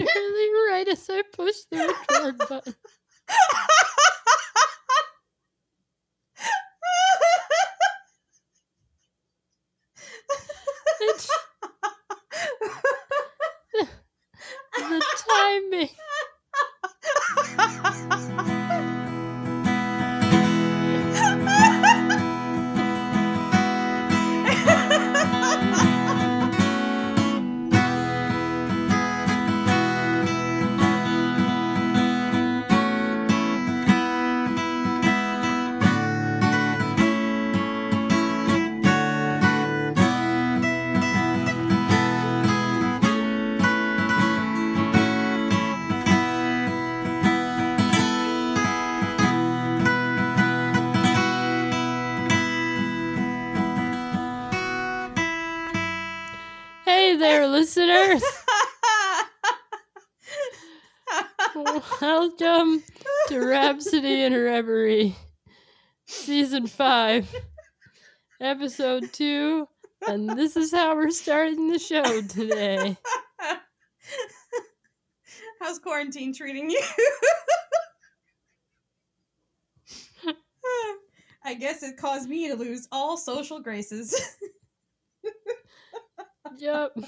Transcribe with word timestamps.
literally 0.00 0.48
right 0.70 0.88
as 0.88 1.08
I 1.10 1.22
pushed 1.32 1.70
the 1.70 1.78
record 2.10 2.38
button. 2.48 2.74
Season 66.54 66.68
5, 66.68 67.34
Episode 68.40 69.12
2. 69.12 69.66
And 70.06 70.38
this 70.38 70.56
is 70.56 70.70
how 70.70 70.94
we're 70.94 71.10
starting 71.10 71.68
the 71.68 71.80
show 71.80 72.22
today. 72.22 72.96
How's 75.60 75.80
quarantine 75.80 76.32
treating 76.32 76.70
you? 76.70 76.80
I 81.44 81.54
guess 81.54 81.82
it 81.82 81.96
caused 81.96 82.28
me 82.28 82.46
to 82.46 82.54
lose 82.54 82.86
all 82.92 83.16
social 83.16 83.58
graces. 83.58 84.14
yep. 86.56 86.96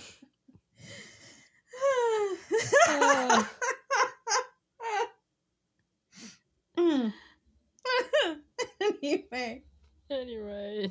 Uh. 2.89 3.45
Mm. 6.79 7.13
anyway, 8.81 9.63
Anyway, 10.11 10.91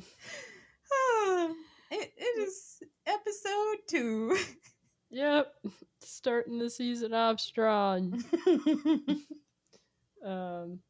it, 1.90 2.12
it 2.16 2.38
is 2.38 2.82
episode 3.06 3.76
two. 3.88 4.36
yep. 5.10 5.54
Starting 6.00 6.58
the 6.58 6.68
season 6.68 7.14
off 7.14 7.40
strong. 7.40 8.22
Um, 10.24 10.80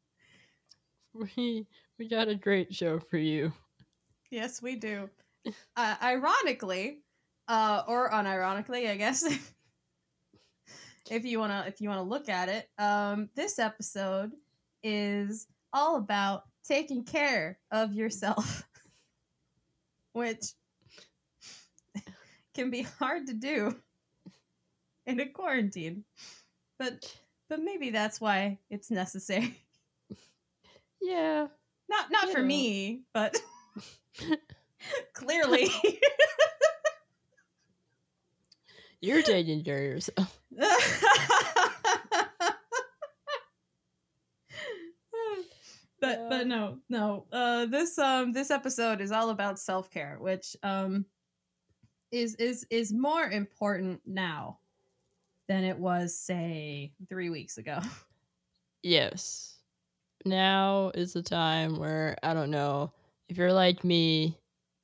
we 1.13 1.67
we 1.99 2.07
got 2.07 2.27
a 2.27 2.33
great 2.35 2.73
show 2.73 2.97
for 2.99 3.17
you. 3.17 3.53
yes, 4.31 4.61
we 4.63 4.75
do. 4.75 5.09
Uh, 5.75 5.95
ironically, 6.01 7.03
uh, 7.47 7.83
or 7.87 8.09
unironically, 8.09 8.89
I 8.89 8.97
guess. 8.97 9.23
if 11.11 11.23
you 11.23 11.39
wanna, 11.39 11.65
if 11.67 11.79
you 11.81 11.89
wanna 11.89 12.01
look 12.03 12.29
at 12.29 12.49
it, 12.49 12.67
um, 12.79 13.29
this 13.35 13.59
episode 13.59 14.31
is 14.81 15.47
all 15.71 15.97
about 15.97 16.43
taking 16.67 17.03
care 17.03 17.57
of 17.71 17.93
yourself, 17.93 18.67
which 20.13 20.53
can 22.53 22.69
be 22.69 22.81
hard 22.81 23.27
to 23.27 23.33
do 23.33 23.75
in 25.05 25.19
a 25.19 25.27
quarantine. 25.27 26.03
But 26.77 27.15
but 27.49 27.61
maybe 27.61 27.89
that's 27.91 28.19
why 28.19 28.59
it's 28.69 28.91
necessary. 28.91 29.55
Yeah. 31.01 31.47
Not 31.89 32.11
not 32.11 32.29
for 32.29 32.41
me, 32.41 33.03
but 33.13 33.37
clearly. 35.13 35.69
You're 38.99 39.21
taking 39.21 39.63
care 39.63 39.77
of 39.77 39.83
yourself. 39.83 40.41
But 46.01 46.19
Yeah. 46.19 46.29
but 46.29 46.47
no 46.47 46.79
no 46.89 47.25
uh 47.31 47.65
this 47.65 47.97
um 47.97 48.31
this 48.31 48.51
episode 48.51 49.01
is 49.01 49.11
all 49.11 49.29
about 49.29 49.59
self-care 49.59 50.17
which 50.19 50.55
um 50.63 51.05
is 52.11 52.35
is 52.35 52.65
is 52.69 52.93
more 52.93 53.29
important 53.29 54.01
now 54.05 54.59
than 55.47 55.63
it 55.63 55.77
was 55.77 56.17
say 56.17 56.93
3 57.09 57.29
weeks 57.29 57.57
ago 57.57 57.79
Yes. 58.83 59.59
Now 60.25 60.91
is 60.95 61.13
the 61.13 61.23
time 61.23 61.77
where 61.77 62.17
I 62.23 62.33
don't 62.33 62.51
know 62.51 62.93
if 63.29 63.37
you're 63.37 63.53
like 63.53 63.83
me. 63.83 64.39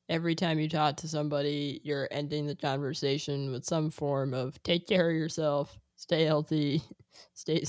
Every 0.09 0.35
time 0.35 0.59
you 0.59 0.69
talk 0.69 0.97
to 0.97 1.07
somebody, 1.07 1.81
you're 1.84 2.07
ending 2.12 2.46
the 2.46 2.56
conversation 2.56 3.52
with 3.52 3.66
some 3.66 3.90
form 3.90 4.34
of 4.34 4.62
"take 4.63 4.88
care 4.88 5.09
of 5.09 5.16
yourself, 5.16 5.79
stay 5.96 6.23
healthy, 6.25 6.81
stay 7.34 7.63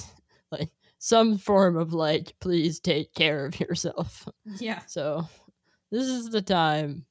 some 1.05 1.37
form 1.37 1.77
of 1.77 1.93
like 1.93 2.33
please 2.41 2.81
take 2.81 3.13
care 3.13 3.45
of 3.45 3.61
yourself." 3.61 4.27
yeah 4.59 4.81
So, 4.87 5.29
this 5.91 6.05
is 6.05 6.31
the 6.31 6.41
time 6.41 7.05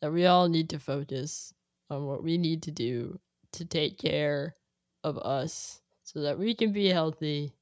that 0.00 0.12
we 0.12 0.24
all 0.24 0.48
need 0.48 0.70
to 0.70 0.78
focus 0.78 1.52
on 1.90 2.06
what 2.06 2.24
we 2.24 2.38
need 2.38 2.62
to 2.62 2.70
do 2.70 3.20
to 3.52 3.66
take 3.66 3.98
care 3.98 4.56
of 5.04 5.18
us 5.18 5.82
so 6.04 6.22
that 6.22 6.38
we 6.38 6.54
can 6.54 6.72
be 6.72 6.88
healthy 6.88 7.52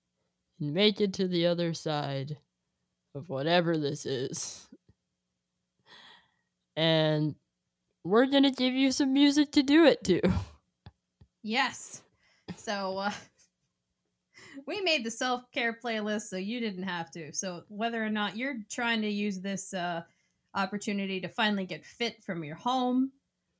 and 0.60 0.72
make 0.72 1.00
it 1.00 1.14
to 1.14 1.26
the 1.26 1.46
other 1.46 1.74
side 1.74 2.36
of 3.16 3.28
whatever 3.28 3.76
this 3.76 4.06
is. 4.06 4.68
And 6.76 7.34
we're 8.04 8.26
going 8.26 8.44
to 8.44 8.52
give 8.52 8.72
you 8.72 8.92
some 8.92 9.12
music 9.12 9.50
to 9.52 9.64
do 9.64 9.84
it 9.84 10.04
to. 10.04 10.20
yes 11.42 12.02
so 12.56 12.98
uh 12.98 13.10
we 14.70 14.80
made 14.82 15.04
the 15.04 15.10
self-care 15.10 15.76
playlist 15.84 16.28
so 16.28 16.36
you 16.36 16.60
didn't 16.60 16.84
have 16.84 17.10
to 17.10 17.32
so 17.32 17.64
whether 17.68 18.02
or 18.04 18.08
not 18.08 18.36
you're 18.36 18.58
trying 18.70 19.02
to 19.02 19.08
use 19.08 19.40
this 19.40 19.74
uh 19.74 20.00
opportunity 20.54 21.20
to 21.20 21.28
finally 21.28 21.66
get 21.66 21.84
fit 21.84 22.22
from 22.22 22.44
your 22.44 22.54
home 22.54 23.10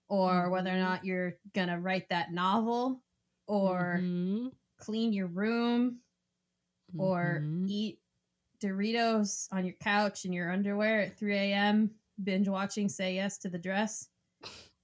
or 0.09 0.51
whether 0.51 0.71
or 0.71 0.75
Mhm. 0.75 0.89
not 0.89 1.05
you're 1.05 1.37
gonna 1.53 1.79
write 1.81 2.09
that 2.11 2.33
novel 2.33 3.03
or 3.49 3.99
Mhm. 4.01 4.53
clean 4.79 5.13
your 5.13 5.27
room 5.27 5.99
or 6.97 7.41
Mhm. 7.43 7.69
eat 7.69 7.99
Doritos 8.61 9.49
on 9.53 9.65
your 9.65 9.75
couch 9.81 10.25
in 10.25 10.33
your 10.33 10.53
underwear 10.53 11.01
at 11.01 11.17
3 11.19 11.35
a.m. 11.35 11.91
binge 12.25 12.49
watching 12.49 12.89
Say 12.89 13.15
Yes 13.15 13.39
to 13.39 13.49
the 13.49 13.59
Dress, 13.59 14.09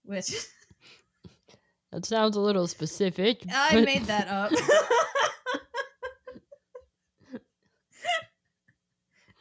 which 0.04 0.32
that 1.92 2.04
sounds 2.06 2.36
a 2.36 2.41
little 2.41 2.66
specific. 2.66 3.42
I 3.53 3.75
but- 3.75 3.84
made 3.84 4.04
that 4.04 4.28
up. 4.28 4.50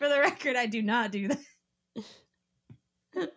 For 0.05 0.09
the 0.09 0.19
record, 0.19 0.55
I 0.55 0.67
do 0.67 0.83
not 0.83 1.11
do 1.11 1.29
that. 1.29 1.39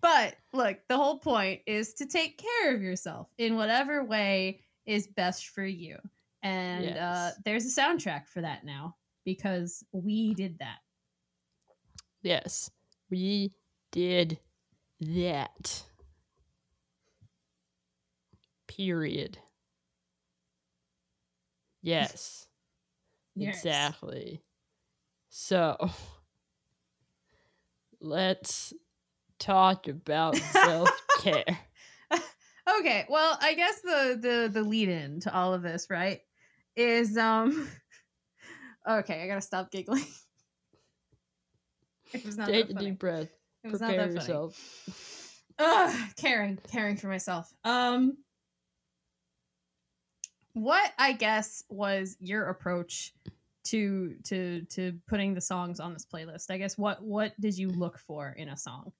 but 0.00 0.36
look, 0.54 0.78
the 0.88 0.96
whole 0.96 1.18
point 1.18 1.60
is 1.66 1.92
to 1.94 2.06
take 2.06 2.42
care 2.62 2.74
of 2.74 2.80
yourself 2.80 3.28
in 3.36 3.54
whatever 3.54 4.02
way 4.02 4.60
is 4.86 5.06
best 5.06 5.48
for 5.48 5.62
you. 5.62 5.98
And 6.42 6.96
uh, 6.96 7.32
there's 7.44 7.66
a 7.66 7.78
soundtrack 7.78 8.26
for 8.26 8.40
that 8.40 8.64
now 8.64 8.96
because 9.26 9.84
we 9.92 10.32
did 10.32 10.60
that. 10.60 10.78
Yes, 12.22 12.70
we 13.10 13.52
did 13.92 14.38
that. 15.00 15.82
Period. 18.66 19.36
Yes, 21.82 22.46
Yes. 23.36 23.56
exactly. 23.56 24.40
So, 25.36 25.76
let's 28.00 28.72
talk 29.40 29.88
about 29.88 30.36
self 30.36 30.88
care. 31.20 31.44
Okay, 32.78 33.04
well, 33.10 33.36
I 33.42 33.52
guess 33.52 33.82
the 33.82 34.18
the 34.18 34.48
the 34.50 34.62
lead 34.62 34.88
in 34.88 35.20
to 35.20 35.34
all 35.34 35.52
of 35.52 35.60
this, 35.60 35.88
right, 35.90 36.20
is 36.76 37.18
um 37.18 37.68
Okay, 38.88 39.22
I 39.22 39.26
got 39.26 39.34
to 39.34 39.42
stop 39.42 39.70
giggling. 39.70 40.06
it 42.14 42.24
was 42.24 42.38
not 42.38 42.46
Take 42.46 42.68
that 42.68 42.76
a 42.76 42.78
deep 42.78 42.98
breath. 42.98 43.28
It 43.64 43.70
was 43.70 43.82
not 43.82 43.88
Prepare 43.88 44.14
that 44.14 44.22
funny. 44.22 44.32
yourself. 44.32 45.42
Ugh, 45.58 46.08
caring, 46.16 46.58
caring 46.72 46.96
for 46.96 47.08
myself. 47.08 47.52
Um 47.64 48.16
what 50.54 50.90
I 50.98 51.12
guess 51.12 51.64
was 51.68 52.16
your 52.18 52.48
approach 52.48 53.12
to 53.64 54.14
to 54.24 54.62
to 54.62 54.92
putting 55.06 55.34
the 55.34 55.40
songs 55.40 55.80
on 55.80 55.92
this 55.92 56.06
playlist? 56.06 56.50
I 56.50 56.58
guess 56.58 56.78
what 56.78 57.02
what 57.02 57.38
did 57.40 57.56
you 57.56 57.70
look 57.70 57.98
for 57.98 58.34
in 58.36 58.50
a 58.50 58.56
song? 58.56 58.92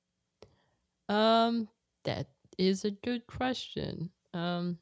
Um, 1.08 1.68
that 2.04 2.28
is 2.58 2.84
a 2.84 2.90
good 2.90 3.26
question. 3.26 4.10
Um, 4.32 4.78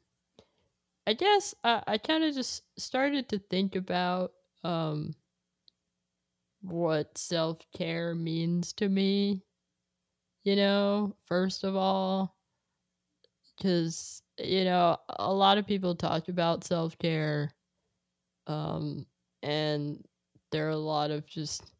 I 1.05 1.13
guess 1.13 1.53
I, 1.63 1.83
I 1.87 1.97
kind 1.97 2.23
of 2.23 2.33
just 2.33 2.63
started 2.77 3.27
to 3.29 3.39
think 3.39 3.75
about 3.75 4.33
um 4.63 5.13
what 6.61 7.17
self 7.17 7.59
care 7.75 8.15
means 8.15 8.73
to 8.73 8.89
me. 8.89 9.43
You 10.43 10.55
know, 10.55 11.15
first 11.25 11.63
of 11.63 11.75
all, 11.75 12.35
because 13.57 14.21
you 14.39 14.63
know 14.63 14.97
a 15.09 15.33
lot 15.33 15.57
of 15.57 15.67
people 15.67 15.95
talk 15.95 16.29
about 16.29 16.63
self 16.63 16.97
care, 16.97 17.51
um, 18.47 19.05
and 19.43 20.03
there 20.51 20.65
are 20.67 20.71
a 20.71 20.77
lot 20.77 21.11
of 21.11 21.25
just 21.27 21.73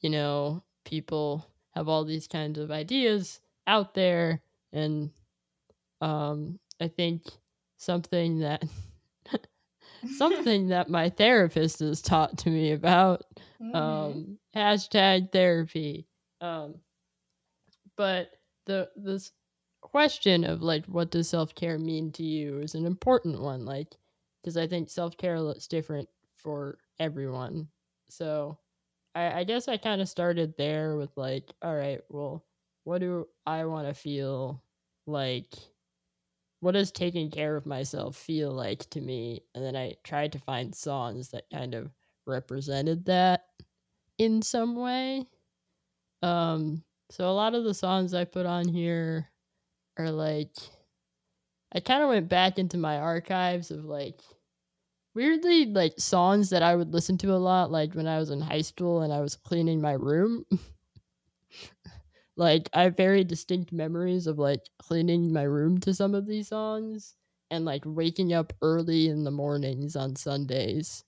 you 0.00 0.10
know 0.10 0.62
people 0.84 1.46
have 1.74 1.88
all 1.88 2.04
these 2.04 2.26
kinds 2.28 2.58
of 2.58 2.70
ideas 2.70 3.40
out 3.66 3.94
there, 3.94 4.42
and 4.72 5.10
um, 6.00 6.58
I 6.80 6.88
think 6.88 7.22
something 7.78 8.40
that 8.40 8.64
something 10.16 10.68
that 10.68 10.88
my 10.88 11.08
therapist 11.10 11.80
has 11.80 12.02
taught 12.02 12.38
to 12.38 12.50
me 12.50 12.72
about 12.72 13.22
Mhm. 13.60 13.74
um 13.74 14.38
hashtag 14.54 15.32
therapy 15.32 16.06
um 16.40 16.80
but 17.96 18.30
the 18.66 18.88
this 18.96 19.32
question 19.80 20.44
of 20.44 20.62
like 20.62 20.84
what 20.86 21.10
does 21.10 21.28
self-care 21.28 21.78
mean 21.78 22.10
to 22.12 22.22
you 22.22 22.58
is 22.58 22.74
an 22.74 22.84
important 22.86 23.40
one 23.40 23.64
like 23.64 23.96
because 24.42 24.56
i 24.56 24.66
think 24.66 24.90
self-care 24.90 25.40
looks 25.40 25.66
different 25.66 26.08
for 26.36 26.78
everyone. 27.00 27.68
So 28.10 28.58
i 29.14 29.40
i 29.40 29.44
guess 29.44 29.68
i 29.68 29.76
kind 29.76 30.00
of 30.02 30.08
started 30.08 30.54
there 30.58 30.96
with 30.96 31.10
like 31.16 31.52
all 31.62 31.74
right 31.74 32.00
well 32.10 32.44
what 32.84 32.98
do 33.00 33.26
i 33.46 33.64
want 33.64 33.88
to 33.88 33.94
feel 33.94 34.62
like? 35.06 35.54
What 36.60 36.72
does 36.72 36.90
taking 36.92 37.30
care 37.30 37.56
of 37.56 37.66
myself 37.66 38.16
feel 38.16 38.50
like 38.52 38.88
to 38.90 39.00
me? 39.00 39.42
And 39.54 39.64
then 39.64 39.76
i 39.76 39.94
tried 40.04 40.32
to 40.32 40.38
find 40.40 40.74
songs 40.74 41.30
that 41.30 41.44
kind 41.52 41.74
of 41.74 41.90
represented 42.26 43.04
that 43.06 43.46
in 44.18 44.42
some 44.42 44.76
way. 44.76 45.26
Um 46.22 46.84
so 47.10 47.30
a 47.30 47.32
lot 47.32 47.54
of 47.54 47.64
the 47.64 47.74
songs 47.74 48.14
i 48.14 48.24
put 48.24 48.46
on 48.46 48.68
here 48.68 49.30
are 49.98 50.10
like 50.10 50.54
i 51.72 51.80
kind 51.80 52.02
of 52.02 52.08
went 52.08 52.28
back 52.28 52.58
into 52.58 52.76
my 52.78 52.98
archives 52.98 53.70
of 53.70 53.84
like 53.84 54.20
weirdly 55.18 55.66
like 55.66 55.94
songs 55.98 56.50
that 56.50 56.62
i 56.62 56.76
would 56.76 56.94
listen 56.94 57.18
to 57.18 57.32
a 57.34 57.44
lot 57.50 57.70
like 57.72 57.94
when 57.94 58.06
i 58.06 58.18
was 58.18 58.30
in 58.30 58.40
high 58.40 58.62
school 58.62 59.02
and 59.02 59.12
i 59.12 59.20
was 59.20 59.36
cleaning 59.36 59.80
my 59.80 59.92
room 59.92 60.44
like 62.38 62.70
I 62.72 62.84
have 62.84 62.96
very 62.96 63.24
distinct 63.24 63.72
memories 63.72 64.26
of 64.28 64.38
like 64.38 64.62
cleaning 64.78 65.32
my 65.32 65.42
room 65.42 65.78
to 65.80 65.92
some 65.92 66.14
of 66.14 66.26
these 66.26 66.48
songs 66.48 67.16
and 67.50 67.64
like 67.64 67.82
waking 67.84 68.32
up 68.32 68.52
early 68.62 69.08
in 69.08 69.24
the 69.24 69.30
mornings 69.30 69.96
on 69.96 70.14
Sundays 70.14 71.04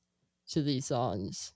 to 0.49 0.62
these 0.62 0.87
songs. 0.87 1.53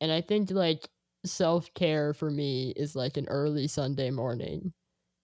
And 0.00 0.12
I 0.12 0.20
think 0.20 0.50
like 0.52 0.88
self-care 1.24 2.14
for 2.14 2.30
me 2.30 2.72
is 2.76 2.94
like 2.94 3.16
an 3.16 3.26
early 3.28 3.66
Sunday 3.66 4.10
morning. 4.10 4.72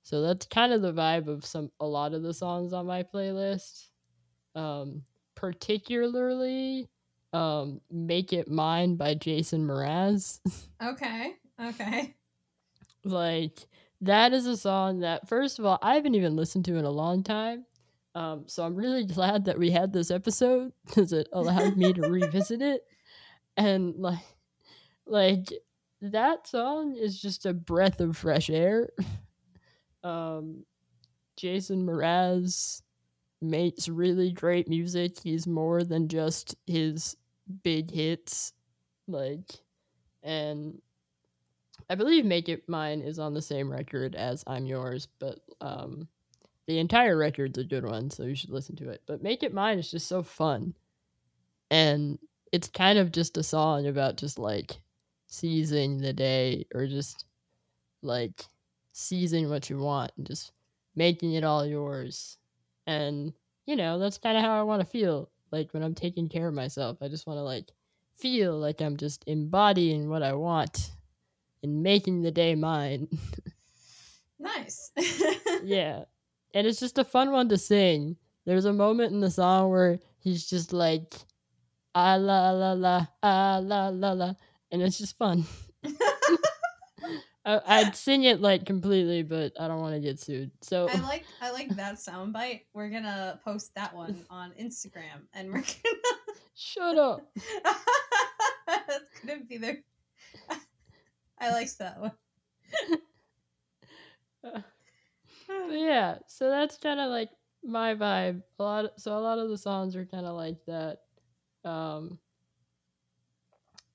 So 0.02 0.22
that's 0.22 0.46
kind 0.46 0.72
of 0.72 0.82
the 0.82 0.92
vibe 0.92 1.28
of 1.28 1.44
some 1.46 1.70
a 1.78 1.86
lot 1.86 2.14
of 2.14 2.22
the 2.22 2.34
songs 2.34 2.72
on 2.72 2.86
my 2.86 3.04
playlist. 3.04 3.90
Um 4.56 5.04
particularly 5.40 6.86
um 7.32 7.80
Make 7.90 8.32
It 8.34 8.48
Mine 8.50 8.96
by 8.96 9.14
Jason 9.14 9.66
Mraz. 9.66 10.40
Okay. 10.82 11.34
Okay. 11.62 12.14
like 13.04 13.66
that 14.00 14.32
is 14.32 14.46
a 14.46 14.56
song 14.56 15.00
that 15.00 15.28
first 15.28 15.58
of 15.58 15.66
all 15.66 15.78
i 15.82 15.94
haven't 15.94 16.14
even 16.14 16.36
listened 16.36 16.64
to 16.64 16.76
in 16.76 16.86
a 16.86 16.90
long 16.90 17.22
time 17.22 17.66
um, 18.14 18.44
so 18.46 18.64
i'm 18.64 18.74
really 18.74 19.04
glad 19.16 19.44
that 19.44 19.58
we 19.58 19.70
had 19.70 19.92
this 19.92 20.10
episode 20.10 20.72
because 20.86 21.12
it 21.12 21.28
allowed 21.34 21.76
me 21.76 21.92
to 21.92 22.02
revisit 22.02 22.62
it 22.62 22.82
and 23.58 23.94
like 23.96 24.18
like 25.06 25.52
that 26.00 26.46
song 26.46 26.96
is 26.96 27.20
just 27.20 27.44
a 27.44 27.52
breath 27.52 28.00
of 28.00 28.16
fresh 28.16 28.48
air 28.48 28.88
um 30.02 30.64
jason 31.36 31.84
mraz 31.86 32.80
makes 33.42 33.88
really 33.88 34.32
great 34.32 34.68
music 34.68 35.18
he's 35.22 35.46
more 35.46 35.82
than 35.82 36.08
just 36.08 36.54
his 36.66 37.16
big 37.62 37.90
hits 37.90 38.52
like 39.08 39.62
and 40.22 40.80
I 41.88 41.96
believe 41.96 42.24
Make 42.24 42.48
It 42.48 42.68
Mine 42.68 43.00
is 43.00 43.18
on 43.18 43.34
the 43.34 43.42
same 43.42 43.70
record 43.70 44.14
as 44.14 44.44
I'm 44.46 44.64
Yours, 44.64 45.08
but 45.18 45.40
um, 45.60 46.06
the 46.68 46.78
entire 46.78 47.16
record's 47.16 47.58
a 47.58 47.64
good 47.64 47.84
one, 47.84 48.10
so 48.10 48.22
you 48.22 48.36
should 48.36 48.50
listen 48.50 48.76
to 48.76 48.90
it. 48.90 49.02
But 49.06 49.24
Make 49.24 49.42
It 49.42 49.52
Mine 49.52 49.80
is 49.80 49.90
just 49.90 50.06
so 50.06 50.22
fun. 50.22 50.74
And 51.68 52.18
it's 52.52 52.68
kind 52.68 52.96
of 52.96 53.10
just 53.10 53.36
a 53.36 53.42
song 53.42 53.88
about 53.88 54.16
just 54.16 54.38
like 54.38 54.80
seizing 55.26 55.98
the 55.98 56.12
day 56.12 56.66
or 56.74 56.86
just 56.86 57.24
like 58.02 58.44
seizing 58.92 59.50
what 59.50 59.68
you 59.68 59.78
want 59.78 60.12
and 60.16 60.26
just 60.26 60.52
making 60.94 61.32
it 61.34 61.42
all 61.42 61.66
yours. 61.66 62.38
And, 62.86 63.32
you 63.66 63.76
know, 63.76 63.98
that's 63.98 64.18
kind 64.18 64.36
of 64.36 64.42
how 64.42 64.58
I 64.58 64.62
want 64.62 64.80
to 64.80 64.86
feel. 64.86 65.30
Like 65.52 65.72
when 65.72 65.82
I'm 65.82 65.94
taking 65.94 66.28
care 66.28 66.48
of 66.48 66.54
myself, 66.54 66.98
I 67.00 67.08
just 67.08 67.26
want 67.26 67.38
to 67.38 67.42
like 67.42 67.70
feel 68.16 68.58
like 68.58 68.80
I'm 68.80 68.96
just 68.96 69.24
embodying 69.26 70.08
what 70.08 70.22
I 70.22 70.34
want 70.34 70.92
and 71.62 71.82
making 71.82 72.22
the 72.22 72.30
day 72.30 72.54
mine. 72.54 73.08
nice. 74.38 74.92
yeah. 75.64 76.04
And 76.54 76.66
it's 76.66 76.80
just 76.80 76.98
a 76.98 77.04
fun 77.04 77.32
one 77.32 77.48
to 77.48 77.58
sing. 77.58 78.16
There's 78.46 78.64
a 78.64 78.72
moment 78.72 79.12
in 79.12 79.20
the 79.20 79.30
song 79.30 79.70
where 79.70 79.98
he's 80.18 80.48
just 80.48 80.72
like 80.72 81.14
ah 81.94 82.14
la 82.16 82.50
la 82.50 82.72
la 82.72 83.06
ah 83.22 83.60
la 83.62 83.88
la 83.88 84.12
la 84.12 84.34
and 84.70 84.82
it's 84.82 84.98
just 84.98 85.18
fun. 85.18 85.44
I, 87.44 87.60
I'd 87.66 87.96
sing 87.96 88.24
it 88.24 88.40
like 88.40 88.66
completely, 88.66 89.22
but 89.22 89.52
I 89.58 89.66
don't 89.66 89.80
want 89.80 89.94
to 89.94 90.00
get 90.00 90.20
sued. 90.20 90.50
So 90.60 90.88
I 90.88 91.00
like 91.00 91.24
I 91.40 91.50
like 91.52 91.68
that 91.76 91.94
soundbite. 91.94 92.62
We're 92.74 92.90
gonna 92.90 93.40
post 93.44 93.74
that 93.76 93.94
one 93.94 94.24
on 94.28 94.52
Instagram, 94.60 95.22
and 95.32 95.48
we're 95.48 95.62
gonna. 95.62 96.34
shut 96.54 96.98
up. 96.98 97.22
That's 98.66 99.08
gonna 99.26 99.40
be 99.48 99.56
there. 99.56 99.78
I 101.38 101.50
like 101.52 101.74
that 101.78 102.00
one. 102.00 102.12
Yeah, 105.70 106.18
so 106.26 106.48
that's 106.48 106.76
kind 106.76 107.00
of 107.00 107.10
like 107.10 107.30
my 107.64 107.94
vibe. 107.94 108.42
A 108.58 108.62
lot, 108.62 108.84
of, 108.86 108.90
so 108.96 109.16
a 109.16 109.20
lot 109.20 109.38
of 109.38 109.48
the 109.48 109.58
songs 109.58 109.96
are 109.96 110.04
kind 110.04 110.26
of 110.26 110.36
like 110.36 110.58
that, 110.66 110.98
um, 111.64 112.18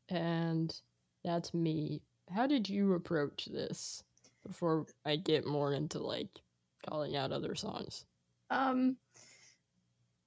and 0.10 0.76
that's 1.24 1.54
me. 1.54 2.02
How 2.34 2.48
did 2.48 2.68
you 2.68 2.94
approach 2.94 3.46
this 3.46 4.04
before 4.46 4.86
I 5.06 5.16
get 5.16 5.46
more 5.46 5.74
into 5.74 6.00
like 6.00 6.30
calling 6.88 7.16
out 7.16 7.32
other 7.32 7.56
songs? 7.56 8.06
Um. 8.50 8.98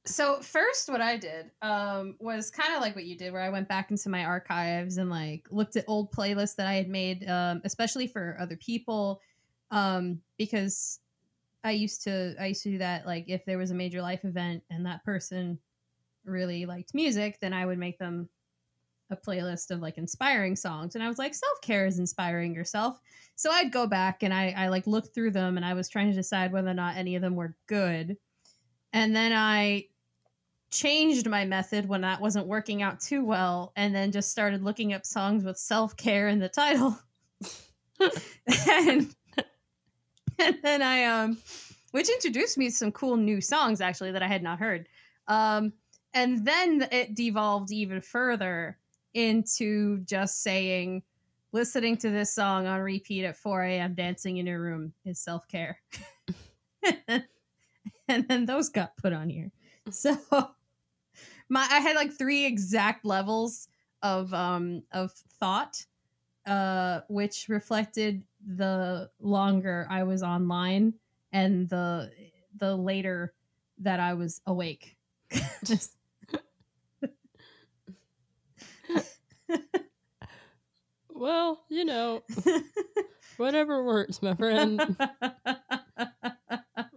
So 0.06 0.40
first, 0.40 0.88
what 0.88 1.02
I 1.02 1.18
did 1.18 1.50
um, 1.60 2.16
was 2.18 2.50
kind 2.50 2.74
of 2.74 2.80
like 2.80 2.94
what 2.94 3.04
you 3.04 3.16
did, 3.16 3.30
where 3.30 3.42
I 3.42 3.50
went 3.50 3.68
back 3.68 3.90
into 3.90 4.08
my 4.08 4.24
archives 4.24 4.96
and 4.96 5.10
like 5.10 5.46
looked 5.50 5.76
at 5.76 5.84
old 5.86 6.12
playlists 6.12 6.56
that 6.56 6.66
I 6.66 6.74
had 6.74 6.88
made, 6.88 7.28
um, 7.28 7.60
especially 7.64 8.06
for 8.06 8.36
other 8.40 8.56
people, 8.56 9.20
um, 9.70 10.22
because 10.38 11.00
I 11.62 11.72
used 11.72 12.02
to 12.04 12.34
I 12.40 12.46
used 12.46 12.62
to 12.62 12.70
do 12.70 12.78
that. 12.78 13.06
Like 13.06 13.24
if 13.28 13.44
there 13.44 13.58
was 13.58 13.70
a 13.70 13.74
major 13.74 14.00
life 14.00 14.24
event 14.24 14.62
and 14.70 14.86
that 14.86 15.04
person 15.04 15.58
really 16.24 16.64
liked 16.64 16.94
music, 16.94 17.38
then 17.40 17.52
I 17.52 17.66
would 17.66 17.78
make 17.78 17.98
them 17.98 18.28
a 19.10 19.16
playlist 19.16 19.70
of 19.70 19.80
like 19.80 19.98
inspiring 19.98 20.56
songs. 20.56 20.94
And 20.94 21.02
I 21.02 21.08
was 21.08 21.18
like, 21.18 21.34
self 21.34 21.60
care 21.62 21.86
is 21.86 21.98
inspiring 21.98 22.54
yourself. 22.54 23.00
So 23.36 23.50
I'd 23.50 23.72
go 23.72 23.86
back 23.86 24.22
and 24.22 24.34
I, 24.34 24.54
I 24.56 24.68
like 24.68 24.86
looked 24.86 25.14
through 25.14 25.30
them 25.30 25.56
and 25.56 25.64
I 25.64 25.74
was 25.74 25.88
trying 25.88 26.08
to 26.10 26.16
decide 26.16 26.52
whether 26.52 26.68
or 26.68 26.74
not 26.74 26.96
any 26.96 27.16
of 27.16 27.22
them 27.22 27.36
were 27.36 27.54
good. 27.66 28.16
And 28.92 29.14
then 29.14 29.32
I 29.32 29.86
changed 30.70 31.28
my 31.28 31.44
method 31.44 31.88
when 31.88 32.02
that 32.02 32.20
wasn't 32.20 32.46
working 32.46 32.82
out 32.82 33.00
too 33.00 33.24
well 33.24 33.72
and 33.76 33.94
then 33.94 34.12
just 34.12 34.30
started 34.30 34.62
looking 34.62 34.92
up 34.92 35.06
songs 35.06 35.44
with 35.44 35.56
self 35.56 35.96
care 35.96 36.28
in 36.28 36.38
the 36.38 36.48
title. 36.48 36.98
and, 38.00 39.14
and 40.38 40.58
then 40.62 40.82
I 40.82 41.04
um 41.04 41.38
which 41.92 42.08
introduced 42.08 42.58
me 42.58 42.68
to 42.68 42.74
some 42.74 42.92
cool 42.92 43.16
new 43.16 43.40
songs 43.40 43.80
actually 43.80 44.12
that 44.12 44.22
I 44.22 44.28
had 44.28 44.42
not 44.42 44.58
heard. 44.58 44.88
Um 45.26 45.72
and 46.14 46.44
then 46.44 46.88
it 46.90 47.14
devolved 47.14 47.72
even 47.72 48.00
further 48.00 48.77
into 49.14 49.98
just 50.04 50.42
saying 50.42 51.02
listening 51.52 51.96
to 51.98 52.10
this 52.10 52.32
song 52.32 52.66
on 52.66 52.80
repeat 52.80 53.24
at 53.24 53.36
4 53.36 53.64
a.m. 53.64 53.94
dancing 53.94 54.36
in 54.36 54.46
your 54.46 54.60
room 54.60 54.92
is 55.04 55.18
self 55.18 55.48
care. 55.48 55.80
and 58.08 58.28
then 58.28 58.46
those 58.46 58.68
got 58.68 58.96
put 58.96 59.12
on 59.12 59.28
here. 59.28 59.50
So, 59.90 60.16
my 61.48 61.66
I 61.70 61.78
had 61.78 61.96
like 61.96 62.12
three 62.12 62.44
exact 62.44 63.04
levels 63.04 63.68
of 64.02 64.32
um 64.34 64.82
of 64.92 65.12
thought, 65.40 65.84
uh, 66.46 67.00
which 67.08 67.48
reflected 67.48 68.22
the 68.46 69.10
longer 69.20 69.86
I 69.90 70.02
was 70.04 70.22
online 70.22 70.94
and 71.32 71.68
the 71.68 72.10
the 72.56 72.76
later 72.76 73.32
that 73.78 74.00
I 74.00 74.14
was 74.14 74.40
awake. 74.46 74.96
Just 75.64 75.97
Well, 81.18 81.64
you 81.68 81.84
know, 81.84 82.22
whatever 83.38 83.84
works, 83.84 84.22
my 84.22 84.34
friend. 84.34 84.78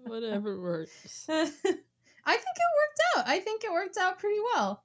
whatever 0.06 0.62
works. 0.62 1.26
I 1.30 1.44
think 1.46 1.58
it 2.26 2.72
worked 2.78 3.02
out. 3.18 3.28
I 3.28 3.40
think 3.40 3.64
it 3.64 3.72
worked 3.72 3.98
out 3.98 4.20
pretty 4.20 4.40
well. 4.54 4.84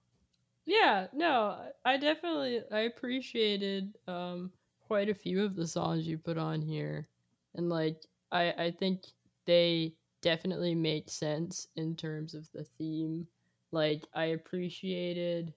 Yeah, 0.65 1.09
no, 1.13 1.71
I 1.85 1.99
definitely 1.99 2.63
I 2.73 2.81
appreciated 2.81 3.95
um 4.09 4.51
quite 4.81 5.11
a 5.11 5.15
few 5.15 5.45
of 5.45 5.55
the 5.55 5.67
songs 5.67 6.07
you 6.07 6.17
put 6.17 6.39
on 6.39 6.63
here. 6.63 7.09
And 7.55 7.69
like 7.69 8.03
I 8.33 8.53
I 8.57 8.71
think 8.71 9.03
they 9.45 9.93
definitely 10.23 10.75
make 10.75 11.11
sense 11.11 11.69
in 11.77 11.95
terms 11.95 12.35
of 12.35 12.51
the 12.53 12.65
theme. 12.65 13.27
Like 13.71 14.07
I 14.15 14.27
appreciated 14.27 15.53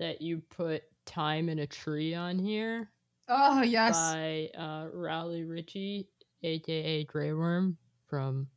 that 0.00 0.20
you 0.20 0.42
put 0.50 0.82
time 1.06 1.48
in 1.48 1.60
a 1.60 1.66
tree 1.66 2.14
on 2.14 2.36
here 2.38 2.90
Oh 3.28 3.62
yes. 3.62 3.92
by 3.96 4.50
uh 4.58 4.88
Raleigh 4.92 5.44
Ritchie, 5.44 6.08
aka 6.42 7.04
Grey 7.04 7.32
Worm 7.32 7.76
from 8.08 8.48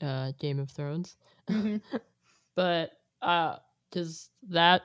uh 0.00 0.32
Game 0.40 0.58
of 0.58 0.70
Thrones. 0.70 1.16
Mhm. 1.48 1.80
but 2.56 2.92
uh 3.22 3.56
because 3.90 4.30
that 4.48 4.82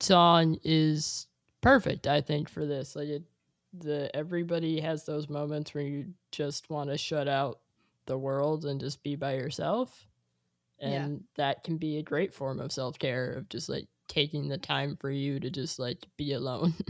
song 0.00 0.58
is 0.64 1.26
perfect 1.60 2.06
i 2.06 2.20
think 2.20 2.48
for 2.48 2.64
this 2.64 2.96
like 2.96 3.08
it 3.08 3.22
the 3.78 4.10
everybody 4.16 4.80
has 4.80 5.04
those 5.04 5.28
moments 5.28 5.74
where 5.74 5.84
you 5.84 6.06
just 6.32 6.70
want 6.70 6.88
to 6.90 6.96
shut 6.96 7.28
out 7.28 7.60
the 8.06 8.16
world 8.16 8.64
and 8.64 8.80
just 8.80 9.02
be 9.02 9.14
by 9.14 9.34
yourself 9.34 10.06
Yeah. 10.80 11.04
and 11.04 11.24
that 11.36 11.62
can 11.64 11.76
be 11.76 11.98
a 11.98 12.02
great 12.02 12.32
form 12.32 12.60
of 12.60 12.72
self-care 12.72 13.32
of 13.34 13.48
just 13.50 13.68
like 13.68 13.86
taking 14.10 14.48
the 14.48 14.58
time 14.58 14.96
for 14.98 15.10
you 15.10 15.40
to 15.40 15.50
just 15.50 15.78
like 15.78 16.06
be 16.18 16.32
alone 16.34 16.74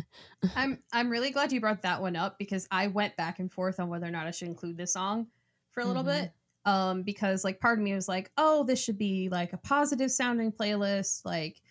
I'm 0.57 0.83
I'm 0.93 1.11
really 1.11 1.31
glad 1.31 1.53
you 1.53 1.61
brought 1.61 1.83
that 1.83 2.01
one 2.01 2.17
up 2.17 2.39
because 2.39 2.67
I 2.71 2.89
went 2.89 3.17
back 3.17 3.39
and 3.39 3.51
forth 3.53 3.79
on 3.79 3.89
whether 3.89 4.07
or 4.07 4.11
not 4.11 4.27
I 4.27 4.31
should 4.33 4.49
include 4.49 4.77
this 4.77 4.93
song 4.93 5.31
for 5.71 5.81
a 5.81 5.87
little 5.87 6.03
Mhm. 6.03 6.05
bit. 6.05 6.33
Um, 6.67 7.03
because 7.05 7.45
like 7.45 7.61
part 7.61 7.79
of 7.79 7.85
me 7.85 7.95
was 7.95 8.09
like, 8.09 8.31
oh, 8.37 8.65
this 8.65 8.83
should 8.83 8.99
be 8.99 9.29
like 9.31 9.53
a 9.53 9.59
positive 9.59 10.11
sounding 10.11 10.53
playlist, 10.53 11.25
like 11.25 11.63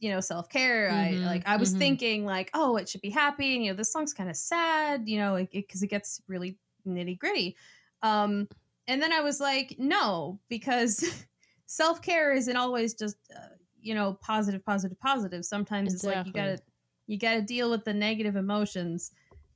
you 0.00 0.10
know, 0.10 0.20
self 0.20 0.48
care. 0.48 0.90
Mhm, 0.90 0.90
I 0.90 1.20
like 1.24 1.42
I 1.46 1.56
was 1.56 1.72
mhm. 1.72 1.74
thinking 1.74 2.24
like, 2.24 2.50
oh, 2.54 2.76
it 2.76 2.88
should 2.88 3.02
be 3.02 3.10
happy, 3.10 3.54
and 3.54 3.64
you 3.64 3.70
know, 3.70 3.76
this 3.76 3.92
song's 3.92 4.14
kind 4.14 4.30
of 4.30 4.36
sad, 4.36 5.08
you 5.08 5.18
know, 5.18 5.36
because 5.50 5.82
it, 5.82 5.86
it 5.86 5.90
gets 5.90 6.20
really 6.26 6.58
nitty 6.86 7.18
gritty. 7.18 7.56
Um, 8.02 8.48
and 8.86 9.02
then 9.02 9.12
I 9.12 9.20
was 9.20 9.40
like, 9.40 9.76
no, 9.78 10.40
because 10.48 11.26
self 11.66 12.00
care 12.02 12.32
isn't 12.32 12.56
always 12.56 12.94
just 12.94 13.16
uh, 13.34 13.48
you 13.82 13.94
know 13.94 14.14
positive, 14.14 14.64
positive, 14.64 14.98
positive. 14.98 15.44
Sometimes 15.44 15.94
it's 15.94 16.06
like 16.06 16.24
you 16.24 16.32
gotta 16.32 16.60
you 17.06 17.18
gotta 17.18 17.42
deal 17.42 17.70
with 17.70 17.84
the 17.84 17.94
negative 17.94 18.36
emotions. 18.36 19.12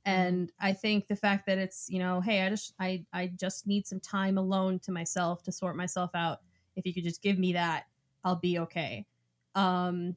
And 0.07 0.51
I 0.59 0.73
think 0.73 1.07
the 1.07 1.15
fact 1.15 1.47
that 1.47 1.57
it's 1.57 1.87
you 1.89 1.99
know, 1.99 2.21
hey, 2.21 2.45
I 2.45 2.49
just 2.49 2.73
I 2.79 3.05
I 3.13 3.27
just 3.27 3.67
need 3.67 3.87
some 3.87 3.99
time 3.99 4.37
alone 4.37 4.79
to 4.79 4.91
myself 4.91 5.43
to 5.43 5.51
sort 5.51 5.75
myself 5.75 6.11
out. 6.13 6.39
If 6.75 6.85
you 6.85 6.93
could 6.93 7.03
just 7.03 7.21
give 7.21 7.39
me 7.39 7.53
that, 7.53 7.85
I'll 8.23 8.35
be 8.35 8.59
okay. 8.59 9.07
Um, 9.55 10.15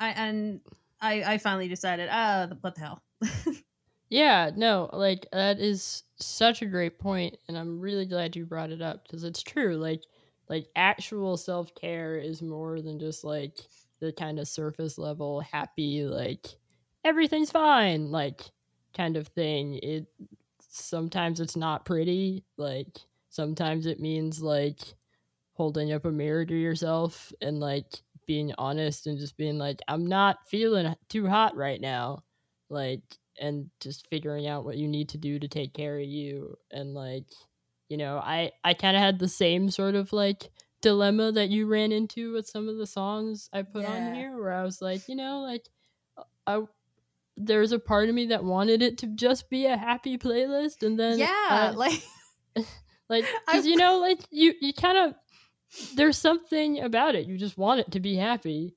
I 0.00 0.10
and 0.10 0.60
I 1.00 1.34
I 1.34 1.38
finally 1.38 1.68
decided, 1.68 2.08
ah, 2.12 2.48
what 2.60 2.74
the 2.76 2.80
hell. 2.80 3.04
Yeah, 4.08 4.50
no, 4.56 4.90
like 4.92 5.26
that 5.32 5.60
is 5.60 6.02
such 6.16 6.62
a 6.62 6.66
great 6.66 6.98
point 6.98 7.38
and 7.48 7.56
I'm 7.56 7.80
really 7.80 8.06
glad 8.06 8.34
you 8.34 8.44
brought 8.44 8.70
it 8.70 8.82
up 8.82 9.04
because 9.04 9.22
it's 9.24 9.42
true. 9.42 9.76
Like 9.76 10.02
like 10.50 10.66
actual 10.76 11.38
self-care 11.38 12.18
is 12.18 12.42
more 12.42 12.82
than 12.82 13.00
just 13.00 13.24
like 13.24 13.56
the 14.00 14.12
kind 14.12 14.38
of 14.38 14.46
surface 14.48 14.98
level 14.98 15.40
happy 15.40 16.04
like 16.04 16.46
everything's 17.04 17.50
fine 17.50 18.10
like 18.10 18.42
kind 18.96 19.16
of 19.16 19.28
thing. 19.28 19.78
It 19.82 20.06
sometimes 20.60 21.40
it's 21.40 21.56
not 21.56 21.84
pretty, 21.84 22.44
like 22.56 22.98
sometimes 23.28 23.86
it 23.86 24.00
means 24.00 24.42
like 24.42 24.80
holding 25.54 25.92
up 25.92 26.04
a 26.04 26.12
mirror 26.12 26.44
to 26.46 26.54
yourself 26.54 27.32
and 27.40 27.60
like 27.60 27.86
being 28.26 28.52
honest 28.58 29.06
and 29.06 29.18
just 29.18 29.36
being 29.36 29.58
like 29.58 29.80
I'm 29.88 30.06
not 30.06 30.48
feeling 30.48 30.94
too 31.08 31.26
hot 31.26 31.56
right 31.56 31.80
now. 31.80 32.24
Like 32.68 33.02
and 33.40 33.70
just 33.80 34.06
figuring 34.08 34.46
out 34.46 34.64
what 34.64 34.76
you 34.76 34.86
need 34.88 35.08
to 35.10 35.18
do 35.18 35.38
to 35.38 35.48
take 35.48 35.72
care 35.72 35.98
of 35.98 36.04
you 36.04 36.56
and 36.70 36.94
like 36.94 37.26
you 37.90 37.98
know 37.98 38.18
i 38.18 38.50
i 38.64 38.72
kind 38.72 38.96
of 38.96 39.02
had 39.02 39.18
the 39.18 39.28
same 39.28 39.70
sort 39.70 39.94
of 39.94 40.12
like 40.14 40.50
dilemma 40.80 41.30
that 41.32 41.50
you 41.50 41.66
ran 41.66 41.92
into 41.92 42.32
with 42.32 42.46
some 42.48 42.68
of 42.68 42.78
the 42.78 42.86
songs 42.86 43.50
i 43.52 43.60
put 43.62 43.84
Yeah. 43.84 43.90
on 43.90 44.14
here 44.14 44.40
where 44.40 44.52
i 44.52 44.62
was 44.64 44.80
like 44.80 45.02
you 45.08 45.14
know 45.16 45.40
like 45.42 45.68
i 46.46 46.62
there's 47.36 47.72
a 47.72 47.78
part 47.78 48.08
of 48.08 48.14
me 48.14 48.26
that 48.26 48.44
wanted 48.44 48.82
it 48.82 48.98
to 48.98 49.06
just 49.08 49.50
be 49.50 49.66
a 49.66 49.76
happy 49.76 50.18
playlist 50.18 50.82
and 50.82 50.98
then 50.98 51.18
yeah, 51.20 51.28
uh, 51.50 51.72
like 51.74 52.02
like 53.08 53.24
because 53.46 53.66
you 53.66 53.76
know 53.76 53.98
like 53.98 54.20
you 54.30 54.54
you 54.60 54.72
kind 54.72 54.98
of 54.98 55.14
there's 55.94 56.18
something 56.18 56.80
about 56.80 57.14
it 57.14 57.26
you 57.26 57.38
just 57.38 57.56
want 57.58 57.80
it 57.80 57.90
to 57.92 58.00
be 58.00 58.16
happy 58.16 58.76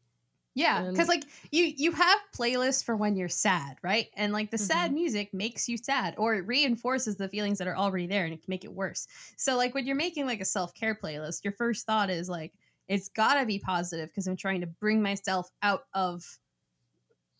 Yeah, 0.55 0.85
because 0.93 1.07
like 1.07 1.25
you 1.51 1.65
you 1.65 1.91
have 1.93 2.19
playlists 2.37 2.83
for 2.83 2.95
when 2.95 3.15
you're 3.15 3.27
sad, 3.29 3.77
right? 3.81 4.09
And 4.15 4.31
like 4.33 4.51
the 4.51 4.57
sad 4.59 4.91
Mhm. 4.91 4.93
music 4.93 5.33
makes 5.33 5.67
you 5.67 5.77
sad, 5.77 6.13
or 6.17 6.35
it 6.35 6.45
reinforces 6.45 7.17
the 7.17 7.27
feelings 7.27 7.57
that 7.57 7.67
are 7.67 7.75
already 7.75 8.05
there, 8.05 8.23
and 8.25 8.33
it 8.33 8.37
can 8.43 8.51
make 8.51 8.63
it 8.63 8.73
worse. 8.73 9.07
So 9.35 9.57
like 9.57 9.73
when 9.73 9.87
you're 9.87 9.95
making 9.95 10.27
like 10.27 10.41
a 10.41 10.45
self 10.45 10.73
care 10.75 10.93
playlist, 10.95 11.43
your 11.43 11.53
first 11.53 11.87
thought 11.87 12.11
is 12.11 12.29
like 12.29 12.53
it's 12.87 13.09
gotta 13.09 13.45
be 13.47 13.57
positive 13.59 14.09
because 14.09 14.27
I'm 14.27 14.35
trying 14.37 14.61
to 14.61 14.67
bring 14.67 15.01
myself 15.01 15.49
out 15.63 15.85
of 15.93 16.37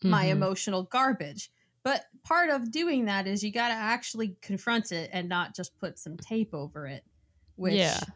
my 0.02 0.26
Mhm. 0.26 0.26
emotional 0.26 0.84
garbage. 0.84 1.52
But 1.84 2.06
part 2.24 2.50
of 2.50 2.72
doing 2.72 3.06
that 3.06 3.28
is 3.28 3.44
you 3.44 3.52
gotta 3.52 3.74
actually 3.74 4.38
confront 4.42 4.92
it 4.92 5.10
and 5.14 5.28
not 5.28 5.56
just 5.56 5.78
put 5.78 6.00
some 6.00 6.18
tape 6.18 6.54
over 6.54 6.88
it. 6.88 7.06
Which 7.56 8.00
Yeah. 8.00 8.14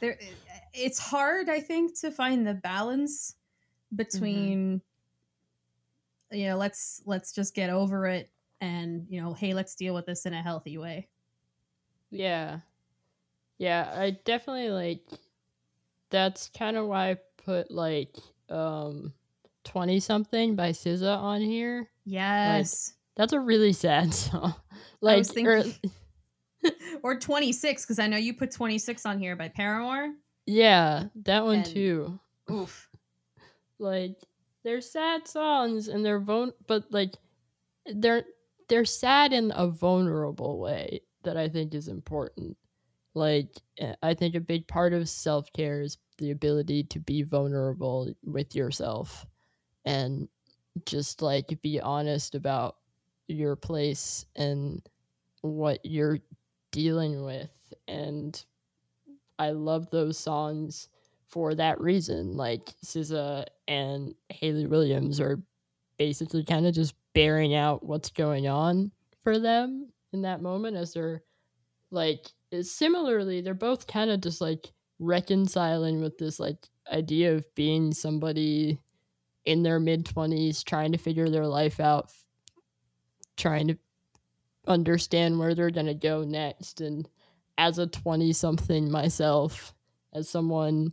there 0.00 0.18
it's 0.72 0.98
hard 0.98 1.48
i 1.48 1.60
think 1.60 1.98
to 1.98 2.10
find 2.10 2.46
the 2.46 2.54
balance 2.54 3.36
between 3.94 4.80
you 6.30 6.46
know 6.48 6.56
let's 6.56 7.02
let's 7.06 7.32
just 7.32 7.54
get 7.54 7.70
over 7.70 8.06
it 8.06 8.30
and 8.60 9.06
you 9.08 9.20
know 9.20 9.32
hey 9.32 9.52
let's 9.54 9.74
deal 9.74 9.94
with 9.94 10.06
this 10.06 10.26
in 10.26 10.34
a 10.34 10.42
healthy 10.42 10.78
way 10.78 11.08
Yeah. 12.10 12.60
Yeah, 13.58 13.92
I 13.94 14.12
definitely 14.24 14.70
like 14.70 15.02
that's 16.10 16.48
kind 16.56 16.76
of 16.76 16.86
why 16.86 17.10
I 17.10 17.16
put 17.44 17.70
like 17.70 18.16
um 18.48 19.12
20 19.64 20.00
something 20.00 20.56
by 20.56 20.70
SZA 20.70 21.18
on 21.18 21.40
here. 21.42 21.88
yes 22.04 22.94
That's 23.16 23.32
a 23.34 23.40
really 23.40 23.72
sad 23.74 24.14
song. 24.14 24.54
I 24.72 24.76
Like 25.02 25.18
was 25.18 25.36
or- 25.36 25.64
or 27.02 27.14
26 27.18 27.84
because 27.84 27.98
i 27.98 28.06
know 28.06 28.18
you 28.18 28.34
put 28.34 28.50
26 28.50 29.06
on 29.06 29.18
here 29.18 29.34
by 29.36 29.48
paramore 29.48 30.12
yeah, 30.46 31.04
that 31.24 31.44
one 31.44 31.56
And- 31.56 31.66
too. 31.66 32.18
oof 32.50 32.88
Like 33.80 34.16
they're 34.64 34.82
sad 34.82 35.28
songs 35.28 35.88
and 35.88 36.04
they're 36.06 36.20
vul- 36.20 36.54
but 36.68 36.84
like 36.92 37.14
they're 37.94 38.24
they're 38.68 38.84
sad 38.84 39.32
in 39.32 39.52
a 39.56 39.68
vulnerable 39.68 40.60
way 40.60 41.02
that 41.24 41.36
I 41.36 41.48
think 41.48 41.74
is 41.74 41.88
important. 41.88 42.56
Like 43.14 43.50
eh, 43.78 43.94
I 44.02 44.14
think 44.14 44.34
a 44.34 44.40
big 44.40 44.68
part 44.68 44.92
of 44.92 45.08
self-care 45.08 45.82
is 45.82 45.98
the 46.18 46.30
ability 46.32 46.84
to 46.84 47.00
be 47.00 47.22
vulnerable 47.22 48.12
with 48.24 48.54
yourself 48.54 49.26
and 49.84 50.28
just 50.86 51.22
like 51.22 51.60
be 51.62 51.80
honest 51.80 52.34
about 52.34 52.76
your 53.28 53.56
place 53.56 54.26
and 54.36 54.82
what 55.42 55.80
you're 55.84 56.20
dealing 56.72 57.24
with 57.24 57.50
and 57.88 58.44
I 59.38 59.50
love 59.50 59.90
those 59.90 60.18
songs 60.18 60.88
for 61.30 61.54
that 61.54 61.80
reason. 61.80 62.36
Like 62.36 62.72
SZA 62.84 63.46
and 63.68 64.14
Hayley 64.28 64.66
Williams 64.66 65.20
are 65.20 65.40
basically 65.98 66.44
kind 66.44 66.66
of 66.66 66.74
just 66.74 66.94
bearing 67.14 67.54
out 67.54 67.84
what's 67.84 68.10
going 68.10 68.48
on 68.48 68.90
for 69.22 69.38
them 69.38 69.90
in 70.12 70.22
that 70.22 70.42
moment 70.42 70.76
as 70.76 70.94
they're 70.94 71.22
like 71.90 72.26
similarly 72.62 73.40
they're 73.40 73.54
both 73.54 73.86
kind 73.86 74.10
of 74.10 74.20
just 74.20 74.40
like 74.40 74.72
reconciling 74.98 76.00
with 76.00 76.16
this 76.18 76.40
like 76.40 76.68
idea 76.92 77.34
of 77.34 77.54
being 77.54 77.92
somebody 77.92 78.78
in 79.44 79.62
their 79.62 79.80
mid 79.80 80.04
20s 80.04 80.64
trying 80.64 80.92
to 80.92 80.98
figure 80.98 81.28
their 81.28 81.46
life 81.46 81.80
out 81.80 82.10
trying 83.36 83.68
to 83.68 83.78
understand 84.66 85.38
where 85.38 85.54
they're 85.54 85.70
going 85.70 85.86
to 85.86 85.94
go 85.94 86.22
next 86.22 86.80
and 86.80 87.08
as 87.58 87.78
a 87.78 87.86
20 87.86 88.32
something 88.32 88.90
myself 88.90 89.74
as 90.12 90.28
someone 90.28 90.92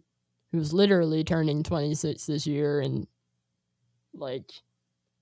who's 0.58 0.74
literally 0.74 1.24
turning 1.24 1.62
26 1.62 2.26
this 2.26 2.48
year 2.48 2.80
and 2.80 3.08
like 4.14 4.52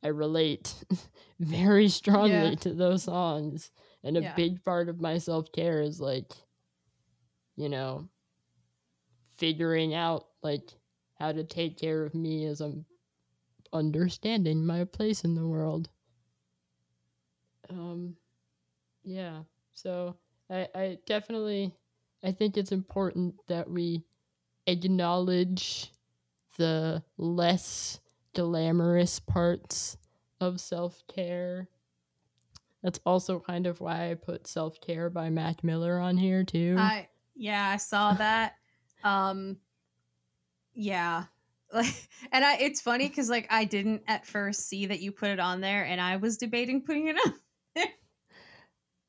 I 0.03 0.07
relate 0.07 0.73
very 1.39 1.89
strongly 1.89 2.51
Yeah. 2.51 2.55
to 2.61 2.73
those 2.73 3.03
songs. 3.03 3.71
And 4.03 4.17
a 4.17 4.21
Yeah. 4.21 4.35
big 4.35 4.63
part 4.63 4.87
of 4.87 5.01
my 5.01 5.17
self 5.17 5.51
care 5.51 5.81
is 5.81 5.99
like, 5.99 6.31
you 7.57 7.67
know, 7.69 8.07
figuring 9.35 9.93
out 9.93 10.27
like 10.41 10.73
how 11.19 11.31
to 11.31 11.43
take 11.43 11.77
care 11.77 12.03
of 12.05 12.15
me 12.15 12.45
as 12.45 12.61
I'm 12.61 12.85
understanding 13.73 14.65
my 14.65 14.85
place 14.85 15.23
in 15.25 15.35
the 15.35 15.47
world. 15.47 15.89
Um 17.69 18.15
yeah. 19.03 19.43
So 19.73 20.15
I 20.49 20.67
I 20.75 20.97
definitely 21.05 21.73
I 22.23 22.31
think 22.31 22.57
it's 22.57 22.71
important 22.71 23.35
that 23.47 23.69
we 23.69 24.03
acknowledge 24.67 25.91
the 26.57 27.03
less 27.17 27.99
glamorous 28.33 29.19
parts 29.19 29.97
of 30.39 30.59
self-care. 30.59 31.69
That's 32.83 32.99
also 33.05 33.39
kind 33.39 33.65
of 33.65 33.81
why 33.81 34.11
I 34.11 34.13
put 34.13 34.45
self-care 34.47 35.09
by 35.09 35.29
Mac 35.29 35.63
Miller 35.63 35.97
on 35.99 36.17
here 36.17 36.43
too. 36.43 36.75
I 36.77 37.07
yeah, 37.35 37.67
I 37.67 37.77
saw 37.77 38.13
that. 38.13 38.55
Um 39.03 39.57
yeah. 40.73 41.23
Like 41.73 42.09
and 42.31 42.45
I 42.45 42.57
it's 42.57 42.81
funny 42.81 43.09
cuz 43.09 43.29
like 43.29 43.47
I 43.49 43.65
didn't 43.65 44.03
at 44.07 44.25
first 44.25 44.67
see 44.67 44.85
that 44.85 44.99
you 44.99 45.11
put 45.11 45.29
it 45.29 45.39
on 45.39 45.61
there 45.61 45.83
and 45.85 45.99
I 45.99 46.17
was 46.17 46.37
debating 46.37 46.81
putting 46.83 47.07
it 47.07 47.15
on. 47.25 47.33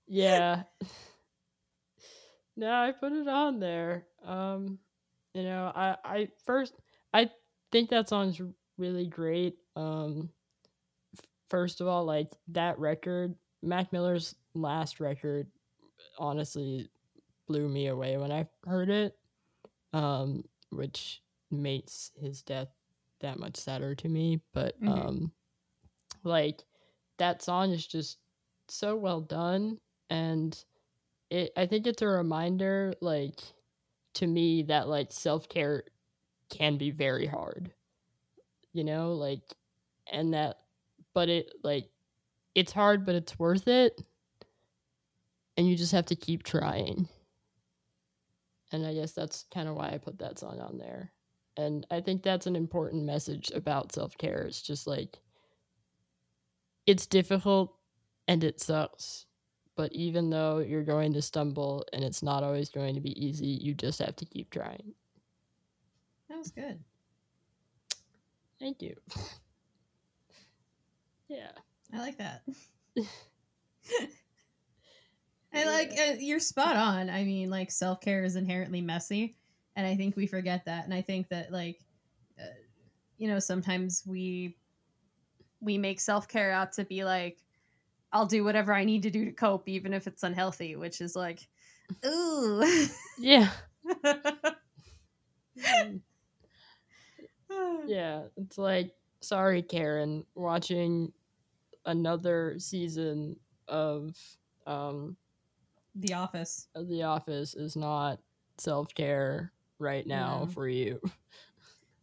yeah. 0.06 0.62
no, 2.56 2.72
I 2.72 2.92
put 2.92 3.12
it 3.12 3.28
on 3.28 3.60
there. 3.60 4.06
Um 4.24 4.78
you 5.36 5.44
know, 5.44 5.72
I 5.74 5.96
I 6.04 6.28
first 6.44 6.74
I 7.14 7.30
think 7.72 7.90
that 7.90 8.08
song's 8.08 8.40
really 8.78 9.06
great. 9.06 9.58
Um 9.76 10.30
first 11.50 11.80
of 11.80 11.86
all, 11.86 12.04
like 12.04 12.30
that 12.48 12.78
record, 12.78 13.34
Mac 13.62 13.92
Miller's 13.92 14.34
last 14.54 15.00
record 15.00 15.48
honestly 16.18 16.88
blew 17.48 17.68
me 17.68 17.88
away 17.88 18.16
when 18.18 18.32
I 18.32 18.48
heard 18.66 18.90
it. 18.90 19.16
Um 19.92 20.44
which 20.70 21.22
makes 21.50 22.12
his 22.20 22.42
death 22.42 22.68
that 23.20 23.38
much 23.38 23.56
sadder 23.56 23.94
to 23.96 24.08
me, 24.08 24.40
but 24.54 24.76
Mhm. 24.82 24.88
um 24.88 25.32
like 26.24 26.64
that 27.18 27.42
song 27.42 27.72
is 27.72 27.86
just 27.86 28.18
so 28.68 28.96
well 28.96 29.20
done 29.20 29.78
and 30.10 30.64
it 31.30 31.52
I 31.56 31.66
think 31.66 31.86
it's 31.86 32.02
a 32.02 32.08
reminder 32.08 32.94
like 33.00 33.40
to 34.16 34.26
me 34.26 34.62
that 34.64 34.88
like 34.88 35.12
self-care 35.12 35.84
can 36.50 36.76
be 36.78 36.90
very 36.90 37.26
hard. 37.26 37.72
You 38.72 38.84
know, 38.84 39.12
like 39.12 39.42
and 40.12 40.34
that 40.34 40.58
but 41.14 41.28
it 41.28 41.52
like 41.62 41.88
it's 42.54 42.72
hard 42.72 43.06
but 43.06 43.14
it's 43.14 43.38
worth 43.38 43.68
it. 43.68 44.00
And 45.56 45.68
you 45.68 45.76
just 45.76 45.92
have 45.92 46.06
to 46.06 46.16
keep 46.16 46.42
trying. 46.42 47.08
And 48.72 48.86
I 48.86 48.94
guess 48.94 49.12
that's 49.12 49.44
kind 49.52 49.68
of 49.68 49.74
why 49.74 49.90
I 49.90 49.98
put 49.98 50.18
that 50.18 50.38
song 50.38 50.60
on 50.60 50.76
there. 50.76 51.12
And 51.56 51.86
I 51.90 52.00
think 52.00 52.22
that's 52.22 52.46
an 52.46 52.56
important 52.56 53.04
message 53.04 53.50
about 53.54 53.92
self-care. 53.92 54.42
It's 54.42 54.60
just 54.60 54.86
like 54.86 55.18
it's 56.86 57.06
difficult 57.06 57.74
and 58.28 58.44
it 58.44 58.60
sucks. 58.60 59.25
But 59.76 59.92
even 59.92 60.30
though 60.30 60.58
you're 60.58 60.82
going 60.82 61.12
to 61.12 61.22
stumble 61.22 61.84
and 61.92 62.02
it's 62.02 62.22
not 62.22 62.42
always 62.42 62.70
going 62.70 62.94
to 62.94 63.00
be 63.00 63.24
easy, 63.24 63.46
you 63.46 63.74
just 63.74 64.00
have 64.00 64.16
to 64.16 64.24
keep 64.24 64.50
trying. 64.50 64.94
That 66.28 66.38
was 66.38 66.50
good. 66.50 66.80
Thank 68.58 68.80
you. 68.80 68.96
yeah. 71.28 71.50
I 71.92 71.98
like 71.98 72.18
that. 72.18 72.42
I 75.54 75.64
like 75.64 75.92
uh, 75.92 76.16
you're 76.18 76.40
spot 76.40 76.76
on. 76.76 77.08
I 77.08 77.24
mean, 77.24 77.50
like 77.50 77.70
self 77.70 78.00
care 78.00 78.24
is 78.24 78.36
inherently 78.36 78.80
messy, 78.80 79.36
and 79.74 79.86
I 79.86 79.94
think 79.94 80.16
we 80.16 80.26
forget 80.26 80.64
that. 80.66 80.84
And 80.84 80.92
I 80.92 81.00
think 81.00 81.28
that 81.28 81.52
like, 81.52 81.80
uh, 82.38 82.44
you 83.16 83.28
know, 83.28 83.38
sometimes 83.38 84.02
we 84.06 84.56
we 85.60 85.78
make 85.78 86.00
self 86.00 86.28
care 86.28 86.52
out 86.52 86.72
to 86.72 86.84
be 86.84 87.04
like, 87.04 87.38
I'll 88.12 88.26
do 88.26 88.44
whatever 88.44 88.72
I 88.72 88.84
need 88.84 89.02
to 89.02 89.10
do 89.10 89.24
to 89.24 89.32
cope, 89.32 89.68
even 89.68 89.92
if 89.92 90.06
it's 90.06 90.22
unhealthy, 90.22 90.76
which 90.76 91.00
is 91.00 91.16
like, 91.16 91.46
ooh. 92.04 92.86
Yeah. 93.18 93.50
yeah. 97.86 98.22
It's 98.36 98.58
like, 98.58 98.92
sorry, 99.20 99.62
Karen, 99.62 100.24
watching 100.34 101.12
another 101.84 102.56
season 102.58 103.36
of 103.68 104.16
um 104.66 105.16
the 105.94 106.14
Office. 106.14 106.68
The 106.74 107.02
Office 107.04 107.54
is 107.54 107.74
not 107.76 108.18
self 108.58 108.94
care 108.94 109.52
right 109.78 110.06
now 110.06 110.40
No. 110.40 110.46
for 110.52 110.68
you. 110.68 111.00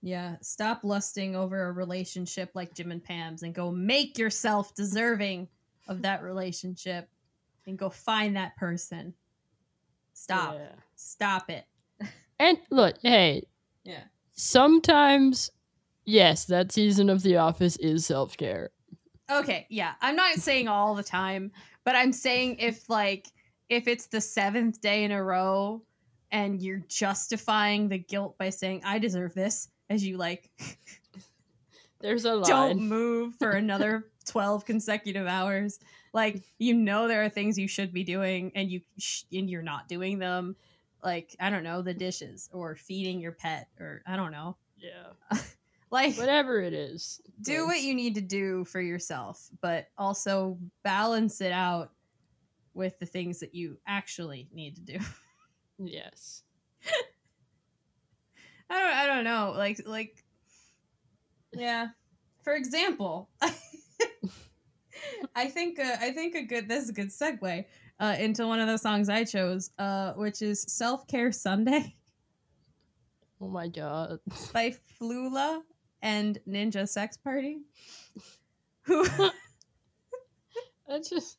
Yeah, 0.01 0.35
stop 0.41 0.81
lusting 0.83 1.35
over 1.35 1.67
a 1.67 1.71
relationship 1.71 2.51
like 2.55 2.73
Jim 2.73 2.91
and 2.91 3.03
Pam's 3.03 3.43
and 3.43 3.53
go 3.55 3.71
make 3.71 4.17
yourself 4.17 4.75
deserving 4.75 5.47
of 5.87 6.01
that 6.03 6.23
relationship 6.23 7.09
and 7.65 7.77
go 7.77 7.89
find 7.89 8.35
that 8.35 8.55
person. 8.57 9.13
Stop. 10.13 10.55
Yeah. 10.55 10.75
Stop 10.95 11.49
it. 11.49 11.65
And 12.39 12.57
look, 12.71 12.95
hey, 13.01 13.43
Yeah. 13.83 14.03
sometimes, 14.33 15.51
yes, 16.05 16.45
that 16.45 16.71
season 16.71 17.09
of 17.09 17.21
The 17.23 17.37
Office 17.37 17.75
is 17.77 18.05
self 18.05 18.35
care. 18.37 18.71
Okay, 19.31 19.65
yeah. 19.69 19.93
I'm 20.01 20.15
not 20.15 20.35
saying 20.35 20.67
all 20.67 20.95
the 20.95 21.03
time, 21.03 21.51
but 21.85 21.95
I'm 21.95 22.11
saying 22.11 22.57
if 22.59 22.89
like 22.89 23.27
if 23.69 23.87
it's 23.87 24.07
the 24.07 24.19
seventh 24.21 24.81
day 24.81 25.03
in 25.05 25.11
a 25.11 25.23
row 25.23 25.81
and 26.31 26.61
you're 26.61 26.83
justifying 26.89 27.87
the 27.87 27.97
guilt 27.97 28.37
by 28.37 28.49
saying 28.49 28.81
I 28.83 28.99
deserve 28.99 29.33
this 29.33 29.69
as 29.89 30.05
you 30.05 30.17
like 30.17 30.51
There's 32.01 32.25
a 32.25 32.35
line. 32.35 32.43
don't 32.49 32.81
move 32.81 33.35
for 33.39 33.51
another 33.51 34.09
12 34.25 34.65
consecutive 34.65 35.27
hours 35.27 35.79
like 36.13 36.43
you 36.59 36.73
know 36.73 37.07
there 37.07 37.23
are 37.23 37.29
things 37.29 37.57
you 37.57 37.67
should 37.67 37.91
be 37.93 38.03
doing 38.03 38.51
and 38.55 38.69
you 38.71 38.81
sh- 38.97 39.23
and 39.33 39.49
you're 39.49 39.61
not 39.61 39.87
doing 39.87 40.19
them 40.19 40.55
like 41.03 41.35
i 41.39 41.49
don't 41.49 41.63
know 41.63 41.81
the 41.81 41.93
dishes 41.93 42.49
or 42.53 42.75
feeding 42.75 43.19
your 43.19 43.31
pet 43.33 43.67
or 43.79 44.01
i 44.07 44.15
don't 44.15 44.31
know 44.31 44.55
Yeah. 44.77 45.37
like 45.91 46.15
Whatever 46.17 46.61
it 46.61 46.73
is. 46.73 47.21
do 47.41 47.59
like, 47.61 47.67
what 47.67 47.81
you 47.81 47.93
need 47.95 48.15
to 48.15 48.21
do 48.21 48.63
for 48.65 48.79
yourself 48.81 49.49
but 49.61 49.87
also 49.97 50.57
balance 50.83 51.41
it 51.41 51.51
out 51.51 51.91
with 52.73 52.97
the 52.99 53.05
things 53.05 53.39
that 53.39 53.53
you 53.53 53.77
actually 53.87 54.47
need 54.53 54.75
to 54.75 54.81
do 54.81 54.99
Yes. 55.79 56.43
I 58.69 58.79
don't 58.79 58.93
I 58.95 59.05
don't 59.07 59.23
know. 59.23 59.53
Like 59.57 59.81
like 59.85 60.23
yeah. 61.53 61.87
For 62.43 62.53
example, 62.55 63.29
I 65.35 65.47
think 65.47 65.79
uh, 65.79 65.97
I 65.99 66.11
think 66.11 66.35
a 66.35 66.43
good 66.43 66.67
this 66.67 66.83
is 66.83 66.89
a 66.89 66.93
good 66.93 67.09
segue 67.09 67.65
uh, 67.99 68.15
into 68.19 68.47
one 68.47 68.59
of 68.59 68.67
the 68.67 68.77
songs 68.77 69.09
I 69.09 69.23
chose, 69.23 69.71
uh, 69.79 70.13
which 70.13 70.41
is 70.41 70.61
"Self 70.67 71.07
Care 71.07 71.31
Sunday" 71.31 71.95
Oh 73.43 73.49
my 73.49 73.67
god. 73.67 74.19
by 74.53 74.73
Flula 74.97 75.61
and 76.01 76.39
Ninja 76.47 76.87
Sex 76.87 77.17
Party. 77.17 77.59
Who 78.83 79.03
I 80.89 80.99
just 80.99 81.37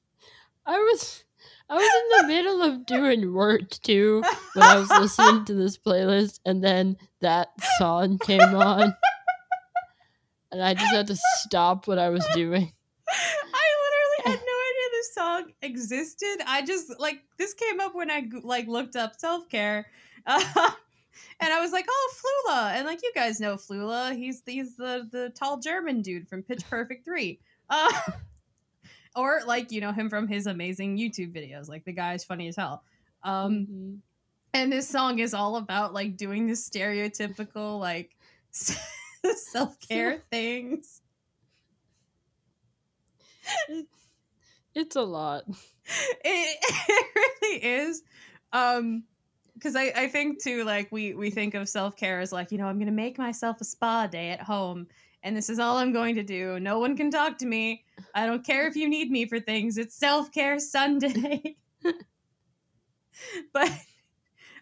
I 0.67 0.79
was 0.79 1.25
I 1.69 1.77
was 1.77 1.83
in 1.85 2.29
the 2.29 2.35
middle 2.35 2.63
of 2.63 2.85
doing 2.85 3.33
work 3.33 3.71
too 3.83 4.23
when 4.53 4.65
I 4.65 4.79
was 4.79 4.91
listening 4.91 5.47
to 5.47 5.55
this 5.55 5.79
playlist 5.79 6.41
and 6.45 6.63
then 6.63 6.99
that 7.21 7.49
song 7.79 8.19
came 8.19 8.41
on. 8.41 8.95
And 10.53 10.63
I 10.63 10.75
just 10.75 10.95
had 10.95 11.07
to 11.07 11.17
stop 11.39 11.89
what 11.89 11.99
I 11.99 12.11
was 12.11 12.25
doing. 12.35 12.73
I 13.09 13.67
literally 13.85 14.23
had 14.25 14.39
no 14.47 14.57
idea 14.71 14.89
existed. 15.63 16.37
I 16.47 16.63
just 16.65 16.99
like 17.01 17.21
this 17.39 17.55
came 17.55 17.81
up 17.81 17.95
when 17.95 18.11
I 18.11 18.29
like 18.43 18.67
looked 18.67 18.97
up 18.97 19.19
self 19.19 19.49
care, 19.49 19.87
uh, 20.27 20.43
and 21.41 21.53
I 21.53 21.61
was 21.61 21.73
like, 21.73 21.87
"Oh, 21.89 22.15
Flula!" 22.49 22.73
And 22.75 22.87
like 22.87 23.01
you 23.03 23.13
guys 23.15 23.41
know 23.41 23.55
Flula, 23.57 24.17
he's 24.17 24.43
he's 24.47 24.77
the 24.77 25.09
the 25.11 25.31
tall 25.31 25.59
German 25.59 26.03
dude 26.03 26.29
from 26.29 26.43
Pitch 26.43 26.65
Perfect 26.69 27.05
three, 27.05 27.41
uh, 27.71 27.93
or 29.17 29.41
like 29.47 29.71
you 29.73 29.81
know 29.81 29.93
him 29.93 30.09
from 30.09 30.29
his 30.29 30.47
amazing 30.47 30.97
YouTube 30.97 31.33
videos. 31.35 31.69
Like 31.69 31.85
the 31.85 31.93
guy's 31.93 32.25
funny 32.25 32.49
as 32.49 32.57
hell. 32.57 32.83
Um, 33.23 33.67
Mhm. 33.71 33.99
and 34.53 34.73
this 34.73 34.89
song 34.89 35.19
is 35.19 35.33
all 35.35 35.57
about 35.57 35.95
like 35.95 36.17
doing 36.17 36.47
the 36.47 36.53
stereotypical 36.55 37.79
like 37.81 38.17
self 38.53 39.79
care 39.81 40.23
things. 40.31 41.01
It's 44.75 44.97
a 44.97 45.03
lot. 45.03 45.45
it, 46.25 46.59
it 46.65 47.07
really 47.15 47.65
is 47.65 48.03
um 48.53 49.05
because 49.55 49.77
I, 49.77 49.93
I 49.95 50.09
think 50.09 50.43
too 50.43 50.65
like 50.65 50.91
we 50.91 51.15
we 51.15 51.31
think 51.31 51.55
of 51.55 51.69
self-care 51.69 52.21
as 52.21 52.33
like 52.33 52.51
you 52.51 52.59
know 52.59 52.67
i'm 52.67 52.79
gonna 52.79 52.91
make 52.91 53.19
myself 53.19 53.61
a 53.61 53.65
spa 53.65 54.07
day 54.07 54.31
at 54.31 54.41
home 54.41 54.87
and 55.23 55.37
this 55.37 55.51
is 55.51 55.59
all 55.59 55.77
i'm 55.77 55.93
going 55.93 56.15
to 56.17 56.23
do. 56.23 56.59
No 56.61 56.79
one 56.79 56.97
can 56.97 57.11
talk 57.11 57.39
to 57.39 57.47
me. 57.47 57.85
I 58.15 58.27
don't 58.27 58.45
care 58.45 58.67
if 58.67 58.77
you 58.77 58.89
need 58.89 59.11
me 59.11 59.27
for 59.27 59.41
things. 59.41 59.77
It's 59.79 59.97
self-care 59.97 60.59
sunday. 60.59 61.57
But 63.53 63.71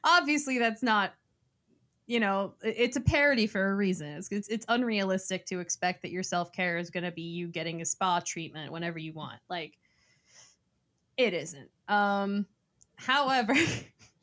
obviously 0.05 0.59
that's 0.59 0.83
not 0.83 1.14
you 2.07 2.20
know 2.20 2.55
it's 2.62 2.96
a 2.96 3.01
parody 3.01 3.46
for 3.46 3.70
a 3.70 3.75
reason. 3.75 4.09
It's, 4.09 4.29
it's, 4.31 4.48
it's 4.48 4.66
unrealistic 4.68 5.46
to 5.46 5.61
expect 5.61 6.03
that 6.03 6.11
your 6.11 6.22
self-care 6.22 6.77
is 6.79 6.90
going 6.90 7.05
to 7.05 7.12
be 7.12 7.22
you 7.22 7.48
getting 7.48 7.81
a 7.81 7.85
spa 7.85 8.20
treatment 8.20 8.72
whenever 8.72 8.98
you 8.98 9.12
want. 9.12 9.40
Like 9.48 9.79
it 11.16 11.35
isn't 11.35 11.70
um 11.88 12.46
however 12.96 13.55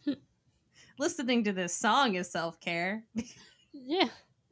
listening 0.99 1.43
to 1.43 1.51
this 1.53 1.73
song 1.75 2.15
is 2.15 2.29
self-care 2.31 3.03
Yeah. 3.73 4.09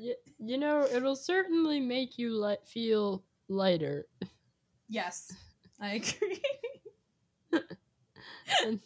y- 0.00 0.14
you 0.38 0.58
know, 0.58 0.84
it'll 0.84 1.16
certainly 1.16 1.80
make 1.80 2.18
you 2.18 2.38
li- 2.40 2.56
feel 2.66 3.24
lighter. 3.48 4.06
yes 4.88 5.32
i 5.80 5.94
agree 5.94 6.40
And 8.64 8.80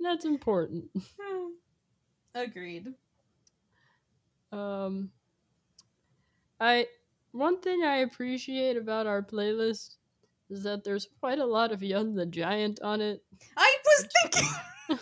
that's 0.00 0.24
important. 0.24 0.84
agreed 2.34 2.88
Um 4.52 5.10
I 6.60 6.86
one 7.32 7.60
thing 7.60 7.82
I 7.82 7.98
appreciate 7.98 8.76
about 8.76 9.06
our 9.06 9.22
playlist 9.22 9.96
is 10.50 10.62
that 10.64 10.84
there's 10.84 11.08
quite 11.20 11.38
a 11.38 11.46
lot 11.46 11.72
of 11.72 11.82
Young 11.82 12.14
the 12.14 12.26
Giant 12.26 12.80
on 12.82 13.00
it. 13.00 13.22
i 13.56 13.76
was 13.84 14.08
thinking 14.22 14.48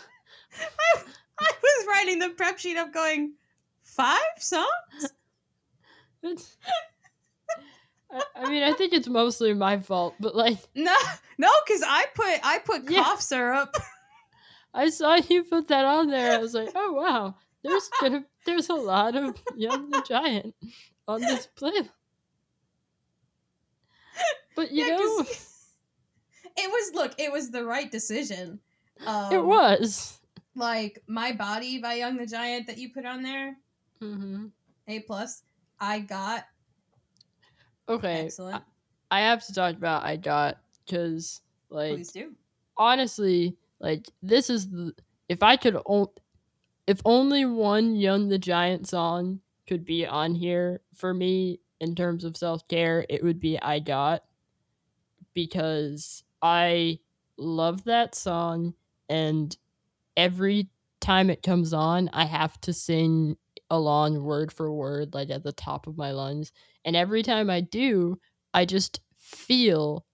I, 0.58 1.02
I 1.40 1.50
was 1.62 1.86
writing 1.88 2.18
the 2.18 2.30
prep 2.30 2.58
sheet 2.58 2.76
up 2.76 2.92
going 2.92 3.34
five 3.82 4.18
songs 4.38 5.12
It's 6.22 6.56
I, 8.12 8.22
I 8.36 8.50
mean, 8.50 8.62
I 8.64 8.72
think 8.72 8.92
it's 8.92 9.08
mostly 9.08 9.54
my 9.54 9.78
fault, 9.78 10.14
but 10.20 10.34
like 10.36 10.58
no 10.74 10.94
no 11.38 11.48
because 11.66 11.82
i 11.86 12.06
put 12.14 12.40
i 12.44 12.58
put 12.58 12.90
Yeah. 12.90 13.02
cough 13.04 13.22
syrup 13.22 13.74
I 14.72 14.88
saw 14.90 15.16
you 15.16 15.42
put 15.42 15.66
that 15.68 15.84
on 15.84 16.06
there. 16.10 16.32
I 16.34 16.38
was 16.38 16.54
like, 16.54 16.70
oh 16.76 16.92
wow, 16.92 17.34
there's 17.64 17.90
gonna 18.00 18.24
there's 18.46 18.68
a 18.68 18.74
lot 18.74 19.16
of 19.16 19.36
Young 19.56 19.90
the 19.90 20.00
Giant 20.06 20.54
on 21.08 21.20
this 21.22 21.48
playlist. 21.60 21.88
But 24.60 24.72
you 24.72 24.84
Yeah, 24.84 24.90
know, 24.90 25.24
it 26.56 26.70
was 26.70 26.94
look 26.94 27.14
it 27.18 27.32
was 27.32 27.50
the 27.50 27.64
right 27.64 27.90
decision. 27.90 28.60
Um, 29.06 29.32
it 29.32 29.44
was. 29.44 30.20
like 30.54 31.02
my 31.06 31.32
body 31.32 31.78
by 31.80 31.94
young 31.94 32.16
the 32.16 32.26
giant 32.26 32.66
that 32.66 32.78
you 32.78 32.92
put 32.92 33.04
on 33.06 33.22
there 33.22 33.56
hmm 34.00 34.46
a 34.88 35.00
plus 35.00 35.42
i 35.80 36.00
got 36.00 36.44
Okay, 37.88 38.32
excellent. 38.32 38.62
I 39.10 39.20
have 39.20 39.44
to 39.46 39.54
talk 39.54 39.76
about 39.76 40.04
I 40.04 40.16
got 40.16 40.58
because 40.86 41.42
like 41.70 41.92
please 41.94 42.12
do. 42.12 42.34
honestly, 42.76 43.56
like 43.80 44.08
this 44.22 44.50
is 44.50 44.70
the 44.70 44.94
if 45.28 45.42
I 45.42 45.56
could 45.56 45.76
o- 45.86 46.14
if 46.86 47.00
only 47.04 47.44
one 47.44 47.96
Young 47.96 48.28
the 48.28 48.38
Giant 48.38 48.88
song 48.88 49.40
could 49.66 49.84
be 49.84 50.06
on 50.06 50.34
here 50.34 50.82
for 50.94 51.14
me 51.14 51.60
in 51.80 51.94
terms 51.94 52.24
of 52.24 52.36
self 52.36 52.66
care, 52.68 53.06
it 53.08 53.22
would 53.24 53.40
be 53.40 53.60
I 53.60 53.80
Got 53.80 54.24
because 55.46 56.22
I 56.42 56.98
love 57.38 57.84
that 57.84 58.14
song 58.14 58.74
and 59.08 59.56
every 60.16 60.68
time 61.00 61.30
it 61.30 61.42
comes 61.42 61.72
on, 61.72 62.10
I 62.12 62.26
have 62.26 62.60
to 62.62 62.72
sing 62.74 63.36
along 63.70 64.22
word 64.22 64.52
for 64.52 64.70
word, 64.70 65.14
like 65.14 65.30
at 65.30 65.42
the 65.42 65.52
top 65.52 65.86
of 65.86 65.96
my 65.96 66.10
lungs. 66.10 66.52
And 66.84 66.94
every 66.94 67.22
time 67.22 67.48
I 67.48 67.62
do, 67.62 68.18
I 68.52 68.66
just 68.66 69.00
feel 69.16 70.04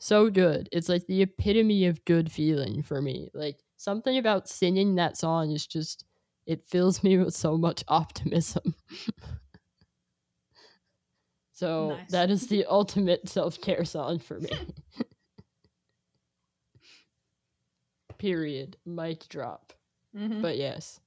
so 0.00 0.30
good. 0.30 0.68
It's 0.72 0.88
like 0.88 1.06
the 1.06 1.22
epitome 1.22 1.86
of 1.86 2.04
good 2.04 2.32
feeling 2.32 2.82
for 2.82 3.00
me. 3.00 3.30
Like 3.34 3.62
something 3.76 4.18
about 4.18 4.48
singing 4.48 4.96
that 4.96 5.16
song 5.16 5.52
is 5.52 5.64
just 5.64 6.04
it 6.44 6.66
fills 6.66 7.04
me 7.04 7.18
with 7.18 7.34
so 7.34 7.56
much 7.56 7.84
optimism. 7.88 8.74
So 11.62 11.90
Nice. 11.90 12.10
that 12.10 12.28
is 12.28 12.48
the 12.48 12.66
ultimate 12.68 13.28
self-care 13.28 13.84
song 13.84 14.18
for 14.18 14.40
me. 14.40 14.50
Period. 18.18 18.76
Mic 18.84 19.28
drop. 19.28 19.72
Mhm. 20.16 20.42
But 20.42 20.56
yes. 20.56 20.98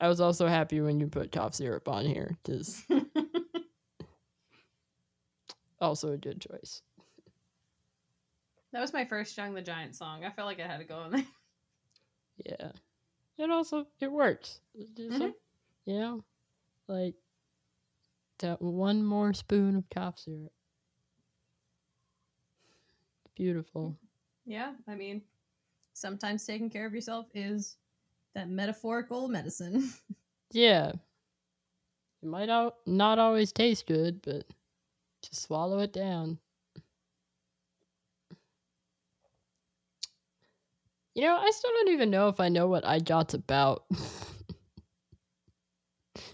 I 0.00 0.06
was 0.08 0.20
also 0.20 0.46
happy 0.46 0.80
when 0.80 1.00
you 1.00 1.08
put 1.08 1.32
cough 1.32 1.54
syrup 1.54 1.88
on 1.88 2.04
here 2.06 2.36
cuz 2.44 2.84
also 5.80 6.12
a 6.12 6.16
good 6.16 6.40
choice. 6.40 6.82
that 8.72 8.80
was 8.80 8.92
my 8.92 9.04
first 9.04 9.36
young 9.36 9.54
the 9.54 9.62
giant 9.62 9.94
song 9.94 10.24
i 10.24 10.30
felt 10.30 10.46
like 10.46 10.58
i 10.58 10.66
had 10.66 10.78
to 10.78 10.84
go 10.84 11.04
in 11.04 11.12
there 11.12 11.24
Yeah. 12.44 12.72
And 13.38 13.52
also 13.52 13.86
it 14.00 14.10
works. 14.10 14.60
It's 14.74 14.90
just 14.90 15.10
Mhm. 15.12 15.18
some- 15.18 15.34
you 15.86 15.98
know, 16.00 16.24
like 16.88 17.14
that 18.44 18.60
one 18.60 19.02
more 19.02 19.32
spoon 19.32 19.74
of 19.76 19.84
cough 19.90 20.18
syrup. 20.18 20.52
Beautiful. 23.34 23.96
yeah 24.46 24.72
i 24.86 24.94
mean 24.94 25.22
sometimes 25.94 26.44
taking 26.46 26.68
care 26.70 26.86
of 26.86 26.94
yourself 26.94 27.26
is 27.34 27.76
that 28.34 28.48
metaphorical 28.48 29.28
medicine 29.28 29.90
Yeah. 30.52 30.92
It 32.22 32.26
might 32.28 32.48
al- 32.48 32.76
not 32.86 33.18
always 33.18 33.50
taste 33.52 33.86
good, 33.88 34.22
but 34.22 34.44
just 35.22 35.42
swallow 35.42 35.80
it 35.80 35.92
down. 35.92 36.38
You 41.16 41.24
know, 41.24 41.36
I 41.36 41.50
still 41.50 41.70
don't 41.72 41.88
even 41.92 42.10
know 42.10 42.28
if 42.28 42.38
I 42.38 42.48
know 42.48 42.68
what 42.68 42.86
I 42.86 43.00
got's 43.00 43.34
about. 43.34 43.84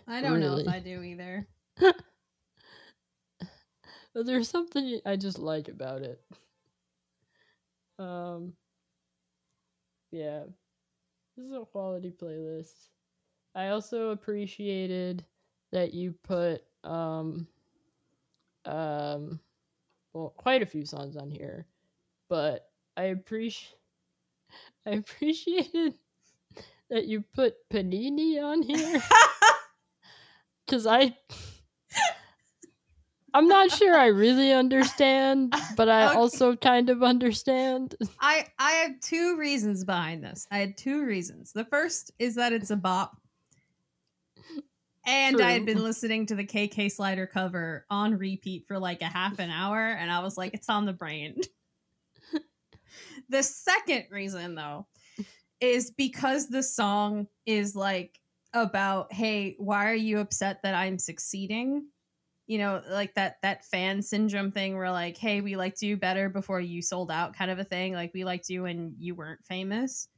i 0.06 0.20
don't 0.20 0.40
know 0.40 0.56
if 0.58 0.68
i 0.68 0.78
do 0.78 1.02
either 1.02 1.46
but 4.14 4.26
there's 4.26 4.48
something 4.48 5.00
I 5.06 5.16
just 5.16 5.38
like 5.38 5.68
about 5.68 6.02
it. 6.02 6.20
Um 7.98 8.54
yeah. 10.10 10.44
This 11.36 11.46
is 11.46 11.52
a 11.52 11.64
quality 11.64 12.10
playlist. 12.10 12.88
I 13.54 13.68
also 13.68 14.10
appreciated 14.10 15.24
that 15.72 15.94
you 15.94 16.14
put 16.24 16.62
um 16.84 17.46
um 18.64 19.40
well 20.12 20.34
quite 20.36 20.62
a 20.62 20.66
few 20.66 20.84
songs 20.84 21.16
on 21.16 21.30
here. 21.30 21.66
But 22.28 22.68
I 22.96 23.04
appreciate 23.04 23.74
I 24.86 24.90
appreciated 24.92 25.94
that 26.90 27.06
you 27.06 27.22
put 27.34 27.56
Panini 27.70 28.42
on 28.42 28.62
here 28.62 29.02
cuz 30.68 30.86
I 30.86 31.16
I'm 33.32 33.48
not 33.48 33.70
sure 33.70 33.96
I 33.96 34.06
really 34.06 34.52
understand, 34.52 35.54
but 35.76 35.88
I 35.88 36.06
Okay. 36.08 36.16
also 36.18 36.56
kind 36.56 36.90
of 36.90 37.02
understand. 37.02 37.94
I 38.20 38.46
I 38.58 38.72
have 38.72 39.00
two 39.00 39.36
reasons 39.36 39.84
behind 39.84 40.24
this. 40.24 40.46
I 40.50 40.58
had 40.58 40.76
two 40.76 41.04
reasons. 41.04 41.52
The 41.52 41.64
first 41.64 42.12
is 42.18 42.34
that 42.36 42.52
it's 42.52 42.70
a 42.70 42.76
bop. 42.76 43.16
And 45.06 45.40
I 45.40 45.52
had 45.52 45.64
been 45.64 45.82
listening 45.82 46.26
to 46.26 46.34
the 46.34 46.44
KK 46.44 46.92
Slider 46.92 47.26
cover 47.26 47.86
on 47.88 48.18
repeat 48.18 48.66
for 48.68 48.78
like 48.78 49.00
a 49.00 49.06
half 49.06 49.38
an 49.38 49.50
hour, 49.50 49.78
and 49.78 50.10
I 50.10 50.20
was 50.20 50.36
like, 50.36 50.52
it's 50.54 50.68
on 50.68 50.84
the 50.84 50.92
brain. 50.92 51.40
the 53.28 53.42
second 53.42 54.04
reason, 54.10 54.54
though, 54.54 54.86
is 55.60 55.90
because 55.90 56.48
the 56.48 56.62
song 56.62 57.26
is 57.46 57.74
like 57.74 58.20
about, 58.52 59.12
hey, 59.12 59.56
why 59.58 59.90
are 59.90 59.94
you 59.94 60.18
upset 60.18 60.62
that 60.62 60.74
I'm 60.74 60.98
succeeding? 60.98 61.86
You 62.50 62.58
know, 62.58 62.82
like 62.88 63.14
that 63.14 63.40
that 63.42 63.64
fan 63.64 64.02
syndrome 64.02 64.50
thing 64.52 64.76
where 64.76 64.90
like, 64.90 65.16
hey, 65.16 65.40
we 65.40 65.56
liked 65.56 65.82
you 65.82 65.96
better 65.96 66.28
before 66.28 66.60
you 66.60 66.82
sold 66.82 67.10
out, 67.10 67.34
kind 67.34 67.50
of 67.50 67.60
a 67.60 67.64
thing. 67.64 67.94
Like 67.94 68.12
we 68.14 68.24
liked 68.24 68.50
you 68.50 68.64
when 68.64 68.96
you 68.98 69.14
weren't 69.14 69.44
famous 69.46 70.08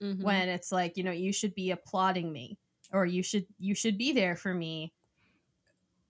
Mhm. 0.00 0.22
when 0.22 0.48
it's 0.48 0.72
like 0.72 0.96
you 0.96 1.04
know 1.04 1.12
you 1.12 1.32
should 1.32 1.54
be 1.54 1.70
applauding 1.70 2.32
me 2.32 2.58
or 2.92 3.06
you 3.06 3.22
should 3.22 3.46
you 3.58 3.74
should 3.74 3.98
be 3.98 4.12
there 4.12 4.36
for 4.36 4.54
me 4.54 4.92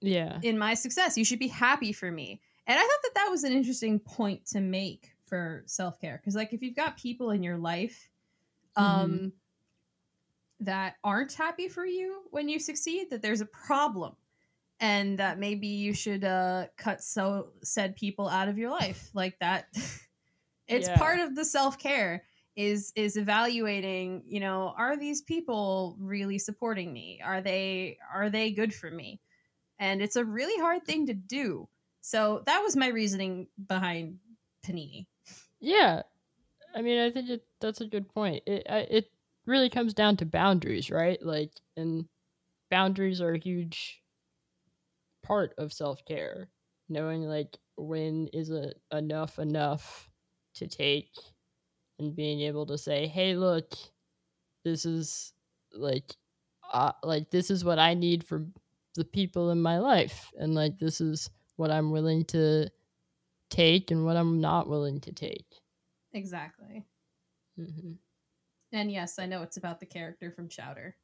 yeah. 0.00 0.42
in 0.42 0.59
my 0.59 0.74
success 0.74 1.16
you 1.18 1.24
should 1.24 1.38
be 1.38 1.48
happy 1.48 1.92
for 1.92 2.11
me 2.11 2.40
and 2.66 2.78
i 2.78 2.83
thought 2.83 3.02
that 3.02 3.14
that 3.14 3.28
was 3.31 3.44
an 3.44 3.52
interesting 3.52 3.98
point 3.98 4.44
to 4.46 4.61
make 4.61 5.12
for 5.24 5.62
self-care 5.66 6.18
because 6.18 6.35
like 6.35 6.52
if 6.52 6.62
you've 6.62 6.76
got 6.76 6.96
people 6.96 7.31
in 7.31 7.42
your 7.42 7.59
life 7.59 8.09
um 8.76 9.33
that 10.61 10.96
aren't 11.04 11.33
happy 11.33 11.68
for 11.68 11.87
you 11.87 12.24
when 12.31 12.48
you 12.48 12.59
succeed 12.59 13.11
that 13.11 13.22
there's 13.22 13.40
a 13.40 13.46
problem 13.46 14.16
and 14.80 15.18
that 15.18 15.38
maybe 15.38 15.68
you 15.68 15.92
should 15.92 16.24
uh 16.24 16.66
cut 16.76 17.02
so 17.02 17.52
said 17.62 17.96
people 17.96 18.28
out 18.28 18.48
of 18.48 18.58
your 18.58 18.70
life 18.70 19.10
like 19.14 19.38
that 19.40 19.66
It's 20.66 20.88
Yeah. 20.88 20.88
part 20.88 21.20
of 21.20 21.34
the 21.34 21.44
self-care 21.44 22.24
is 22.56 22.92
is 22.96 23.16
evaluating, 23.16 24.24
you 24.26 24.40
know, 24.40 24.74
are 24.76 24.96
these 24.96 25.22
people 25.22 25.96
really 25.98 26.38
supporting 26.38 26.92
me? 26.92 27.20
Are 27.22 27.40
they 27.40 27.98
are 28.12 28.30
they 28.30 28.52
good 28.52 28.74
for 28.74 28.90
me? 28.90 29.20
And 29.78 30.02
it's 30.02 30.16
a 30.16 30.24
really 30.24 30.60
hard 30.60 30.84
thing 30.84 31.06
to 31.06 31.14
do. 31.14 31.68
So 32.02 32.42
that 32.46 32.60
was 32.60 32.76
my 32.76 32.88
reasoning 32.88 33.48
behind 33.68 34.20
Panini. 34.64 35.06
Yeah, 35.60 36.02
I 36.74 36.82
mean, 36.82 36.98
I 37.00 37.10
think 37.10 37.30
it, 37.30 37.46
that's 37.60 37.80
a 37.80 37.86
good 37.88 38.08
point. 38.08 38.44
It 38.46 38.66
I, 38.70 38.80
it 38.80 39.12
really 39.46 39.70
comes 39.70 39.94
down 39.94 40.16
to 40.18 40.26
boundaries, 40.26 40.90
right? 40.90 41.22
Like, 41.22 41.52
and 41.76 42.08
boundaries 42.70 43.20
are 43.20 43.32
a 43.34 43.38
huge 43.38 43.97
part 45.22 45.54
of 45.59 45.72
self 45.72 46.04
care. 46.04 46.48
Knowing 46.88 47.22
like 47.22 47.59
when 47.76 48.28
is 48.33 48.50
it 48.50 48.81
enough 48.92 49.38
enough 49.38 50.11
to 50.54 50.66
take, 50.66 51.14
and 51.98 52.16
being 52.16 52.40
able 52.40 52.66
to 52.66 52.78
say, 52.78 53.07
"Hey, 53.07 53.35
look, 53.37 53.74
this 54.64 54.87
is 54.87 55.33
like, 55.72 56.14
uh, 56.72 56.92
like 57.02 57.31
this 57.31 57.50
is 57.50 57.64
what 57.64 57.78
I 57.78 57.94
need 57.94 58.24
for 58.24 58.46
the 58.94 59.04
people 59.04 59.50
in 59.50 59.61
my 59.61 59.78
life, 59.78 60.33
and 60.38 60.54
like 60.54 60.78
this 60.78 61.00
is 61.00 61.31
what 61.57 61.70
I'm 61.70 61.90
willing 61.90 62.24
to 62.26 62.70
take 63.50 63.90
and 63.90 64.04
what 64.04 64.16
I'm 64.16 64.40
not 64.40 64.68
willing 64.68 65.00
to 65.02 65.12
take." 65.12 65.46
Exactly. 66.14 66.87
Mm-hmm. 67.59 67.92
And 68.72 68.92
yes, 68.92 69.18
I 69.18 69.26
know 69.26 69.42
it's 69.42 69.57
about 69.57 69.81
the 69.81 69.87
character 69.87 70.31
from 70.31 70.48
Chowder. 70.48 70.96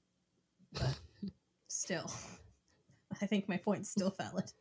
But 0.72 0.98
still. 1.68 2.10
I 3.22 3.26
think 3.26 3.48
my 3.48 3.56
point's 3.56 3.90
still 3.90 4.14
valid. 4.18 4.52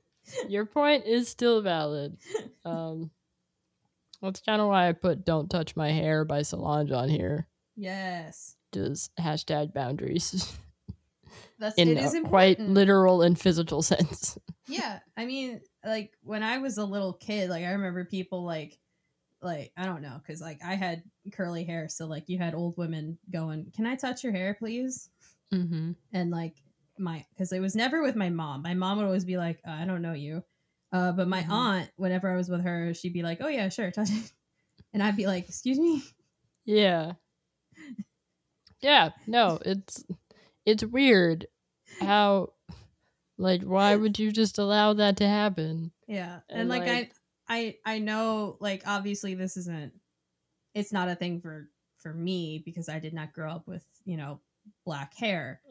Your 0.47 0.65
point 0.65 1.05
is 1.05 1.27
still 1.27 1.61
valid. 1.61 2.17
Um, 2.65 3.11
that's 4.21 4.39
kind 4.39 4.61
of 4.61 4.69
why 4.69 4.87
I 4.87 4.93
put 4.93 5.25
"Don't 5.25 5.49
Touch 5.49 5.75
My 5.75 5.91
Hair" 5.91 6.23
by 6.25 6.43
Solange 6.43 6.91
on 6.91 7.09
here. 7.09 7.47
Yes. 7.75 8.55
Just 8.71 9.15
hashtag 9.17 9.73
boundaries 9.73 10.51
That's 11.59 11.75
in 11.75 11.89
it 11.89 11.97
a 11.97 12.03
is 12.03 12.15
quite 12.25 12.59
literal 12.59 13.21
and 13.21 13.39
physical 13.39 13.81
sense. 13.81 14.37
Yeah, 14.65 14.99
I 15.17 15.25
mean, 15.25 15.59
like 15.83 16.13
when 16.21 16.41
I 16.41 16.59
was 16.59 16.77
a 16.77 16.85
little 16.85 17.11
kid, 17.11 17.49
like 17.49 17.65
I 17.65 17.71
remember 17.71 18.05
people 18.05 18.45
like, 18.45 18.79
like 19.41 19.73
I 19.75 19.85
don't 19.85 20.01
know, 20.01 20.21
because 20.25 20.39
like 20.41 20.61
I 20.65 20.75
had 20.75 21.03
curly 21.33 21.65
hair, 21.65 21.89
so 21.89 22.05
like 22.05 22.29
you 22.29 22.37
had 22.37 22.55
old 22.55 22.77
women 22.77 23.17
going, 23.29 23.73
"Can 23.75 23.85
I 23.85 23.95
touch 23.95 24.23
your 24.23 24.31
hair, 24.31 24.55
please?" 24.57 25.09
Mm-hmm. 25.53 25.91
And 26.13 26.31
like 26.31 26.55
my, 26.97 27.25
because 27.31 27.51
it 27.51 27.59
was 27.59 27.75
never 27.75 28.01
with 28.01 28.15
my 28.15 28.29
mom. 28.29 28.61
My 28.61 28.73
mom 28.73 28.97
would 28.97 29.05
always 29.05 29.25
be 29.25 29.37
like, 29.37 29.59
uh, 29.67 29.71
"I 29.71 29.85
don't 29.85 30.01
know 30.01 30.13
you," 30.13 30.43
uh, 30.91 31.11
but 31.13 31.27
my 31.27 31.43
Mhm. 31.43 31.51
aunt, 31.51 31.91
whenever 31.95 32.31
I 32.31 32.35
was 32.35 32.49
with 32.49 32.61
her, 32.61 32.93
she'd 32.93 33.13
be 33.13 33.23
like, 33.23 33.39
"Oh 33.41 33.47
yeah, 33.47 33.69
sure, 33.69 33.91
touch 33.91 34.09
it," 34.11 34.31
and 34.93 35.01
I'd 35.03 35.17
be 35.17 35.27
like, 35.27 35.47
"Excuse 35.49 35.79
me." 35.79 36.03
Yeah, 36.65 37.13
yeah. 38.81 39.09
No, 39.27 39.59
it's 39.65 40.03
it's 40.65 40.83
weird 40.83 41.47
how 41.99 42.53
like 43.37 43.63
why 43.63 43.95
would 43.97 44.19
you 44.19 44.31
just 44.31 44.57
allow 44.57 44.93
that 44.93 45.17
to 45.17 45.27
happen? 45.27 45.91
Yeah, 46.07 46.39
and, 46.49 46.61
And, 46.61 46.69
like, 46.69 46.85
like- 46.85 47.13
I, 47.47 47.77
I, 47.85 47.95
I 47.95 47.99
know, 47.99 48.57
like 48.59 48.83
obviously 48.85 49.35
this 49.35 49.57
isn't, 49.57 49.93
it's 50.73 50.91
not 50.93 51.09
a 51.09 51.15
thing 51.15 51.41
for 51.41 51.69
for 51.97 52.13
me 52.13 52.61
because 52.65 52.89
I 52.89 52.99
did 52.99 53.13
not 53.13 53.31
grow 53.33 53.51
up 53.51 53.67
with 53.67 53.85
you 54.05 54.17
know 54.17 54.41
black 54.85 55.13
hair, 55.15 55.61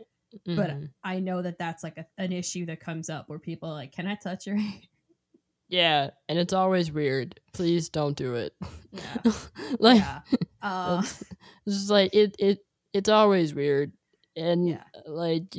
but 0.45 0.71
Mhm. 0.71 0.90
I 1.05 1.21
know 1.21 1.42
that 1.42 1.59
that's 1.59 1.83
like 1.83 1.97
a, 1.99 2.07
an 2.18 2.33
issue 2.33 2.66
that 2.66 2.81
comes 2.81 3.09
up 3.11 3.29
where 3.29 3.38
people 3.38 3.68
are 3.71 3.75
like, 3.75 3.92
can 3.92 4.07
I 4.07 4.14
touch 4.14 4.47
your 4.47 4.57
hair? 4.57 4.81
yeah, 5.68 6.11
and 6.29 6.38
it's 6.38 6.53
always 6.53 6.90
weird. 6.92 7.40
Please 7.53 7.88
don't 7.88 8.16
do 8.16 8.35
it. 8.35 8.55
Yeah, 8.92 9.33
like 9.79 9.99
yeah, 10.01 10.21
uh, 10.61 11.01
It's 11.03 11.23
it's 11.66 11.77
just 11.79 11.90
like 11.90 12.14
it 12.14 12.35
it 12.38 12.59
it's 12.92 13.09
always 13.09 13.55
weird 13.55 13.92
and 14.37 14.68
Yeah. 14.68 14.85
like 15.07 15.57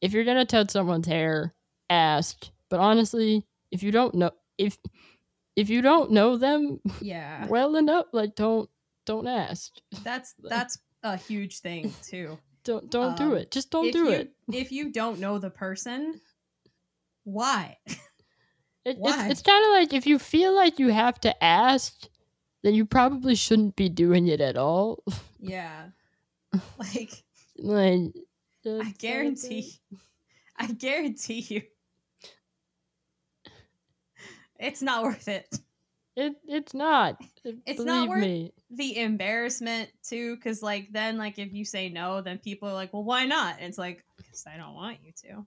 if 0.00 0.12
you're 0.12 0.24
gonna 0.24 0.44
touch 0.44 0.70
someone's 0.70 1.06
hair 1.06 1.54
ask 1.90 2.48
but 2.70 2.80
honestly 2.80 3.44
if 3.70 3.82
you 3.82 3.90
don't 3.92 4.14
know 4.14 4.30
if 4.58 4.76
if 5.56 5.68
you 5.70 5.82
don't 5.82 6.10
know 6.10 6.36
them 6.36 6.80
yeah. 7.00 7.46
well 7.48 7.76
enough 7.76 8.06
like 8.12 8.34
don't 8.34 8.68
don't 9.06 9.26
ask 9.28 9.72
That's 10.02 10.34
that's 10.42 10.78
a 11.02 11.16
huge 11.16 11.58
thing 11.60 11.92
too. 12.02 12.38
Don't 12.64 12.90
don't 12.90 13.16
do 13.16 13.32
Um, 13.32 13.38
it 13.38 13.50
just 13.50 13.70
don't 13.70 13.92
do 13.92 14.04
you, 14.06 14.10
it 14.10 14.32
if 14.52 14.72
you 14.72 14.90
don't 14.92 15.20
know 15.20 15.38
the 15.38 15.50
person. 15.50 16.20
Why? 17.24 17.78
It- 18.84 18.98
Why? 18.98 19.28
it's, 19.28 19.32
it's 19.40 19.42
kind 19.42 19.64
of 19.64 19.70
like 19.72 19.92
if 19.94 20.06
you 20.06 20.18
feel 20.18 20.54
like 20.54 20.78
you 20.78 20.88
have 20.88 21.18
to 21.20 21.44
ask 21.44 21.94
then 22.62 22.74
you 22.74 22.84
probably 22.84 23.34
shouldn't 23.34 23.76
be 23.76 23.88
doing 23.88 24.26
it 24.28 24.40
at 24.40 24.56
all 24.56 25.02
Yeah, 25.38 25.88
like 26.78 27.22
like 27.58 28.12
I 28.66 28.94
guarantee, 28.98 29.72
I 30.58 30.66
guarantee 30.66 31.44
you, 31.48 31.62
it's 34.58 34.80
not 34.82 35.02
worth 35.02 35.28
it. 35.28 35.48
It 36.16 36.34
it's 36.46 36.74
not 36.74 37.16
It's 37.44 37.76
believe 37.76 37.86
not 37.86 38.08
worth- 38.08 38.20
me 38.22 38.52
The 38.70 38.98
embarrassment 38.98 39.90
too, 40.02 40.36
because 40.36 40.62
like 40.62 40.92
then 40.92 41.18
like 41.18 41.38
if 41.38 41.52
you 41.52 41.64
say 41.64 41.88
no, 41.88 42.20
then 42.20 42.38
people 42.38 42.68
are 42.68 42.74
like, 42.74 42.92
well, 42.92 43.04
why 43.04 43.24
not? 43.24 43.56
And 43.58 43.66
it's 43.68 43.78
like, 43.78 44.04
because 44.16 44.44
I 44.46 44.56
don't 44.56 44.74
want 44.74 44.98
you 45.02 45.12
to. 45.28 45.46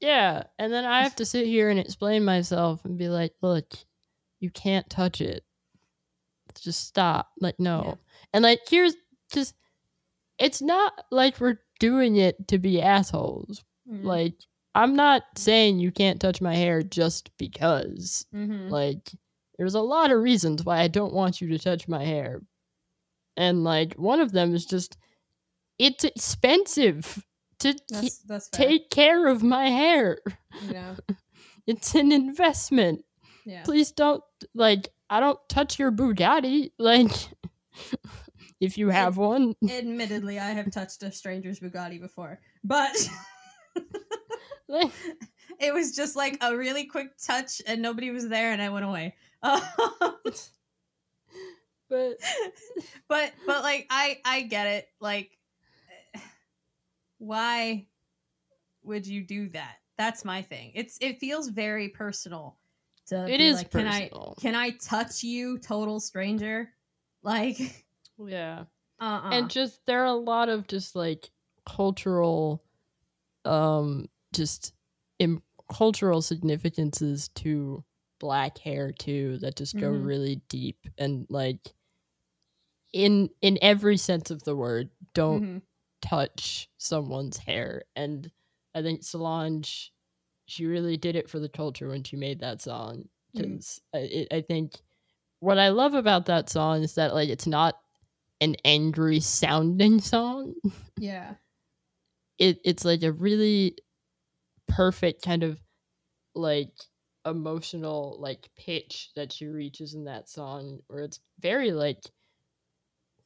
Yeah, 0.00 0.42
and 0.58 0.72
then 0.72 0.84
I 0.84 1.02
have 1.02 1.16
to 1.16 1.24
sit 1.24 1.46
here 1.46 1.70
and 1.70 1.78
explain 1.80 2.22
myself 2.24 2.84
and 2.84 2.98
be 2.98 3.08
like, 3.08 3.32
"Look, 3.40 3.72
you 4.40 4.50
can't 4.50 4.88
touch 4.90 5.22
it. 5.22 5.42
Just 6.60 6.86
stop." 6.86 7.30
Like, 7.40 7.58
no. 7.58 7.82
Yeah. 7.86 7.94
And 8.34 8.42
like, 8.42 8.60
here's 8.68 8.94
just 9.32 9.54
it's 10.38 10.60
not 10.60 10.92
like 11.10 11.40
we're 11.40 11.60
doing 11.80 12.16
it 12.16 12.46
to 12.48 12.58
be 12.58 12.82
assholes. 12.82 13.64
Mm. 13.90 14.04
Like, 14.04 14.34
I'm 14.74 14.94
not 14.96 15.22
saying 15.36 15.78
you 15.78 15.90
can't 15.90 16.20
touch 16.20 16.42
my 16.42 16.54
hair 16.54 16.82
just 16.82 17.30
because. 17.38 18.26
Mhm. 18.34 18.68
Like, 18.70 19.10
there's 19.58 19.74
a 19.74 19.80
lot 19.80 20.10
of 20.10 20.20
reasons 20.22 20.64
why 20.64 20.80
I 20.80 20.88
don't 20.88 21.14
want 21.14 21.40
you 21.40 21.48
to 21.48 21.58
touch 21.58 21.88
my 21.88 22.04
hair. 22.04 22.42
And 23.36 23.64
like, 23.64 23.94
one 23.94 24.20
of 24.20 24.32
them 24.32 24.54
is 24.54 24.64
just 24.64 24.96
it's 25.78 26.04
expensive 26.04 27.22
to 27.58 27.74
that's 27.88 28.18
that's 28.20 28.48
take 28.50 28.90
care 28.90 29.26
of 29.26 29.42
my 29.42 29.68
hair. 29.68 30.18
know, 30.70 30.96
It's 31.66 31.94
an 31.94 32.12
investment. 32.12 33.04
yeah. 33.44 33.62
Please 33.64 33.90
don't 33.92 34.22
like 34.54 34.88
I 35.10 35.20
don't 35.20 35.38
touch 35.48 35.78
your 35.78 35.90
Bugatti 35.92 36.70
like 36.78 37.10
if 38.60 38.78
you 38.78 38.88
have 38.90 39.16
one. 39.16 39.54
Admittedly, 39.68 40.38
I 40.38 40.50
have 40.50 40.70
touched 40.70 41.02
a 41.02 41.10
stranger's 41.12 41.60
Bugatti 41.60 42.00
before, 42.00 42.40
but 42.64 42.94
Like, 44.68 44.90
it 45.60 45.72
was 45.72 45.94
just 45.94 46.16
like 46.16 46.38
a 46.40 46.56
really 46.56 46.84
quick 46.84 47.16
touch, 47.18 47.60
and 47.66 47.82
nobody 47.82 48.10
was 48.10 48.28
there, 48.28 48.52
and 48.52 48.60
I 48.60 48.68
went 48.68 48.84
away. 48.84 49.14
but 49.42 50.46
but 51.88 53.32
but 53.46 53.62
like 53.62 53.86
I 53.90 54.18
I 54.24 54.42
get 54.42 54.66
it. 54.66 54.88
Like, 55.00 55.38
why 57.18 57.86
would 58.82 59.06
you 59.06 59.22
do 59.22 59.48
that? 59.50 59.76
That's 59.98 60.24
my 60.24 60.42
thing. 60.42 60.72
It's 60.74 60.98
it 61.00 61.18
feels 61.18 61.48
very 61.48 61.88
personal. 61.88 62.56
To 63.08 63.26
it 63.28 63.40
is 63.40 63.56
like, 63.56 63.70
can 63.70 63.86
I 63.86 64.10
can 64.40 64.54
I 64.54 64.70
touch 64.70 65.22
you, 65.22 65.58
total 65.58 66.00
stranger? 66.00 66.70
Like, 67.22 67.84
yeah. 68.18 68.64
uh, 69.00 69.04
uh 69.04 69.30
And 69.30 69.50
just 69.50 69.80
there 69.86 70.02
are 70.02 70.06
a 70.06 70.14
lot 70.14 70.48
of 70.48 70.66
just 70.66 70.94
like 70.94 71.30
cultural 71.64 72.62
um 73.44 74.08
just 74.32 74.72
Im- 75.18 75.42
cultural 75.72 76.22
significances 76.22 77.28
to 77.28 77.84
black 78.18 78.58
hair 78.58 78.92
too 78.92 79.38
that 79.38 79.56
just 79.56 79.76
go 79.78 79.90
Mhm. 79.90 80.06
really 80.06 80.36
deep 80.48 80.86
and 80.98 81.26
like 81.28 81.74
in 82.92 83.28
in 83.42 83.58
every 83.60 83.96
sense 83.96 84.30
of 84.30 84.42
the 84.44 84.56
word 84.56 84.90
don't 85.12 85.42
Mhm. 85.42 85.62
touch 86.02 86.68
someone's 86.78 87.36
hair 87.36 87.82
and 87.96 88.30
i 88.74 88.82
think 88.82 89.02
solange 89.02 89.92
she 90.46 90.64
really 90.66 90.96
did 90.96 91.16
it 91.16 91.28
for 91.28 91.40
the 91.40 91.48
culture 91.48 91.88
when 91.88 92.04
she 92.04 92.16
made 92.16 92.40
that 92.40 92.62
song 92.62 93.08
Mm. 93.34 93.40
because 93.56 93.80
I, 93.94 94.26
I 94.30 94.40
think 94.40 94.80
what 95.40 95.58
i 95.58 95.68
love 95.70 95.94
about 95.94 96.26
that 96.26 96.48
song 96.48 96.82
is 96.82 96.94
that 96.94 97.12
like 97.12 97.28
it's 97.28 97.46
not 97.46 97.78
an 98.40 98.54
angry 98.64 99.20
sounding 99.20 100.00
song 100.00 100.54
yeah, 100.98 101.34
it 102.38 102.60
it's 102.64 102.84
like 102.84 103.02
a 103.02 103.12
really 103.12 103.76
perfect 104.68 105.22
kind 105.22 105.42
of 105.42 105.60
like 106.34 106.72
emotional 107.24 108.16
like 108.20 108.48
pitch 108.56 109.10
that 109.16 109.32
she 109.32 109.46
reaches 109.46 109.94
in 109.94 110.04
that 110.04 110.28
song 110.28 110.78
where 110.86 111.02
it's 111.02 111.20
very 111.40 111.72
like 111.72 112.00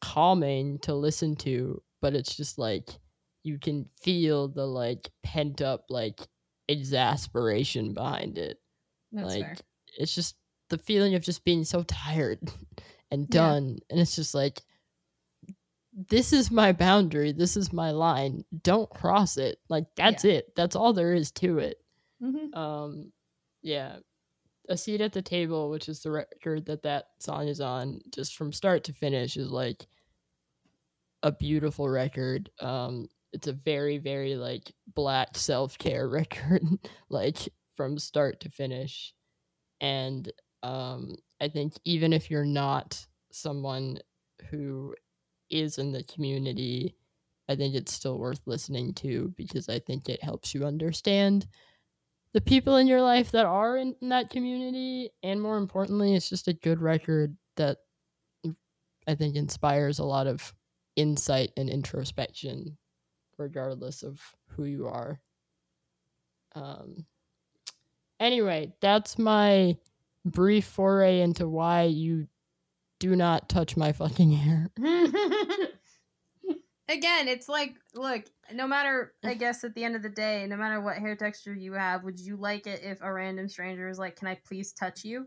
calming 0.01 0.79
to 0.79 0.95
listen 0.95 1.37
to 1.37 1.83
but 2.01 2.15
it's 2.15 2.35
just 2.35 2.59
like 2.59 2.89
you 3.43 3.59
can 3.59 3.87
feel 4.01 4.49
the 4.49 4.65
like 4.67 5.11
pent 5.23 5.61
up 5.61 5.85
like 5.91 6.21
exasperation 6.69 7.93
behind 7.93 8.39
it 8.39 8.59
that's 9.13 9.35
like 9.35 9.43
fair. 9.43 9.57
it's 9.99 10.15
just 10.15 10.37
the 10.71 10.79
feeling 10.79 11.15
of 11.15 11.23
just 11.23 11.45
being 11.45 11.65
so 11.65 11.83
tired 11.83 12.41
and 13.11 13.29
Yeah. 13.29 13.55
done. 13.55 13.79
And 13.91 14.01
it's 14.01 14.17
just 14.17 14.35
like, 14.35 14.63
this 16.09 16.33
is 16.33 16.51
my 16.51 16.73
boundary. 16.73 17.33
This 17.33 17.57
is 17.57 17.73
my 17.73 17.91
line. 17.91 18.45
Don't 18.63 18.89
cross 18.91 19.37
it. 19.37 19.59
Like, 19.69 19.87
that's 19.97 20.25
it. 20.25 20.55
That's 20.57 20.77
all 20.77 20.93
there 20.93 21.15
is 21.15 21.31
to 21.33 21.59
it. 21.59 21.83
Mhm. 22.23 22.55
Um, 22.57 23.13
yeah. 23.63 23.99
A 24.69 24.77
Seat 24.77 25.01
at 25.01 25.13
the 25.13 25.23
Table, 25.23 25.69
which 25.71 25.89
is 25.89 26.01
the 26.01 26.11
record 26.13 26.67
that 26.67 26.83
that 26.85 27.09
song 27.19 27.49
is 27.49 27.61
on, 27.61 28.01
just 28.15 28.37
from 28.37 28.53
start 28.53 28.85
to 28.85 28.93
finish, 28.93 29.37
is 29.37 29.51
like 29.51 29.87
a 31.23 31.33
beautiful 31.33 31.89
record. 31.89 32.51
Um, 32.61 33.09
it's 33.33 33.49
a 33.49 33.53
very, 33.53 33.99
very 33.99 34.37
like 34.37 34.73
black 34.95 35.37
self 35.37 35.77
care 35.79 36.09
record, 36.21 36.63
like 37.09 37.37
from 37.77 37.99
start 37.99 38.41
to 38.41 38.51
finish. 38.51 39.13
And 39.81 40.31
um, 40.63 41.17
I 41.41 41.49
think 41.49 41.75
even 41.85 42.13
if 42.13 42.31
you're 42.31 42.45
not 42.45 43.07
someone 43.33 43.99
who 44.51 44.95
is 45.51 45.79
in 45.79 45.93
the 45.93 46.05
community, 46.05 46.95
I 47.49 47.57
think 47.57 47.75
it's 47.75 47.93
still 47.93 48.19
worth 48.19 48.41
listening 48.47 48.95
to 48.95 49.33
because 49.37 49.69
I 49.69 49.81
think 49.81 50.09
it 50.09 50.23
helps 50.23 50.55
you 50.55 50.65
understand 50.65 51.47
the 52.33 52.41
people 52.41 52.77
in 52.77 52.87
your 52.87 53.03
life 53.03 53.33
that 53.33 53.47
are 53.47 53.77
in, 53.77 53.95
in 54.01 54.09
that 54.11 54.31
community. 54.31 55.11
And 55.23 55.41
more 55.41 55.59
importantly, 55.59 56.15
it's 56.15 56.29
just 56.29 56.49
a 56.49 56.53
good 56.53 56.81
record 56.81 57.37
that 57.57 57.79
I 59.07 59.15
think 59.15 59.35
inspires 59.35 59.99
a 59.99 60.05
lot 60.05 60.27
of 60.27 60.55
insight 60.97 61.51
and 61.57 61.69
introspection, 61.69 62.77
regardless 63.39 64.03
of 64.03 64.21
who 64.49 64.65
you 64.65 64.87
are. 64.87 65.21
Um, 66.55 67.05
anyway, 68.21 68.73
that's 68.81 69.19
my 69.19 69.77
brief 70.25 70.67
foray 70.67 71.21
into 71.21 71.49
why 71.49 71.85
you 71.85 72.29
do 73.01 73.17
not 73.17 73.49
touch 73.49 73.77
my 73.77 73.91
fucking 73.91 74.31
hair. 74.31 74.71
Again, 76.89 77.29
it's 77.29 77.49
like, 77.49 77.75
look, 77.95 78.23
no 78.53 78.67
matter, 78.67 79.15
I 79.25 79.35
guess 79.35 79.65
at 79.65 79.75
the 79.75 79.85
end 79.85 79.97
of 79.97 80.03
the 80.03 80.09
day, 80.09 80.47
no 80.49 80.57
matter 80.57 80.81
what 80.81 80.99
hair 80.99 81.17
texture 81.17 81.55
you 81.55 81.73
have, 81.73 82.05
would 82.05 82.21
you 82.21 82.37
like 82.37 82.67
it 82.67 82.83
if 82.85 82.99
a 83.01 83.13
random 83.13 83.49
stranger 83.49 83.89
is 83.89 83.99
like, 83.99 84.17
can 84.17 84.29
I 84.29 84.39
please 84.47 84.73
touch 84.73 85.05
you? 85.05 85.27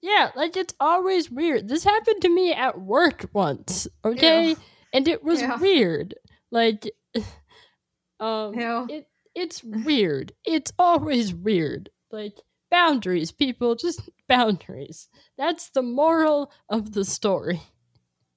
Yeah, 0.00 0.30
like 0.36 0.56
it's 0.56 0.74
always 0.78 1.30
weird. 1.30 1.68
This 1.68 1.84
happened 1.84 2.22
to 2.22 2.28
me 2.28 2.52
at 2.52 2.80
work 2.80 3.28
once, 3.32 3.88
okay? 4.04 4.50
Ew. 4.50 4.56
And 4.92 5.08
it 5.08 5.24
was 5.24 5.42
Ew. 5.42 5.56
weird. 5.60 6.14
Like 6.50 6.90
um 8.20 8.54
Ew. 8.54 8.86
it 8.88 9.08
it's 9.34 9.62
weird. 9.64 10.32
It's 10.44 10.72
always 10.78 11.34
weird. 11.34 11.90
Like 12.12 12.34
boundaries, 12.70 13.32
people, 13.32 13.74
just 13.74 14.08
boundaries. 14.28 15.08
That's 15.36 15.70
the 15.70 15.82
moral 15.82 16.52
of 16.68 16.92
the 16.92 17.04
story. 17.04 17.60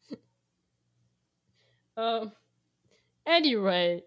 um 1.98 2.32
anyway, 3.26 4.04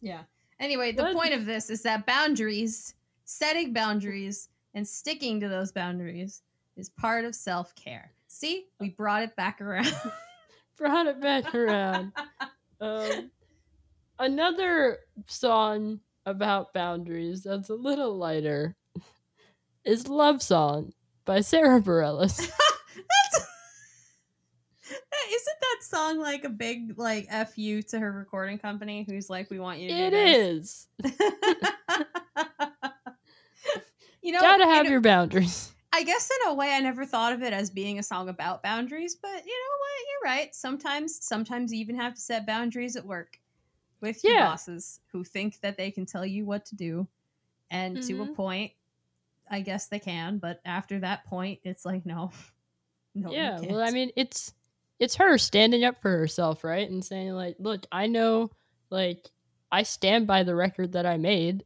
Yeah. 0.00 0.22
Anyway, 0.60 0.92
the 0.92 1.02
What? 1.02 1.14
point 1.14 1.34
of 1.34 1.46
this 1.46 1.68
is 1.70 1.82
that 1.82 2.06
boundaries, 2.06 2.94
setting 3.24 3.72
boundaries, 3.72 4.48
and 4.74 4.86
sticking 4.86 5.40
to 5.40 5.48
those 5.48 5.72
boundaries 5.72 6.42
is 6.76 6.90
part 6.90 7.24
of 7.24 7.34
self 7.34 7.74
care. 7.74 8.12
See, 8.28 8.66
we 8.80 8.90
brought 8.90 9.22
it 9.22 9.34
back 9.36 9.60
around. 9.60 9.92
brought 10.76 11.06
it 11.06 11.20
back 11.20 11.54
around. 11.54 12.12
Um, 12.80 13.30
another 14.18 14.98
song 15.26 16.00
about 16.26 16.72
boundaries 16.74 17.42
that's 17.42 17.68
a 17.70 17.74
little 17.74 18.16
lighter 18.16 18.76
is 19.84 20.08
Love 20.08 20.42
Song 20.42 20.92
by 21.24 21.40
Sara 21.40 21.80
Bareilles. 21.80 22.38
Isn't 25.32 25.58
that 25.60 25.78
song 25.82 26.18
like 26.18 26.44
a 26.44 26.48
big 26.50 26.98
like 26.98 27.28
fu 27.54 27.80
to 27.82 27.98
her 27.98 28.12
recording 28.12 28.58
company 28.58 29.04
who's 29.08 29.30
like, 29.30 29.50
we 29.50 29.58
want 29.58 29.78
you 29.80 29.88
to 29.88 29.94
it 29.94 30.12
is. 30.14 30.86
you 34.22 34.32
know, 34.32 34.40
Gotta 34.40 34.64
you 34.64 34.70
have 34.70 34.84
know, 34.84 34.90
your 34.90 35.00
boundaries. 35.00 35.72
I 35.92 36.02
guess 36.02 36.28
in 36.30 36.50
a 36.50 36.54
way 36.54 36.72
I 36.72 36.80
never 36.80 37.06
thought 37.06 37.32
of 37.32 37.42
it 37.42 37.52
as 37.52 37.70
being 37.70 37.98
a 37.98 38.02
song 38.02 38.28
about 38.28 38.62
boundaries, 38.62 39.16
but 39.20 39.28
you 39.30 39.36
know 39.36 39.40
what? 39.78 40.06
You're 40.10 40.24
right. 40.32 40.54
Sometimes 40.54 41.24
sometimes 41.24 41.72
you 41.72 41.80
even 41.80 41.96
have 41.96 42.14
to 42.14 42.20
set 42.20 42.46
boundaries 42.46 42.96
at 42.96 43.06
work 43.06 43.38
with 44.00 44.22
your 44.24 44.34
Yeah. 44.34 44.50
bosses 44.50 45.00
who 45.12 45.24
think 45.24 45.60
that 45.60 45.76
they 45.78 45.90
can 45.90 46.04
tell 46.04 46.26
you 46.26 46.44
what 46.44 46.66
to 46.66 46.76
do. 46.76 47.08
And 47.70 48.00
to 48.02 48.22
a 48.22 48.26
Mhm. 48.26 48.34
point, 48.34 48.72
I 49.50 49.60
guess 49.60 49.88
they 49.88 49.98
can, 49.98 50.38
but 50.38 50.60
after 50.64 51.00
that 51.00 51.24
point, 51.26 51.60
it's 51.64 51.84
like 51.84 52.06
no. 52.06 52.30
No, 53.16 53.30
yeah, 53.30 53.60
well, 53.60 53.80
I 53.80 53.92
mean, 53.92 54.10
it's 54.16 54.52
it's 54.98 55.14
her 55.14 55.38
standing 55.38 55.84
up 55.84 56.02
for 56.02 56.10
herself, 56.10 56.64
right? 56.64 56.90
And 56.90 57.04
saying 57.04 57.30
like, 57.30 57.54
"Look, 57.60 57.86
I 57.92 58.08
know 58.08 58.50
like 58.90 59.30
I 59.70 59.82
stand 59.84 60.26
by 60.26 60.42
the 60.42 60.54
record 60.54 60.92
that 60.92 61.06
I 61.06 61.16
made. 61.16 61.64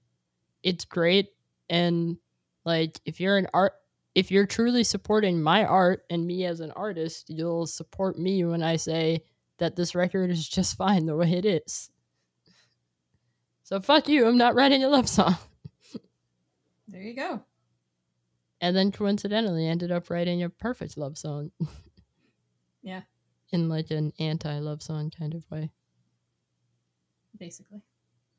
It's 0.62 0.84
great 0.84 1.28
and 1.70 2.18
like 2.64 3.00
if 3.04 3.20
you're 3.20 3.36
an 3.36 3.48
art 3.54 3.74
if 4.14 4.30
you're 4.30 4.46
truly 4.46 4.82
supporting 4.84 5.40
my 5.40 5.64
art 5.64 6.04
and 6.10 6.26
me 6.26 6.44
as 6.44 6.60
an 6.60 6.72
artist, 6.72 7.30
you'll 7.30 7.66
support 7.66 8.18
me 8.18 8.44
when 8.44 8.62
I 8.62 8.76
say 8.76 9.22
that 9.58 9.76
this 9.76 9.94
record 9.94 10.30
is 10.30 10.48
just 10.48 10.76
fine 10.76 11.06
the 11.06 11.16
way 11.16 11.32
it 11.32 11.46
is." 11.46 11.90
So 13.62 13.80
fuck 13.80 14.08
you, 14.08 14.26
I'm 14.26 14.38
not 14.38 14.54
writing 14.54 14.82
a 14.84 14.88
love 14.88 15.08
song. 15.08 15.36
there 16.88 17.02
you 17.02 17.14
go. 17.14 17.42
And 18.60 18.76
then 18.76 18.90
coincidentally 18.90 19.66
ended 19.68 19.92
up 19.92 20.10
writing 20.10 20.42
a 20.42 20.48
perfect 20.48 20.96
love 20.96 21.16
song. 21.16 21.52
Yeah. 22.82 23.02
In 23.50 23.68
like 23.68 23.90
an 23.90 24.12
anti 24.18 24.58
love 24.58 24.82
song 24.82 25.10
kind 25.16 25.34
of 25.34 25.48
way. 25.50 25.70
Basically. 27.38 27.82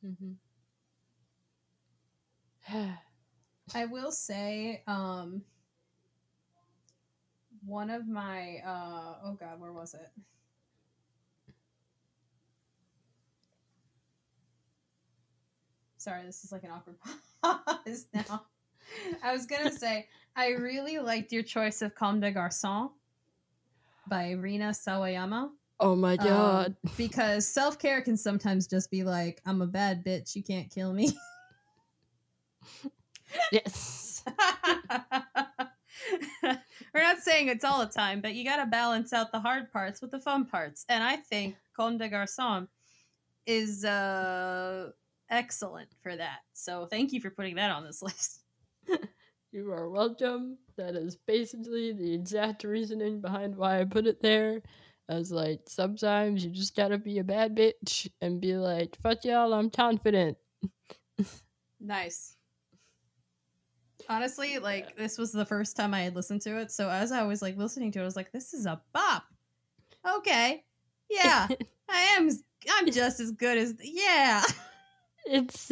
Mm-hmm. 0.05 0.34
I 3.75 3.86
will 3.86 4.12
say, 4.12 4.82
um, 4.88 5.43
one 7.65 7.89
of 7.89 8.08
my 8.08 8.62
uh 8.65 9.15
oh 9.23 9.34
god, 9.39 9.60
where 9.60 9.73
was 9.73 9.93
it? 9.93 10.10
Sorry, 15.97 16.25
this 16.25 16.43
is 16.43 16.51
like 16.51 16.63
an 16.63 16.71
awkward 16.71 16.95
pause 17.43 18.08
now. 18.13 18.45
I 19.23 19.32
was 19.34 19.45
gonna 19.45 19.71
say 19.71 20.08
I 20.36 20.49
really 20.49 20.99
liked 20.99 21.32
your 21.32 21.43
choice 21.43 21.82
of 21.82 21.95
Comme 21.95 22.19
des 22.19 22.32
Garçons 22.32 22.91
by 24.08 24.32
Rina 24.32 24.69
Sawayama 24.69 25.49
oh 25.80 25.95
my 25.95 26.13
Um, 26.17 26.25
god. 26.25 26.75
because 26.97 27.47
self 27.47 27.80
care 27.80 28.02
can 28.02 28.17
sometimes 28.17 28.67
just 28.67 28.91
be 28.91 29.04
like, 29.04 29.41
I'm 29.45 29.62
a 29.62 29.67
bad 29.67 30.04
bitch, 30.04 30.36
you 30.36 30.43
can't 30.43 30.69
kill 30.69 30.93
me. 30.93 31.12
yes. 33.52 34.23
We're 36.93 37.04
not 37.04 37.19
saying 37.19 37.49
it's 37.49 37.63
all 37.63 37.80
the 37.80 37.91
time, 37.91 38.21
but 38.21 38.34
you 38.34 38.43
got 38.43 38.58
to 38.58 38.65
balance 38.65 39.13
out 39.13 39.32
the 39.32 39.39
hard 39.39 39.71
parts 39.71 40.02
with 40.02 40.12
the 40.12 40.19
fun 40.19 40.45
parts. 40.45 40.86
And 40.89 41.04
I 41.04 41.17
think 41.17 41.56
Comme 41.75 41.97
des 41.97 42.10
Garçons 42.10 42.67
is 43.45 43.86
uh, 43.86 44.91
excellent 45.30 45.89
for 46.02 46.15
that. 46.15 46.39
So 46.54 46.88
thank 46.88 47.13
you 47.13 47.21
for 47.21 47.30
putting 47.30 47.56
that 47.56 47.71
on 47.71 47.84
this 47.84 48.02
list. 48.02 48.41
You 49.51 49.71
are 49.71 49.89
welcome. 49.89 50.59
That 50.77 50.93
is 50.93 51.15
basically 51.15 51.91
the 51.91 52.13
exact 52.13 52.63
reasoning 52.63 53.19
behind 53.19 53.55
why 53.55 53.79
I 53.79 53.83
put 53.83 54.05
it 54.05 54.21
there. 54.21 54.61
As 55.09 55.31
like, 55.31 55.61
sometimes 55.67 56.45
you 56.45 56.51
just 56.51 56.75
gotta 56.75 56.99
be 56.99 57.17
a 57.17 57.23
bad 57.23 57.57
bitch 57.57 58.07
and 58.21 58.39
be 58.39 58.53
like, 58.53 58.95
fuck 59.01 59.25
y'all, 59.25 59.53
I'm 59.55 59.71
confident. 59.71 60.37
Nice. 61.79 62.35
Honestly, 64.08 64.60
like 64.60 64.95
this 64.97 65.17
was 65.17 65.31
the 65.31 65.45
first 65.45 65.75
time 65.75 65.93
I 65.93 66.01
had 66.01 66.15
listened 66.15 66.41
to 66.41 66.58
it, 66.60 66.71
so 66.71 66.89
as 66.89 67.12
I 67.12 67.23
was 67.23 67.41
like 67.41 67.58
listening 67.58 67.91
to 67.93 67.99
it, 67.99 68.01
I 68.01 68.06
was 68.06 68.15
like, 68.15 68.31
"This 68.31 68.54
is 68.54 68.65
a 68.65 68.81
bop." 68.91 69.23
Okay, 70.17 70.63
yeah, 71.10 71.47
I 71.89 71.99
am. 72.17 72.29
I'm 72.71 72.91
just 72.91 73.19
as 73.19 73.31
good 73.31 73.58
as 73.58 73.75
yeah. 73.81 74.43
it's 75.25 75.71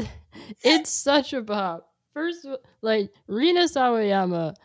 it's 0.64 0.90
such 0.90 1.34
a 1.34 1.42
bop. 1.42 1.87
First, 2.18 2.48
like 2.82 3.14
Rina 3.28 3.66
Sawayama 3.66 4.56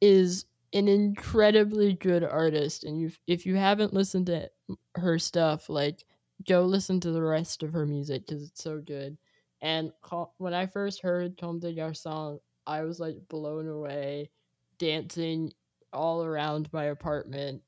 is 0.00 0.46
an 0.72 0.88
incredibly 0.88 1.92
good 1.94 2.24
artist, 2.24 2.84
and 2.84 2.98
you 2.98 3.10
if 3.26 3.44
you 3.44 3.56
haven't 3.56 3.92
listened 3.92 4.26
to 4.26 4.50
her 4.96 5.18
stuff, 5.18 5.68
like 5.68 6.04
go 6.48 6.62
listen 6.64 7.00
to 7.00 7.10
the 7.12 7.22
rest 7.22 7.62
of 7.62 7.74
her 7.74 7.84
music 7.86 8.26
because 8.26 8.42
it's 8.48 8.62
so 8.64 8.80
good. 8.80 9.18
And 9.60 9.92
when 10.38 10.54
I 10.54 10.66
first 10.66 11.02
heard 11.02 11.36
Comme 11.38 11.60
des 11.60 11.74
Garçons, 11.74 12.40
I 12.66 12.82
was 12.84 13.00
like 13.00 13.16
blown 13.28 13.68
away, 13.68 14.30
dancing 14.78 15.52
all 15.92 16.24
around 16.24 16.72
my 16.72 16.84
apartment 16.84 17.62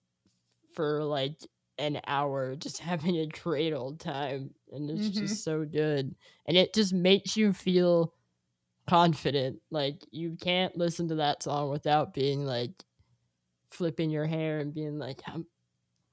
for 0.74 1.04
like 1.04 1.38
an 1.78 2.00
hour, 2.06 2.56
just 2.56 2.78
having 2.80 3.18
a 3.18 3.26
great 3.26 3.72
old 3.72 4.00
time, 4.00 4.54
and 4.72 4.90
it's 4.90 5.10
Mhm. 5.10 5.18
just 5.18 5.44
so 5.44 5.64
good 5.64 6.14
and 6.46 6.56
it 6.56 6.74
just 6.74 6.92
makes 6.92 7.36
you 7.36 7.52
feel 7.52 8.12
confident 8.86 9.60
like 9.70 10.04
you 10.10 10.36
can't 10.40 10.76
listen 10.76 11.08
to 11.08 11.16
that 11.16 11.42
song 11.42 11.70
without 11.70 12.14
being 12.14 12.44
like 12.44 12.72
flipping 13.70 14.10
your 14.10 14.26
hair 14.26 14.60
and 14.60 14.74
being 14.74 14.98
like, 14.98 15.20
I'm, 15.26 15.46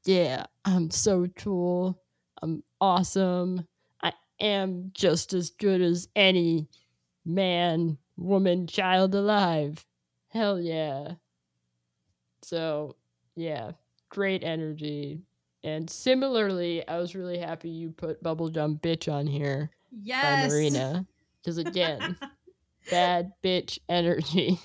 yeah, 0.05 0.45
I'm 0.65 0.91
so 0.91 1.27
cool. 1.37 2.01
I'm 2.41 2.63
awesome. 2.81 3.65
I 4.01 4.13
am 4.39 4.91
just 4.93 5.33
as 5.33 5.51
good 5.51 5.81
as 5.81 6.09
any 6.15 6.67
man, 7.25 7.97
woman, 8.17 8.67
child 8.67 9.15
alive. 9.15 9.85
Hell 10.27 10.59
yeah. 10.59 11.13
So, 12.41 12.97
yeah, 13.35 13.71
great 14.09 14.43
energy. 14.43 15.21
And 15.63 15.89
similarly, 15.89 16.85
I 16.87 16.97
was 16.97 17.15
really 17.15 17.37
happy 17.37 17.69
you 17.69 17.91
put 17.91 18.21
Bubblegum 18.21 18.81
Bitch 18.81 19.11
on 19.11 19.25
here 19.25 19.69
yes. 19.91 20.43
by 20.43 20.53
Marina. 20.53 21.05
Because 21.41 21.57
again, 21.57 22.17
bad 22.89 23.33
bitch 23.43 23.79
energy. 23.89 24.59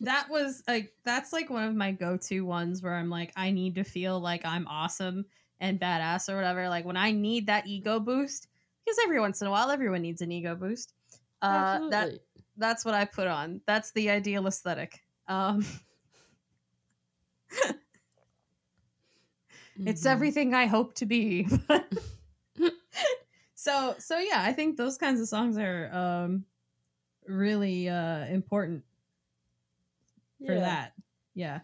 that 0.00 0.28
was 0.30 0.62
like 0.68 0.92
that's 1.04 1.32
like 1.32 1.50
one 1.50 1.64
of 1.64 1.74
my 1.74 1.92
go-to 1.92 2.42
ones 2.42 2.82
where 2.82 2.94
I'm 2.94 3.10
like 3.10 3.32
I 3.36 3.50
need 3.50 3.74
to 3.76 3.84
feel 3.84 4.20
like 4.20 4.44
I'm 4.44 4.66
awesome 4.68 5.24
and 5.60 5.80
badass 5.80 6.28
or 6.28 6.36
whatever. 6.36 6.68
Like 6.68 6.84
when 6.84 6.96
I 6.96 7.10
need 7.10 7.46
that 7.46 7.66
ego 7.66 7.98
boost, 8.00 8.48
because 8.84 8.98
every 9.04 9.20
once 9.20 9.40
in 9.40 9.48
a 9.48 9.50
while 9.50 9.70
everyone 9.70 10.02
needs 10.02 10.22
an 10.22 10.32
ego 10.32 10.54
boost. 10.54 10.94
Uh, 11.40 11.88
that 11.90 12.18
that's 12.56 12.84
what 12.84 12.94
I 12.94 13.04
put 13.04 13.26
on. 13.26 13.60
That's 13.66 13.92
the 13.92 14.10
ideal 14.10 14.46
aesthetic. 14.46 15.02
Um, 15.28 15.64
mm-hmm. 17.54 17.76
It's 19.86 20.06
everything 20.06 20.54
I 20.54 20.66
hope 20.66 20.94
to 20.96 21.06
be. 21.06 21.48
so 23.54 23.94
so 23.98 24.18
yeah, 24.18 24.42
I 24.42 24.52
think 24.52 24.76
those 24.76 24.98
kinds 24.98 25.20
of 25.20 25.28
songs 25.28 25.56
are 25.58 25.90
um, 25.92 26.44
really 27.28 27.88
uh, 27.88 28.26
important 28.26 28.84
for 30.44 30.54
yeah. 30.54 30.60
that. 30.60 30.92
Yeah. 31.34 31.60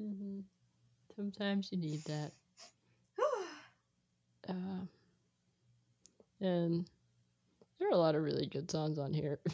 Mm-hmm. 0.00 0.40
Sometimes 1.16 1.68
you 1.72 1.78
need 1.78 2.02
that. 2.04 2.32
uh, 4.48 4.84
and 6.40 6.88
there 7.78 7.88
are 7.88 7.92
a 7.92 7.98
lot 7.98 8.14
of 8.14 8.22
really 8.22 8.46
good 8.46 8.70
songs 8.70 8.98
on 8.98 9.12
here. 9.12 9.40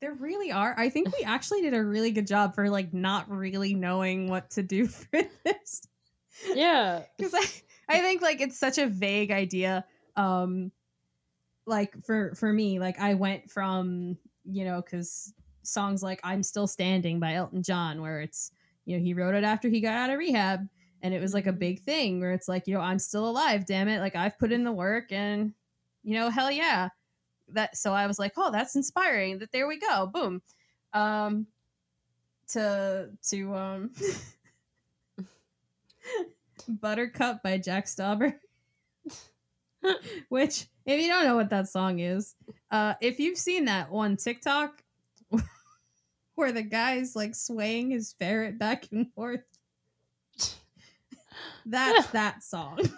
There 0.00 0.14
really 0.14 0.50
are. 0.50 0.74
I 0.78 0.88
think 0.88 1.14
we 1.14 1.24
actually 1.24 1.60
did 1.60 1.74
a 1.74 1.84
really 1.84 2.10
good 2.10 2.26
job 2.26 2.54
for 2.54 2.70
like 2.70 2.94
not 2.94 3.30
really 3.30 3.74
knowing 3.74 4.28
what 4.28 4.48
to 4.52 4.62
do 4.62 4.86
for 4.86 5.20
this. 5.44 5.82
Yeah. 6.54 7.02
Cuz 7.20 7.34
I 7.34 7.44
I 7.86 8.00
think 8.00 8.22
like 8.22 8.40
it's 8.40 8.58
such 8.58 8.78
a 8.78 8.86
vague 8.86 9.30
idea 9.30 9.84
um 10.16 10.72
like 11.70 11.94
for 12.04 12.34
for 12.34 12.52
me 12.52 12.78
like 12.78 12.98
I 12.98 13.14
went 13.14 13.50
from, 13.50 14.18
you 14.44 14.64
know, 14.64 14.82
cuz 14.82 15.32
songs 15.62 16.02
like 16.02 16.20
I'm 16.22 16.42
Still 16.42 16.66
Standing 16.66 17.20
by 17.20 17.34
Elton 17.34 17.62
John 17.62 18.02
where 18.02 18.20
it's, 18.20 18.52
you 18.84 18.96
know, 18.96 19.02
he 19.02 19.14
wrote 19.14 19.34
it 19.34 19.44
after 19.44 19.68
he 19.68 19.80
got 19.80 19.94
out 19.94 20.10
of 20.10 20.18
rehab 20.18 20.68
and 21.02 21.14
it 21.14 21.20
was 21.20 21.32
like 21.32 21.46
a 21.46 21.50
mm-hmm. 21.50 21.58
big 21.58 21.80
thing 21.80 22.20
where 22.20 22.32
it's 22.32 22.48
like, 22.48 22.66
you 22.66 22.74
know, 22.74 22.80
I'm 22.80 22.98
still 22.98 23.28
alive, 23.28 23.64
damn 23.64 23.88
it. 23.88 24.00
Like 24.00 24.16
I've 24.16 24.38
put 24.38 24.52
in 24.52 24.64
the 24.64 24.72
work 24.72 25.12
and 25.12 25.54
you 26.02 26.14
know, 26.14 26.28
hell 26.28 26.50
yeah 26.50 26.90
that 27.54 27.76
so 27.76 27.92
I 27.92 28.06
was 28.06 28.18
like, 28.18 28.32
oh, 28.36 28.50
that's 28.50 28.76
inspiring. 28.76 29.38
That 29.38 29.52
there 29.52 29.68
we 29.68 29.78
go, 29.78 30.06
boom. 30.06 30.42
Um, 30.92 31.46
to 32.48 33.10
to 33.30 33.54
um, 33.54 33.90
Buttercup 36.68 37.42
by 37.42 37.58
Jack 37.58 37.86
Stauber. 37.86 38.34
Which, 40.28 40.66
if 40.86 41.00
you 41.00 41.08
don't 41.08 41.24
know 41.24 41.36
what 41.36 41.50
that 41.50 41.68
song 41.68 41.98
is, 41.98 42.34
uh, 42.70 42.94
if 43.00 43.18
you've 43.20 43.38
seen 43.38 43.66
that 43.66 43.90
one 43.90 44.16
TikTok 44.16 44.82
where 46.34 46.52
the 46.52 46.62
guy's 46.62 47.14
like 47.14 47.34
swaying 47.34 47.90
his 47.90 48.14
ferret 48.18 48.58
back 48.58 48.86
and 48.92 49.12
forth, 49.12 49.42
that's 51.66 52.06
that 52.12 52.42
song. 52.42 52.78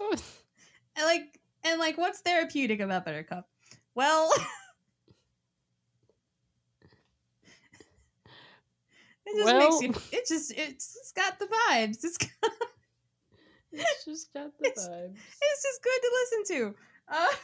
and 0.00 1.04
like 1.04 1.40
and 1.64 1.80
like 1.80 1.98
what's 1.98 2.20
therapeutic 2.20 2.80
about 2.80 3.04
Buttercup? 3.04 3.48
Well, 3.94 4.32
it 9.26 9.36
just 9.36 9.44
well, 9.44 9.58
makes 9.58 9.82
you. 9.82 10.18
It 10.18 10.26
just 10.26 10.52
it's, 10.52 10.96
it's 11.00 11.12
got 11.12 11.38
the 11.38 11.46
vibes. 11.46 12.04
It's 12.04 12.16
got. 12.16 12.30
it's 13.72 14.04
just 14.04 14.32
got 14.32 14.56
the 14.58 14.68
it's, 14.68 14.88
vibes. 14.88 15.14
It's 15.42 15.62
just 15.62 15.82
good 15.82 16.00
to 16.02 16.10
listen 16.12 16.56
to. 16.56 16.74
Uh, 17.08 17.36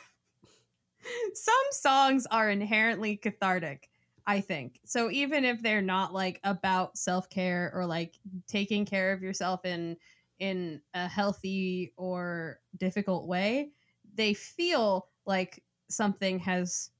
some 1.34 1.54
songs 1.72 2.26
are 2.30 2.50
inherently 2.50 3.16
cathartic. 3.16 3.88
I 4.24 4.40
think. 4.40 4.78
So 4.84 5.10
even 5.10 5.44
if 5.44 5.60
they're 5.62 5.82
not 5.82 6.14
like 6.14 6.38
about 6.44 6.96
self-care 6.96 7.72
or 7.74 7.84
like 7.86 8.14
taking 8.46 8.84
care 8.84 9.12
of 9.12 9.20
yourself 9.20 9.64
in 9.64 9.96
in 10.38 10.80
a 10.94 11.08
healthy 11.08 11.92
or 11.96 12.60
difficult 12.78 13.26
way, 13.26 13.70
they 14.14 14.34
feel 14.34 15.08
like 15.26 15.62
something 15.88 16.38
has 16.38 16.90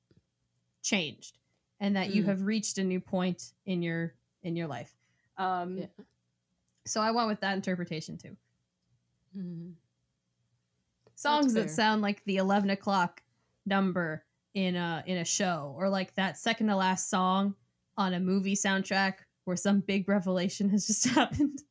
changed 0.83 1.39
and 1.81 1.97
that 1.97 2.09
mm. 2.09 2.15
you 2.15 2.25
have 2.25 2.43
reached 2.43 2.79
a 2.79 2.85
new 2.85 3.01
point 3.01 3.53
in 3.67 3.83
your 3.83 4.15
in 4.43 4.57
your 4.57 4.67
life. 4.67 4.95
Um, 5.39 5.79
yeah. 5.79 5.87
So 6.85 7.01
I 7.01 7.11
went 7.11 7.29
with 7.29 7.41
that 7.41 7.55
interpretation 7.55 8.19
too. 8.19 8.37
Mm. 9.37 9.73
Songs 11.15 11.55
that 11.55 11.71
sound 11.71 12.03
like 12.03 12.25
the 12.25 12.39
eleven 12.39 12.71
o'clock 12.71 13.23
number 13.65 14.25
in 14.55 14.77
a 14.77 15.05
in 15.07 15.19
a 15.19 15.25
show, 15.25 15.75
or 15.77 15.89
like 15.89 16.15
that 16.17 16.37
second 16.37 16.67
to 16.67 16.77
last 16.77 17.09
song 17.09 17.55
on 17.97 18.15
a 18.15 18.21
movie 18.21 18.57
soundtrack 18.57 19.15
where 19.45 19.57
some 19.57 19.81
big 19.81 20.09
revelation 20.09 20.69
has 20.71 20.87
just 20.87 21.07
happened. 21.09 21.63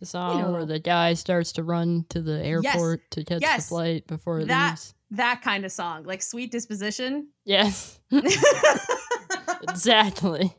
The 0.00 0.06
song 0.06 0.36
you 0.36 0.42
know, 0.44 0.52
where 0.52 0.66
the 0.66 0.78
guy 0.78 1.14
starts 1.14 1.50
to 1.52 1.64
run 1.64 2.04
to 2.10 2.22
the 2.22 2.44
airport 2.44 3.00
yes, 3.00 3.08
to 3.10 3.24
catch 3.24 3.42
yes, 3.42 3.64
the 3.64 3.68
flight 3.68 4.06
before 4.06 4.40
it 4.40 4.48
that, 4.48 4.70
leaves. 4.70 4.94
That 5.10 5.42
kind 5.42 5.64
of 5.64 5.72
song, 5.72 6.04
like 6.04 6.22
Sweet 6.22 6.52
Disposition. 6.52 7.28
Yes. 7.44 7.98
exactly. 9.62 10.54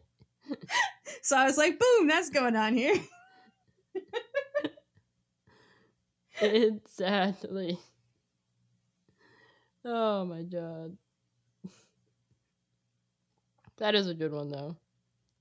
So 1.21 1.37
I 1.37 1.45
was 1.45 1.57
like, 1.57 1.79
boom, 1.79 2.07
that's 2.07 2.29
going 2.29 2.55
on 2.55 2.75
here. 2.75 2.95
exactly. 6.41 7.79
Oh 9.85 10.25
my 10.25 10.43
god. 10.43 10.97
That 13.77 13.95
is 13.95 14.07
a 14.07 14.13
good 14.13 14.31
one 14.31 14.49
though. 14.49 14.75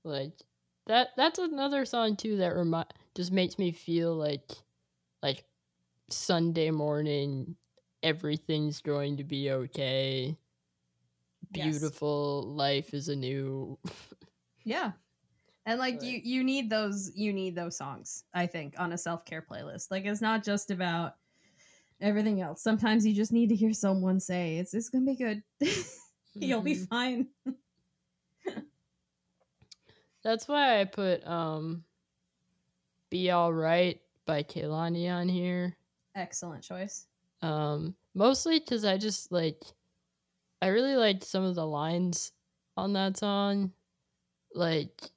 Like 0.03 0.31
that 0.87 1.09
that's 1.17 1.39
another 1.39 1.85
song 1.85 2.15
too 2.15 2.37
that 2.37 2.55
remind 2.55 2.87
just 3.15 3.31
makes 3.31 3.59
me 3.59 3.71
feel 3.71 4.15
like 4.15 4.49
like 5.21 5.43
Sunday 6.09 6.71
morning 6.71 7.55
everything's 8.01 8.81
going 8.81 9.17
to 9.17 9.23
be 9.23 9.51
okay. 9.51 10.37
Beautiful 11.51 12.45
yes. 12.47 12.57
life 12.57 12.93
is 12.93 13.09
a 13.09 13.15
new 13.15 13.77
Yeah. 14.63 14.91
And 15.69 15.77
like 15.77 16.01
you 16.01 16.19
you 16.23 16.43
need 16.43 16.67
those 16.67 17.11
you 17.15 17.31
need 17.31 17.53
those 17.53 17.77
songs, 17.77 18.23
I 18.33 18.47
think, 18.47 18.73
on 18.79 18.91
a 18.91 18.97
self-care 18.97 19.45
playlist. 19.47 19.91
Like 19.91 20.03
it's 20.03 20.19
not 20.19 20.43
just 20.43 20.71
about 20.71 21.13
everything 22.01 22.41
else. 22.41 22.63
Sometimes 22.63 23.05
you 23.05 23.13
just 23.13 23.31
need 23.31 23.49
to 23.49 23.55
hear 23.55 23.71
someone 23.71 24.19
say 24.19 24.57
it's 24.57 24.73
it's 24.73 24.89
going 24.89 25.05
to 25.05 25.11
be 25.11 25.15
good. 25.15 25.43
You'll 26.33 26.61
be 26.61 26.73
mm-hmm. 26.73 26.85
fine. 26.85 27.27
That's 30.23 30.47
why 30.47 30.81
I 30.81 30.85
put 30.85 31.23
um 31.27 31.83
Be 33.11 33.31
Alright 33.31 34.01
by 34.25 34.41
Kehlani 34.41 35.07
on 35.13 35.29
here. 35.29 35.77
Excellent 36.15 36.63
choice. 36.63 37.05
Um 37.43 37.93
mostly 38.15 38.59
cuz 38.59 38.83
I 38.83 38.97
just 38.97 39.31
like 39.31 39.61
I 40.63 40.69
really 40.69 40.95
liked 40.95 41.25
some 41.25 41.43
of 41.43 41.53
the 41.53 41.67
lines 41.67 42.31
on 42.75 42.93
that 42.93 43.17
song. 43.17 43.71
Like 44.55 45.11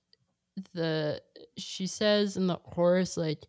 the 0.74 1.20
she 1.56 1.86
says 1.86 2.36
in 2.36 2.46
the 2.46 2.56
chorus 2.56 3.16
like 3.16 3.46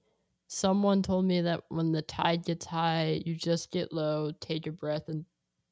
someone 0.48 1.02
told 1.02 1.26
me 1.26 1.42
that 1.42 1.64
when 1.70 1.92
the 1.92 2.02
tide 2.04 2.46
gets 2.46 2.66
high, 2.66 3.22
you 3.26 3.36
just 3.36 3.72
get 3.72 3.92
low, 3.92 4.32
take 4.40 4.68
a 4.68 4.72
breath 4.72 5.10
and 5.10 5.26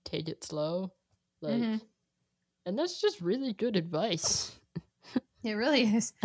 take 0.03 0.27
it 0.27 0.43
slow. 0.43 0.91
Like 1.41 1.53
mm-hmm. 1.61 1.77
and 2.65 2.77
that's 2.77 2.99
just 2.99 3.21
really 3.21 3.53
good 3.53 3.75
advice. 3.75 4.57
It 5.43 5.53
really 5.53 5.81
is. 5.83 6.13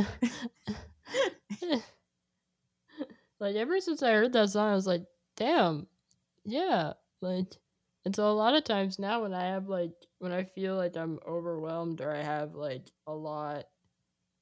like 3.41 3.57
ever 3.57 3.81
since 3.81 4.03
I 4.03 4.13
heard 4.13 4.35
that 4.35 4.51
song, 4.51 4.73
I 4.73 4.75
was 4.75 4.87
like, 4.87 5.05
damn, 5.37 5.87
yeah. 6.45 6.93
Like 7.23 7.57
and 8.05 8.15
so 8.15 8.31
a 8.31 8.33
lot 8.33 8.55
of 8.55 8.65
times 8.65 8.99
now 8.99 9.23
when 9.23 9.33
I 9.33 9.45
have 9.47 9.69
like 9.69 9.93
when 10.19 10.33
I 10.33 10.45
feel 10.45 10.77
like 10.77 10.97
I'm 10.97 11.19
overwhelmed 11.27 12.03
or 12.03 12.15
I 12.15 12.23
have 12.23 12.55
like 12.55 12.83
a 13.07 13.13
lot 13.13 13.65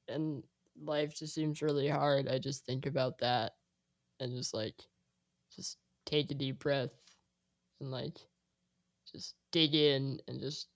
and 0.08 0.42
life 0.86 1.14
just 1.14 1.34
seems 1.34 1.62
really 1.62 1.88
hard, 1.88 2.28
I 2.28 2.38
just 2.38 2.64
think 2.66 2.86
about 2.86 3.18
that 3.18 3.52
and 4.20 4.32
just 4.36 4.54
like 4.54 4.74
just 5.54 5.78
take 6.06 6.30
a 6.30 6.34
deep 6.34 6.58
breath 6.58 6.90
and 7.80 7.90
like 7.90 8.18
just 9.10 9.34
dig 9.52 9.74
in 9.74 10.20
and 10.28 10.40
just 10.40 10.68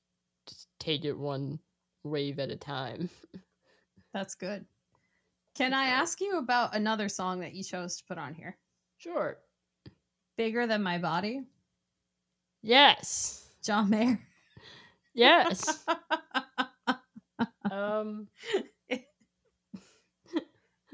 just 0.48 0.68
take 0.80 1.04
it 1.04 1.18
one 1.18 1.58
wave 2.04 2.38
at 2.38 2.50
a 2.50 2.56
time. 2.56 3.10
That's 4.14 4.34
good. 4.34 4.64
Can 5.54 5.74
I 5.74 5.86
ask 5.86 6.20
you 6.20 6.38
about 6.38 6.74
another 6.74 7.08
song 7.08 7.40
that 7.40 7.54
you 7.54 7.64
chose 7.64 7.96
to 7.96 8.04
put 8.04 8.18
on 8.18 8.34
here? 8.34 8.56
Sure. 8.98 9.38
Bigger 10.36 10.66
Than 10.66 10.82
My 10.82 10.98
Body, 10.98 11.42
Yes. 12.62 13.44
John 13.64 13.90
Mayer. 13.90 14.20
Yes. 15.14 15.84
um 17.70 18.28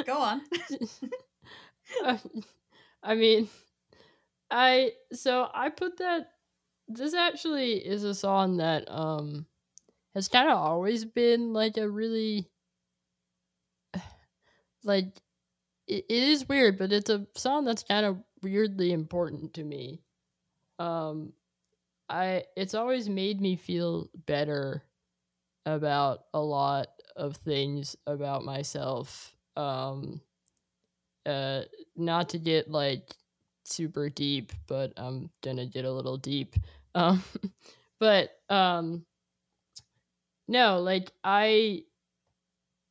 Go 0.06 0.18
on. 0.18 0.42
uh, 2.04 2.18
I 3.02 3.14
mean, 3.14 3.48
I 4.50 4.92
so 5.12 5.48
I 5.52 5.68
put 5.70 5.98
that. 5.98 6.30
This 6.88 7.14
actually 7.14 7.74
is 7.86 8.04
a 8.04 8.14
song 8.14 8.58
that 8.58 8.90
um 8.90 9.46
has 10.14 10.28
kind 10.28 10.50
of 10.50 10.58
always 10.58 11.04
been 11.04 11.52
like 11.52 11.76
a 11.78 11.88
really 11.88 12.50
like 14.84 15.06
it, 15.86 16.04
it 16.08 16.22
is 16.24 16.48
weird, 16.48 16.78
but 16.78 16.92
it's 16.92 17.10
a 17.10 17.26
song 17.36 17.64
that's 17.64 17.84
kind 17.84 18.06
of 18.06 18.18
weirdly 18.42 18.92
important 18.92 19.54
to 19.54 19.64
me. 19.64 20.00
Um, 20.78 21.32
I 22.08 22.44
it's 22.56 22.74
always 22.74 23.08
made 23.08 23.40
me 23.40 23.56
feel 23.56 24.10
better 24.26 24.84
about 25.66 26.26
a 26.34 26.40
lot 26.40 26.88
of 27.16 27.36
things 27.38 27.96
about 28.06 28.44
myself. 28.44 29.33
Um, 29.56 30.20
uh, 31.26 31.62
not 31.96 32.28
to 32.30 32.38
get 32.38 32.70
like 32.70 33.14
super 33.64 34.08
deep, 34.08 34.52
but 34.66 34.92
I'm 34.96 35.30
gonna 35.42 35.66
get 35.66 35.84
a 35.84 35.92
little 35.92 36.16
deep. 36.16 36.56
Um, 36.94 37.22
but 38.00 38.30
um, 38.48 39.04
no, 40.48 40.80
like 40.80 41.10
I, 41.22 41.84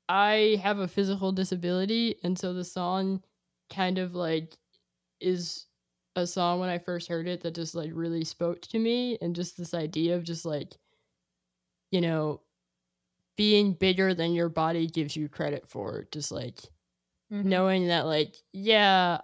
I 0.09 0.59
have 0.61 0.79
a 0.79 0.87
physical 0.87 1.31
disability, 1.31 2.19
and 2.23 2.37
so 2.37 2.53
the 2.53 2.63
song 2.63 3.23
kind 3.69 3.97
of 3.97 4.15
like 4.15 4.57
is 5.21 5.67
a 6.15 6.27
song 6.27 6.59
when 6.61 6.69
I 6.69 6.79
first 6.79 7.07
heard 7.09 7.27
it 7.27 7.41
that 7.41 7.55
just 7.55 7.75
like 7.75 7.91
really 7.93 8.25
spoke 8.25 8.61
to 8.63 8.79
me, 8.79 9.17
and 9.21 9.35
just 9.35 9.57
this 9.57 9.73
idea 9.73 10.15
of 10.17 10.23
just 10.23 10.45
like, 10.45 10.77
you 11.91 12.01
know, 12.01 12.41
being 13.37 13.73
bigger 13.73 14.13
than 14.13 14.33
your 14.33 14.49
body 14.49 14.87
gives 14.87 15.15
you 15.15 15.29
credit 15.29 15.67
for, 15.67 16.07
just 16.11 16.31
like 16.31 16.59
Mhm. 17.31 17.45
knowing 17.45 17.87
that 17.87 18.05
like 18.05 18.35
yeah 18.53 19.19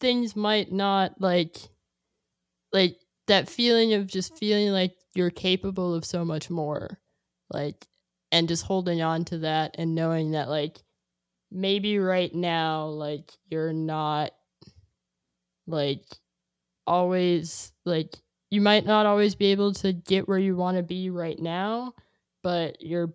things 0.00 0.34
might 0.34 0.72
not 0.72 1.20
like 1.20 1.56
like 2.72 2.98
that 3.26 3.48
feeling 3.48 3.94
of 3.94 4.06
just 4.06 4.36
feeling 4.38 4.70
like 4.70 4.94
you're 5.14 5.30
capable 5.30 5.94
of 5.94 6.04
so 6.04 6.24
much 6.24 6.50
more 6.50 6.98
like 7.50 7.86
and 8.30 8.48
just 8.48 8.64
holding 8.64 9.02
on 9.02 9.24
to 9.24 9.38
that 9.38 9.74
and 9.78 9.94
knowing 9.94 10.32
that 10.32 10.48
like 10.48 10.82
maybe 11.50 11.98
right 11.98 12.34
now 12.34 12.86
like 12.86 13.32
you're 13.50 13.72
not 13.72 14.32
like 15.66 16.04
always 16.86 17.72
like 17.84 18.14
you 18.50 18.60
might 18.60 18.84
not 18.86 19.06
always 19.06 19.34
be 19.34 19.46
able 19.46 19.72
to 19.72 19.92
get 19.92 20.28
where 20.28 20.38
you 20.38 20.56
want 20.56 20.76
to 20.76 20.82
be 20.82 21.10
right 21.10 21.38
now 21.38 21.94
but 22.42 22.80
you're 22.80 23.14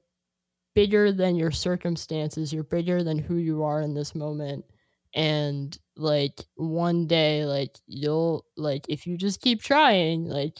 bigger 0.75 1.11
than 1.11 1.35
your 1.35 1.51
circumstances. 1.51 2.53
You're 2.53 2.63
bigger 2.63 3.03
than 3.03 3.19
who 3.19 3.37
you 3.37 3.63
are 3.63 3.81
in 3.81 3.93
this 3.95 4.15
moment. 4.15 4.65
And 5.15 5.77
like 5.95 6.45
one 6.55 7.07
day 7.07 7.45
like 7.45 7.77
you'll 7.87 8.45
like 8.57 8.85
if 8.89 9.07
you 9.07 9.17
just 9.17 9.41
keep 9.41 9.61
trying 9.63 10.25
like 10.25 10.59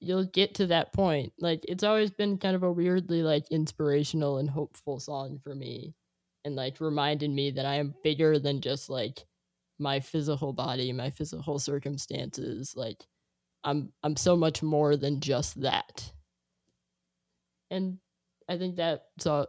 you'll 0.00 0.24
get 0.26 0.54
to 0.56 0.66
that 0.66 0.92
point. 0.92 1.32
Like 1.38 1.64
it's 1.68 1.84
always 1.84 2.10
been 2.10 2.38
kind 2.38 2.56
of 2.56 2.62
a 2.62 2.72
weirdly 2.72 3.22
like 3.22 3.46
inspirational 3.50 4.38
and 4.38 4.50
hopeful 4.50 5.00
song 5.00 5.38
for 5.42 5.54
me 5.54 5.94
and 6.44 6.56
like 6.56 6.80
reminded 6.80 7.30
me 7.30 7.50
that 7.52 7.64
i 7.66 7.76
am 7.76 7.94
bigger 8.02 8.38
than 8.38 8.60
just 8.60 8.90
like 8.90 9.24
my 9.78 9.98
physical 10.00 10.52
body 10.52 10.92
my 10.92 11.10
physical 11.10 11.58
circumstances. 11.58 12.74
Like 12.76 13.04
i'm 13.64 13.92
i'm 14.04 14.16
so 14.16 14.36
much 14.36 14.62
more 14.62 14.96
than 14.96 15.20
just 15.20 15.60
that 15.62 16.12
and 17.74 17.98
i 18.48 18.56
think 18.56 18.76
that 18.76 19.06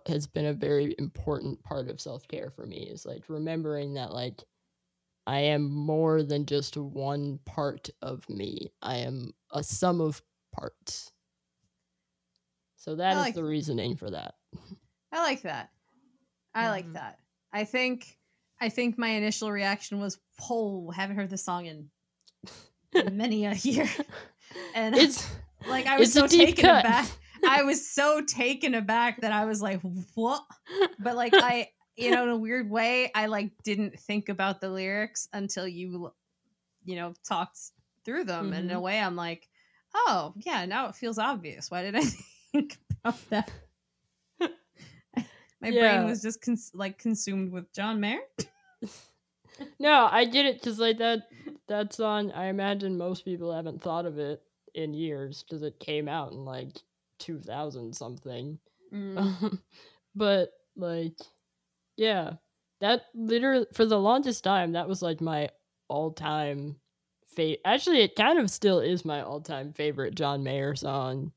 has 0.07 0.27
been 0.27 0.45
a 0.47 0.53
very 0.53 0.95
important 0.99 1.61
part 1.63 1.87
of 1.89 1.99
self-care 2.01 2.49
for 2.49 2.65
me 2.65 2.77
is 2.91 3.05
like 3.05 3.23
remembering 3.29 3.93
that 3.93 4.11
like 4.13 4.43
i 5.27 5.39
am 5.39 5.63
more 5.71 6.23
than 6.23 6.45
just 6.45 6.75
one 6.77 7.39
part 7.45 7.89
of 8.01 8.27
me 8.29 8.69
i 8.81 8.95
am 8.97 9.33
a 9.51 9.63
sum 9.63 10.01
of 10.01 10.21
parts 10.53 11.11
so 12.75 12.95
that 12.95 13.11
is 13.17 13.17
like 13.23 13.35
the 13.35 13.43
reasoning 13.43 13.95
for 13.95 14.09
that 14.11 14.35
I 15.11 15.19
like 15.23 15.43
that. 15.43 15.69
I 16.53 16.67
like 16.69 16.87
Mhm. 16.87 16.93
that. 16.93 17.19
I 17.53 17.63
think 17.63 18.17
I 18.59 18.67
think 18.69 18.97
my 18.97 19.09
initial 19.09 19.49
reaction 19.51 19.99
was, 19.99 20.19
"Oh, 20.49 20.89
haven't 20.91 21.15
heard 21.15 21.29
this 21.29 21.43
song 21.43 21.67
in 21.67 21.89
many 23.13 23.45
a 23.45 23.53
year." 23.53 23.89
And 24.73 24.95
it's 24.97 25.25
like 25.65 25.85
I 25.85 25.97
was 25.99 26.11
so 26.11 26.27
taken 26.27 26.65
cut. 26.65 26.81
aback. 26.81 27.07
I 27.45 27.63
was 27.63 27.87
so 27.89 28.21
taken 28.21 28.73
aback 28.73 29.21
that 29.21 29.31
I 29.31 29.45
was 29.45 29.61
like, 29.61 29.81
"What?" 30.15 30.43
But 30.99 31.15
like 31.15 31.37
I, 31.41 31.69
you 31.95 32.11
know, 32.11 32.23
in 32.23 32.29
a 32.29 32.37
weird 32.37 32.69
way, 32.69 33.11
I 33.13 33.27
like 33.27 33.51
didn't 33.63 33.99
think 33.99 34.29
about 34.29 34.61
the 34.61 34.69
lyrics 34.69 35.27
until 35.33 35.67
you, 35.67 36.11
you 36.83 36.95
know, 36.95 37.13
talked 37.23 37.59
through 38.03 38.25
them. 38.25 38.53
And 38.53 38.69
in 38.69 38.75
a 38.75 38.79
Mhm. 38.79 38.83
way, 38.83 38.99
I'm 38.99 39.15
like, 39.15 39.49
"Oh, 39.93 40.33
yeah, 40.37 40.65
now 40.65 40.87
it 40.89 40.95
feels 40.95 41.17
obvious. 41.17 41.69
Why 41.71 41.83
did 41.83 41.95
I 41.95 42.01
think 42.51 42.77
about 43.03 43.29
that?" 43.29 43.51
My 45.61 45.71
Yeah. 45.71 45.79
brain 45.79 46.05
was 46.05 46.21
just 46.21 46.41
cons- 46.41 46.71
like 46.73 46.97
consumed 46.99 47.51
with 47.51 47.71
John 47.73 47.99
Mayer. 47.99 48.19
No, 49.79 50.07
I 50.11 50.25
get 50.25 50.45
it 50.45 50.55
because 50.59 50.79
like 50.79 50.97
that 50.97 51.27
that 51.67 51.93
song. 51.93 52.31
I 52.31 52.45
imagine 52.45 52.97
most 52.97 53.25
people 53.25 53.53
haven't 53.53 53.81
thought 53.81 54.05
of 54.05 54.17
it 54.19 54.41
in 54.73 54.93
years 54.93 55.43
because 55.43 55.63
it 55.63 55.79
came 55.79 56.07
out 56.07 56.31
in 56.33 56.43
like 56.45 56.77
two 57.19 57.39
thousand 57.39 57.95
something. 57.95 58.59
Mm. 58.93 59.59
but 60.15 60.49
like, 60.75 61.17
yeah, 61.97 62.33
that 62.81 63.03
literally 63.13 63.65
for 63.73 63.85
the 63.85 63.99
longest 63.99 64.43
time 64.43 64.73
that 64.73 64.87
was 64.87 65.01
like 65.01 65.21
my 65.21 65.49
all 65.87 66.11
time 66.11 66.75
favorite. 67.35 67.61
Actually, 67.65 68.01
it 68.01 68.15
kind 68.15 68.39
of 68.39 68.49
still 68.49 68.79
is 68.79 69.05
my 69.05 69.21
all 69.21 69.41
time 69.41 69.73
favorite 69.73 70.15
John 70.15 70.43
Mayer 70.43 70.75
song. 70.75 71.31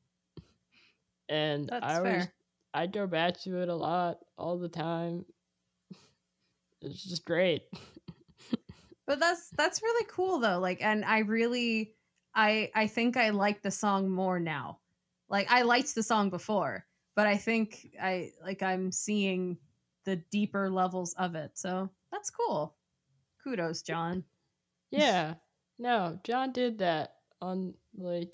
And 1.27 1.69
That's 1.69 1.85
I 1.85 1.97
always 1.97 2.11
fair. 2.11 2.33
I 2.73 2.87
go 2.87 3.07
back 3.07 3.39
to 3.41 3.61
it 3.61 3.69
a 3.69 3.75
lot 3.75 4.19
all 4.37 4.57
the 4.57 4.69
time. 4.69 5.25
It's 6.81 7.03
just 7.03 7.25
great. 7.25 7.63
But 9.09 9.19
that's 9.19 9.49
that's 9.57 9.81
really 9.81 10.05
cool 10.07 10.37
though. 10.37 10.59
Like, 10.59 10.83
and 10.83 11.03
I 11.03 11.19
really, 11.19 11.95
I 12.35 12.69
I 12.75 12.85
think 12.85 13.17
I 13.17 13.31
like 13.31 13.63
the 13.63 13.71
song 13.71 14.07
more 14.07 14.39
now. 14.39 14.77
Like, 15.29 15.51
I 15.51 15.61
liked 15.61 15.93
the 15.95 16.03
song 16.03 16.29
before, 16.29 16.85
but 17.15 17.27
I 17.27 17.37
think 17.37 17.87
I 18.01 18.31
like 18.43 18.63
I'm 18.63 18.91
seeing 18.91 19.57
the 20.05 20.15
deeper 20.31 20.69
levels 20.69 21.13
of 21.13 21.35
it. 21.35 21.51
So 21.53 21.89
that's 22.11 22.29
cool. 22.29 22.75
Kudos, 23.43 23.81
John. 23.83 24.23
Yeah. 24.91 25.35
No, 25.77 26.19
John 26.23 26.51
did 26.51 26.79
that 26.79 27.13
on 27.41 27.75
like 27.95 28.33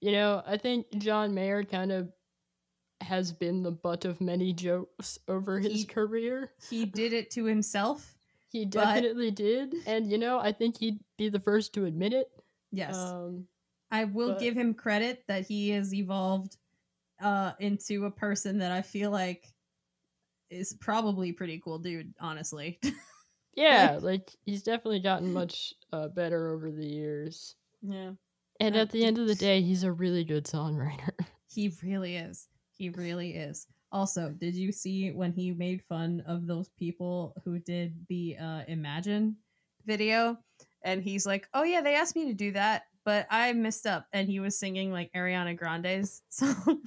you 0.00 0.12
know, 0.12 0.42
I 0.46 0.56
think 0.56 0.86
John 0.98 1.34
Mayer 1.34 1.62
kind 1.64 1.92
of 1.92 2.10
has 3.02 3.32
been 3.32 3.62
the 3.62 3.70
butt 3.70 4.04
of 4.06 4.20
many 4.20 4.52
jokes 4.54 5.18
over 5.28 5.58
his 5.58 5.72
He- 5.80 5.84
career. 5.84 6.52
He 6.70 6.86
did 6.86 7.12
it 7.12 7.30
to 7.32 7.44
himself. 7.44 8.14
He 8.48 8.64
but- 8.64 8.72
definitely 8.72 9.30
did. 9.30 9.74
And 9.86 10.10
you 10.10 10.16
know, 10.16 10.38
I 10.38 10.52
think 10.52 10.78
he'd 10.78 11.00
be 11.18 11.28
the 11.28 11.40
first 11.40 11.74
to 11.74 11.84
admit 11.84 12.14
it. 12.14 12.28
Yes, 12.72 12.96
Um 12.96 13.46
I 13.90 14.04
will 14.04 14.32
but- 14.32 14.40
give 14.40 14.56
him 14.56 14.74
credit 14.74 15.24
that 15.28 15.46
he 15.46 15.70
has 15.70 15.94
evolved 15.94 16.56
uh 17.20 17.52
into 17.60 18.04
a 18.04 18.10
person 18.10 18.58
that 18.58 18.72
I 18.72 18.82
feel 18.82 19.10
like 19.10 19.46
is 20.50 20.74
probably 20.80 21.32
pretty 21.32 21.60
cool 21.64 21.78
dude. 21.78 22.12
Honestly. 22.20 22.78
yeah, 23.54 23.98
like 24.00 24.30
he's 24.44 24.62
definitely 24.62 25.00
gotten 25.00 25.32
much 25.42 25.74
uh, 25.92 26.08
better 26.08 26.52
over 26.54 26.70
the 26.70 26.86
years. 26.86 27.54
yeah. 27.82 28.12
And 28.58 28.74
at 28.74 28.90
the 28.90 29.04
end 29.04 29.18
of 29.18 29.26
the 29.26 29.34
day, 29.34 29.60
he's 29.60 29.82
a 29.82 29.92
really 29.92 30.24
good 30.24 30.44
songwriter. 30.46 31.10
He 31.48 31.72
really 31.82 32.16
is. 32.16 32.48
He 32.76 32.90
really 32.90 33.30
is. 33.34 33.66
Also, 33.90 34.28
did 34.30 34.54
you 34.54 34.72
see 34.72 35.10
when 35.12 35.32
he 35.32 35.52
made 35.52 35.80
fun 35.82 36.22
of 36.26 36.46
those 36.46 36.68
people 36.78 37.34
who 37.44 37.58
did 37.58 37.94
the 38.10 38.36
uh, 38.38 38.60
Imagine 38.68 39.36
video? 39.86 40.36
And 40.84 41.02
he's 41.02 41.24
like, 41.24 41.48
"Oh 41.54 41.62
yeah, 41.62 41.80
they 41.80 41.94
asked 41.94 42.14
me 42.14 42.26
to 42.26 42.34
do 42.34 42.52
that, 42.52 42.82
but 43.06 43.26
I 43.30 43.54
messed 43.54 43.86
up." 43.86 44.06
And 44.12 44.28
he 44.28 44.40
was 44.40 44.58
singing 44.58 44.92
like 44.92 45.10
Ariana 45.14 45.56
Grande's 45.56 46.22
song. 46.30 46.82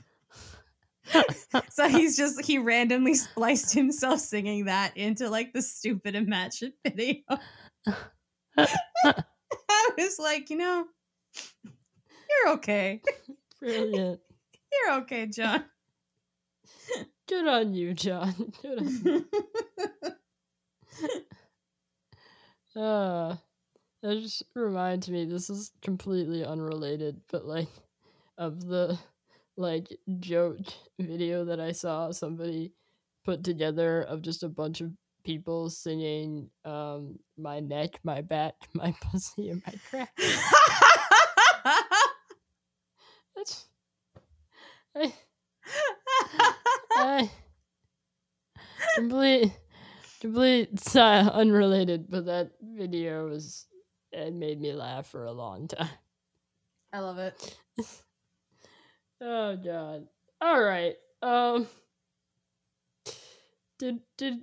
so 1.71 1.87
he's 1.87 2.15
just 2.15 2.45
he 2.45 2.59
randomly 2.59 3.15
spliced 3.15 3.73
himself 3.73 4.19
singing 4.19 4.65
that 4.65 4.95
into 4.95 5.29
like 5.29 5.53
the 5.53 5.61
stupid 5.63 6.15
Imagine 6.15 6.73
video. 6.85 7.15
I 8.57 9.89
was 9.97 10.19
like, 10.19 10.51
you 10.51 10.57
know, 10.57 10.85
You're 12.29 12.53
okay. 12.55 13.01
Brilliant. 13.59 14.19
You're 14.71 14.93
okay, 14.99 15.25
John. 15.27 15.65
Good 17.27 17.47
on 17.47 17.73
you, 17.73 17.93
John. 17.93 18.53
Good 18.61 18.79
on 18.79 19.01
you. 19.05 19.25
Uh, 22.75 23.35
that 24.01 24.19
just 24.21 24.43
reminds 24.55 25.09
me, 25.09 25.25
this 25.25 25.49
is 25.49 25.71
completely 25.81 26.43
unrelated, 26.45 27.21
but 27.31 27.45
like, 27.45 27.69
of 28.37 28.65
the 28.65 28.97
like 29.57 29.89
joke 30.19 30.59
video 30.99 31.45
that 31.45 31.59
I 31.59 31.73
saw 31.73 32.11
somebody 32.11 32.71
put 33.25 33.43
together 33.43 34.03
of 34.03 34.21
just 34.21 34.43
a 34.43 34.49
bunch 34.49 34.81
of 34.81 34.91
people 35.23 35.69
singing 35.69 36.49
um 36.65 37.19
my 37.37 37.59
neck, 37.59 37.99
my 38.03 38.21
back, 38.21 38.55
my 38.73 38.95
pussy, 39.01 39.49
and 39.49 39.61
my 39.67 39.73
crack. 39.89 40.13
That's 43.35 43.65
I, 44.95 45.13
I 46.95 47.29
complete 48.95 49.51
complete 50.21 50.79
si- 50.79 50.99
unrelated, 50.99 52.07
but 52.09 52.25
that 52.25 52.51
video 52.61 53.27
was 53.29 53.67
it 54.11 54.33
made 54.33 54.59
me 54.59 54.73
laugh 54.73 55.07
for 55.07 55.25
a 55.25 55.31
long 55.31 55.67
time. 55.67 55.89
I 56.93 56.99
love 56.99 57.19
it. 57.19 57.57
Oh 59.21 59.57
god. 59.57 60.07
All 60.39 60.61
right. 60.61 60.95
Um. 61.21 61.67
Did 63.77 63.99
did 64.17 64.35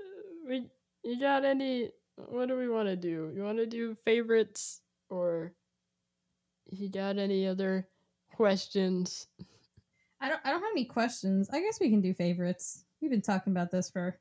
uh, 0.00 0.48
we? 0.48 0.66
You 1.04 1.20
got 1.20 1.44
any? 1.44 1.90
What 2.16 2.48
do 2.48 2.56
we 2.56 2.68
want 2.68 2.88
to 2.88 2.96
do? 2.96 3.30
You 3.34 3.42
want 3.42 3.58
to 3.58 3.66
do 3.66 3.96
favorites 4.04 4.80
or? 5.10 5.52
You 6.70 6.88
got 6.88 7.18
any 7.18 7.46
other 7.46 7.86
questions? 8.34 9.26
I 10.20 10.28
don't 10.30 10.40
I 10.44 10.50
don't 10.50 10.62
have 10.62 10.70
any 10.72 10.86
questions. 10.86 11.50
I 11.52 11.60
guess 11.60 11.78
we 11.80 11.90
can 11.90 12.00
do 12.00 12.14
favorites. 12.14 12.84
We've 13.00 13.10
been 13.10 13.20
talking 13.20 13.52
about 13.52 13.70
this 13.70 13.90
for 13.90 14.18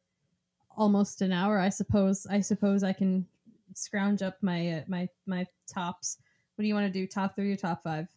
almost 0.76 1.22
an 1.22 1.32
hour. 1.32 1.58
I 1.58 1.70
suppose 1.70 2.28
I 2.30 2.41
suppose 2.41 2.84
I 2.84 2.91
can 2.91 3.26
scrounge 3.74 4.22
up 4.22 4.38
my 4.42 4.70
uh, 4.72 4.82
my 4.88 5.08
my 5.26 5.46
tops. 5.72 6.18
What 6.56 6.64
do 6.64 6.68
you 6.68 6.74
want 6.74 6.92
to 6.92 7.00
do? 7.00 7.08
Top 7.08 7.36
3 7.36 7.52
or 7.52 7.56
top 7.56 7.82
5? 7.84 8.08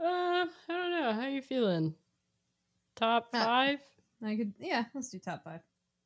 Uh, 0.00 0.04
I 0.04 0.46
don't 0.68 0.90
know. 0.92 1.12
How 1.12 1.26
you 1.26 1.42
feeling? 1.42 1.94
Top 2.96 3.28
Uh, 3.32 3.44
five? 3.44 3.80
I 4.24 4.36
could 4.36 4.54
yeah, 4.58 4.84
let's 4.94 5.10
do 5.10 5.18
top 5.18 5.44
5. 5.44 5.60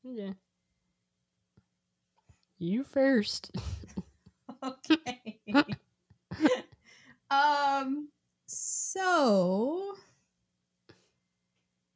Yeah. 0.04 0.32
You 2.58 2.84
first. 2.84 3.50
Okay. 4.62 5.40
um 7.30 8.08
so 8.46 9.94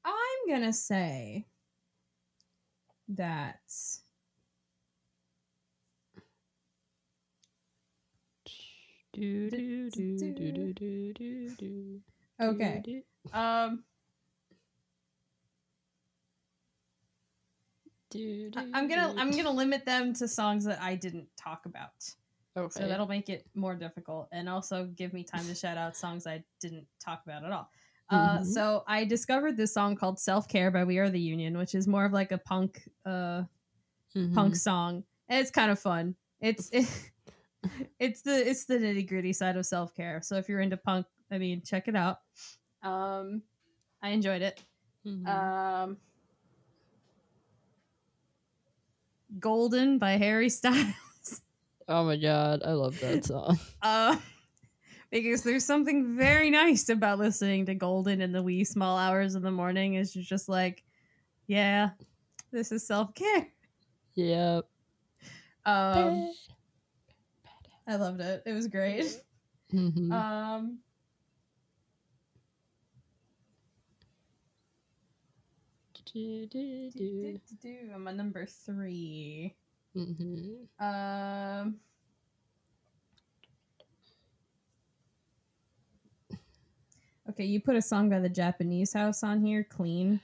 I'm 0.04 0.48
going 0.48 0.62
to 0.62 0.72
say 0.72 1.46
that 3.08 3.60
Okay. 12.40 13.02
Um 13.32 13.84
I'm 18.74 18.88
gonna. 18.88 19.12
I'm 19.18 19.30
gonna 19.36 19.50
limit 19.50 19.84
them 19.84 20.14
to 20.14 20.28
songs 20.28 20.64
that 20.64 20.80
I 20.80 20.94
didn't 20.94 21.28
talk 21.36 21.66
about. 21.66 21.90
Okay. 22.56 22.80
So 22.82 22.88
that'll 22.88 23.06
make 23.06 23.28
it 23.28 23.46
more 23.54 23.74
difficult 23.74 24.28
and 24.32 24.48
also 24.48 24.86
give 24.96 25.12
me 25.12 25.22
time 25.24 25.46
to 25.46 25.54
shout 25.54 25.76
out 25.76 25.96
songs 25.96 26.26
I 26.26 26.42
didn't 26.60 26.86
talk 27.00 27.22
about 27.24 27.44
at 27.44 27.52
all. 27.52 27.70
Uh, 28.10 28.38
Mhm. 28.38 28.46
so 28.46 28.82
I 28.86 29.04
discovered 29.04 29.56
this 29.56 29.72
song 29.74 29.94
called 29.94 30.18
"Self 30.18 30.48
Care" 30.48 30.70
by 30.70 30.84
We 30.84 30.98
Are 30.98 31.10
the 31.10 31.20
Union, 31.20 31.58
which 31.58 31.74
is 31.74 31.86
more 31.86 32.04
of 32.04 32.12
like 32.12 32.32
a 32.32 32.38
punk 32.38 32.88
uh, 33.04 33.44
Mhm. 34.14 34.34
punk 34.34 34.56
song. 34.56 35.04
And 35.28 35.40
it's 35.40 35.50
kind 35.50 35.70
of 35.70 35.78
fun. 35.78 36.16
It's 36.40 36.70
it, 36.72 36.86
it's 37.98 38.22
the 38.22 38.48
it's 38.48 38.64
the 38.64 38.74
nitty 38.78 39.08
gritty 39.08 39.32
side 39.32 39.56
of 39.56 39.66
self 39.66 39.94
care. 39.94 40.20
So 40.22 40.36
if 40.36 40.48
you're 40.48 40.60
into 40.60 40.76
punk, 40.76 41.06
I 41.30 41.38
mean, 41.38 41.62
check 41.64 41.88
it 41.88 41.96
out. 41.96 42.18
Um, 42.82 43.42
I 44.02 44.10
enjoyed 44.10 44.42
it. 44.42 44.62
Mhm. 45.06 45.26
Um, 45.26 45.96
"Golden" 49.38 49.98
by 49.98 50.12
Harry 50.12 50.48
Styles. 50.48 51.42
oh 51.88 52.04
my 52.04 52.16
god, 52.16 52.62
I 52.64 52.72
love 52.72 52.98
that 53.00 53.24
song. 53.24 53.58
Uh, 53.82 54.16
because 55.10 55.42
there's 55.42 55.64
something 55.64 56.16
very 56.18 56.50
nice 56.50 56.88
about 56.90 57.18
listening 57.18 57.64
to 57.66 57.74
Golden 57.74 58.20
in 58.20 58.30
the 58.32 58.42
wee 58.42 58.62
small 58.64 58.98
hours 58.98 59.34
of 59.34 59.42
the 59.42 59.50
morning. 59.50 59.94
Is 59.94 60.14
you're 60.14 60.22
just 60.24 60.48
like, 60.48 60.84
yeah, 61.46 61.90
this 62.52 62.72
is 62.72 62.86
self 62.86 63.14
care. 63.14 63.48
Yep. 64.14 64.66
Um, 65.64 66.30
I 67.88 67.96
loved 67.96 68.20
it. 68.20 68.42
It 68.46 68.52
was 68.52 68.68
great. 68.68 69.06
Mhm. 69.72 70.12
Um, 70.12 70.78
Do, 76.12 76.46
do, 76.46 76.90
do. 77.60 77.90
I'm 77.94 78.08
on 78.08 78.16
number 78.16 78.46
three. 78.46 79.54
Mhm. 79.94 80.66
Um. 80.80 81.80
Okay, 87.28 87.44
you 87.44 87.60
put 87.60 87.76
a 87.76 87.82
song 87.82 88.08
by 88.08 88.20
the 88.20 88.28
Japanese 88.28 88.92
House 88.94 89.22
on 89.22 89.44
here, 89.44 89.64
"Clean." 89.64 90.18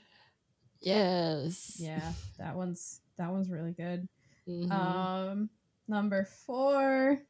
Yes. 0.81 1.77
Yeah, 1.79 2.13
that 2.39 2.55
one's 2.55 3.01
that 3.17 3.31
one's 3.31 3.49
really 3.49 3.73
good. 3.73 4.07
Mhm. 4.47 4.71
Um, 4.71 5.49
number 5.87 6.25
four. 6.25 7.21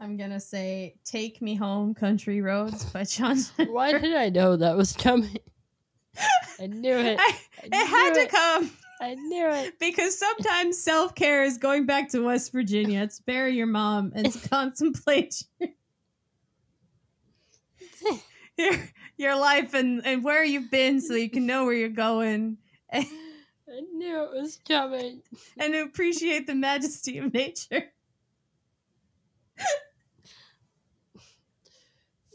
I'm 0.00 0.16
gonna 0.16 0.40
say 0.40 0.96
"Take 1.04 1.42
Me 1.42 1.54
Home, 1.54 1.94
Country 1.94 2.40
Roads" 2.40 2.84
by 2.86 3.04
John. 3.04 3.36
Why 3.68 3.92
did 3.92 4.16
I 4.16 4.30
know 4.30 4.56
that 4.56 4.76
was 4.76 4.94
coming? 4.94 5.36
I 6.58 6.66
knew 6.66 6.96
it. 6.96 7.18
I, 7.20 7.38
I 7.62 7.66
it 7.66 7.86
had 7.86 8.14
knew 8.14 8.24
to 8.24 8.26
come 8.28 8.70
I 9.00 9.14
knew 9.14 9.48
it. 9.48 9.74
because 9.80 10.18
sometimes 10.18 10.78
self 10.82 11.14
care 11.14 11.44
is 11.44 11.58
going 11.58 11.86
back 11.86 12.10
to 12.10 12.20
West 12.24 12.52
Virginia. 12.52 13.02
It's 13.02 13.20
bury 13.20 13.56
your 13.56 13.66
mom 13.66 14.12
and 14.14 14.34
contemplate 14.50 15.44
your 18.56 18.72
your 19.16 19.36
life 19.36 19.74
and 19.74 20.04
and 20.04 20.24
where 20.24 20.44
you've 20.44 20.70
been, 20.70 21.00
so 21.00 21.14
you 21.14 21.30
can 21.30 21.46
know 21.46 21.64
where 21.64 21.74
you're 21.74 21.88
going 21.88 22.58
and, 22.90 23.06
I 23.72 23.82
knew 23.94 24.24
it 24.24 24.30
was 24.32 24.58
coming. 24.66 25.22
and 25.58 25.74
appreciate 25.76 26.46
the 26.46 26.56
majesty 26.56 27.18
of 27.18 27.32
nature. 27.32 27.92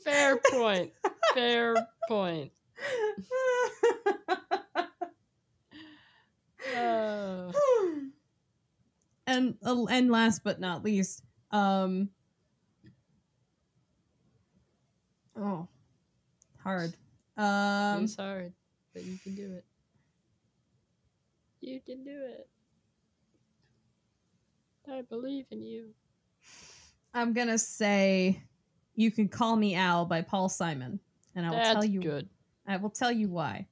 Fair 0.06 0.38
point. 0.52 0.94
Fair 1.34 1.76
point. 2.08 2.52
Oh. 6.78 7.52
and 9.28 9.56
uh, 9.66 9.86
and 9.86 10.12
last 10.12 10.44
but 10.44 10.60
not 10.60 10.84
least, 10.84 11.24
um, 11.52 12.10
oh, 15.38 15.68
hard. 16.58 16.94
Um, 17.38 18.04
it's 18.04 18.16
hard, 18.16 18.54
but 18.94 19.04
you 19.04 19.18
can 19.24 19.36
do 19.36 19.54
it. 19.54 19.66
You 21.62 21.82
can 21.82 22.04
do 22.04 22.12
it. 22.12 22.48
I 24.92 25.02
believe 25.02 25.46
in 25.50 25.62
you. 25.62 25.90
I'm 27.14 27.34
gonna 27.34 27.58
say, 27.58 28.44
"You 28.96 29.12
Can 29.12 29.28
Call 29.28 29.56
Me 29.56 29.76
Al" 29.76 30.06
by 30.06 30.22
Paul 30.22 30.50
Simon, 30.50 31.00
and 31.36 31.46
I 31.46 31.50
will 31.50 31.58
That's 31.58 31.74
tell 31.74 31.86
you. 31.86 32.02
good. 32.02 32.30
I 32.68 32.78
will 32.78 32.90
tell 32.90 33.12
you 33.12 33.30
why, 33.30 33.68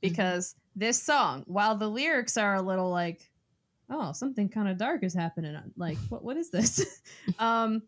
because 0.00 0.54
this 0.76 1.02
song, 1.02 1.44
while 1.46 1.76
the 1.76 1.88
lyrics 1.88 2.36
are 2.36 2.56
a 2.56 2.62
little 2.62 2.90
like, 2.90 3.30
"Oh, 3.88 4.12
something 4.12 4.48
kind 4.48 4.68
of 4.68 4.76
dark 4.76 5.02
is 5.02 5.14
happening," 5.14 5.56
like, 5.76 5.98
what 6.08 6.22
what 6.22 6.36
is 6.36 6.50
this? 6.50 7.00
um, 7.38 7.82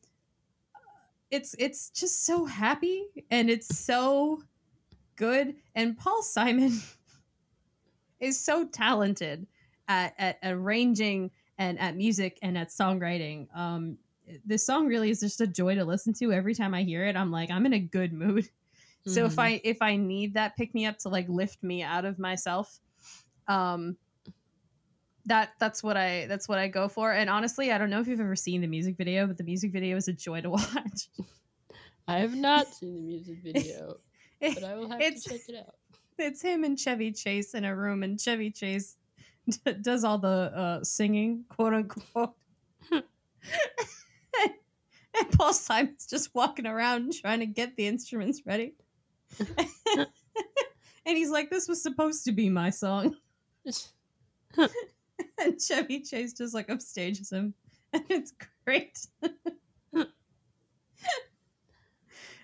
it's 1.31 1.55
it's 1.59 1.91
just 1.91 2.25
so 2.25 2.45
happy 2.45 3.05
and 3.31 3.51
it's 3.51 3.77
so 3.79 4.43
good, 5.17 5.55
and 5.75 5.99
Paul 5.99 6.23
Simon 6.23 6.81
is 8.21 8.39
so 8.39 8.67
talented 8.67 9.47
at, 9.89 10.15
at 10.19 10.39
arranging 10.43 11.31
and 11.59 11.79
at 11.79 11.97
music 11.97 12.39
and 12.43 12.57
at 12.57 12.69
songwriting. 12.69 13.47
Um, 13.57 13.99
this 14.45 14.65
song 14.67 14.87
really 14.87 15.11
is 15.11 15.21
just 15.21 15.41
a 15.41 15.47
joy 15.47 15.75
to 15.77 15.85
listen 15.85 16.13
to. 16.15 16.33
Every 16.33 16.55
time 16.55 16.75
I 16.75 16.83
hear 16.83 17.05
it, 17.07 17.17
I'm 17.17 17.31
like, 17.31 17.51
I'm 17.51 17.67
in 17.67 17.73
a 17.75 17.79
good 17.81 18.13
mood. 18.13 18.49
So 19.09 19.25
if 19.25 19.37
Mhm. 19.37 19.43
I 19.43 19.61
if 19.63 19.83
I 19.83 19.95
need 19.95 20.35
that 20.35 20.57
pick 20.57 20.75
me 20.75 20.85
up 20.85 20.99
to 20.99 21.09
like 21.09 21.29
lift 21.29 21.63
me 21.63 21.81
out 21.85 22.05
of 22.05 22.19
myself, 22.19 22.81
um, 23.47 23.97
that 25.27 25.51
that's 25.61 25.81
what 25.81 25.97
I 25.97 26.27
that's 26.27 26.49
what 26.49 26.59
I 26.59 26.67
go 26.67 26.89
for. 26.89 27.13
And 27.13 27.31
honestly, 27.31 27.71
I 27.71 27.79
don't 27.79 27.89
know 27.89 28.01
if 28.01 28.09
you've 28.09 28.19
ever 28.19 28.35
seen 28.35 28.63
the 28.63 28.67
music 28.67 28.97
video, 28.97 29.29
but 29.29 29.37
the 29.39 29.45
music 29.45 29.71
video 29.73 29.97
is 29.97 30.09
a 30.09 30.13
joy 30.13 30.41
to 30.41 30.51
watch. 30.59 31.09
I 32.09 32.19
have 32.19 32.35
not 32.35 32.67
seen 32.67 32.95
the 32.97 33.01
music 33.01 33.39
video, 33.45 33.99
but 34.41 34.65
I 34.65 34.75
will 34.75 34.89
have 34.91 35.01
It's- 35.01 35.23
to 35.23 35.31
check 35.31 35.41
it 35.51 35.55
out. 35.57 35.77
it's 36.19 36.43
him 36.43 36.65
and 36.65 36.77
Chevy 36.77 37.13
Chase 37.13 37.55
in 37.55 37.65
a 37.65 37.77
room, 37.77 38.03
and 38.03 38.21
Chevy 38.21 38.51
Chase 38.51 38.97
d- 39.49 39.73
does 39.83 40.03
all 40.03 40.19
the 40.19 40.29
uh, 40.53 40.83
singing, 40.83 41.45
quote 41.49 41.75
unquote. 41.75 42.35
And 45.19 45.31
Paul 45.39 45.53
Simon's 45.53 46.07
just 46.07 46.35
walking 46.35 46.67
around 46.67 47.13
trying 47.15 47.41
to 47.41 47.47
get 47.47 47.77
the 47.77 47.87
instruments 47.87 48.43
ready. 48.47 48.75
and 49.97 50.07
he's 51.05 51.31
like, 51.31 51.51
This 51.51 51.69
was 51.69 51.83
supposed 51.83 52.25
to 52.25 52.33
be 52.33 52.49
my 52.51 52.71
song. 52.71 53.17
And 55.39 55.61
Chevy 55.61 56.01
Chase 56.01 56.33
just 56.35 56.55
like 56.55 56.69
upstages 56.69 57.33
him. 57.33 57.55
And 57.93 58.05
it's 58.11 58.33
great. 58.65 59.07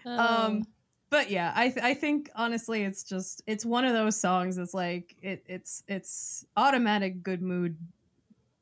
Um, 0.04 0.18
um 0.18 0.66
but 1.10 1.30
yeah 1.30 1.52
i 1.54 1.68
th- 1.68 1.84
i 1.84 1.94
think 1.94 2.28
honestly 2.34 2.82
it's 2.82 3.04
just 3.04 3.40
it's 3.46 3.64
one 3.64 3.84
of 3.84 3.92
those 3.92 4.18
songs 4.20 4.56
that's 4.56 4.74
like 4.74 5.14
it 5.22 5.44
it's 5.46 5.84
it's 5.86 6.44
automatic 6.56 7.22
good 7.22 7.40
mood 7.40 7.76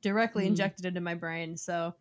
directly 0.03 0.45
Mhm. 0.45 0.49
injected 0.49 0.85
into 0.85 1.01
my 1.01 1.15
brain 1.15 1.57
so 1.57 1.95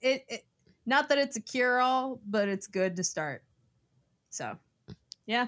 it, 0.00 0.24
it 0.28 0.44
not 0.86 1.08
that 1.08 1.18
it's 1.18 1.36
a 1.36 1.40
cure 1.40 1.80
all 1.80 2.20
but 2.26 2.48
it's 2.48 2.66
good 2.66 2.96
to 2.96 3.04
start 3.04 3.42
so 4.30 4.56
yeah 5.26 5.46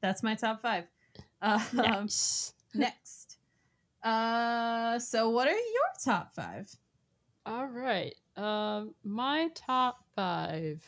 that's 0.00 0.22
my 0.22 0.34
top 0.34 0.60
five 0.60 0.84
uh, 1.42 1.60
um, 1.84 2.08
next 2.74 3.38
uh 4.02 4.98
so 4.98 5.30
what 5.30 5.48
are 5.48 5.52
your 5.52 5.90
top 6.04 6.32
five 6.34 6.68
All 7.46 7.66
right. 7.66 8.14
Um, 8.36 8.94
my 9.04 9.48
top 9.54 10.04
five. 10.16 10.82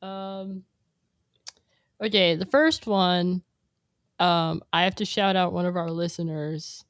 Um, 0.00 0.64
okay, 2.02 2.34
the 2.34 2.46
first 2.46 2.86
one. 2.86 3.42
Um, 4.18 4.62
I 4.72 4.84
have 4.84 4.94
to 4.96 5.04
shout 5.04 5.36
out 5.36 5.52
one 5.52 5.66
of 5.66 5.76
our 5.76 5.90
listeners 5.90 6.84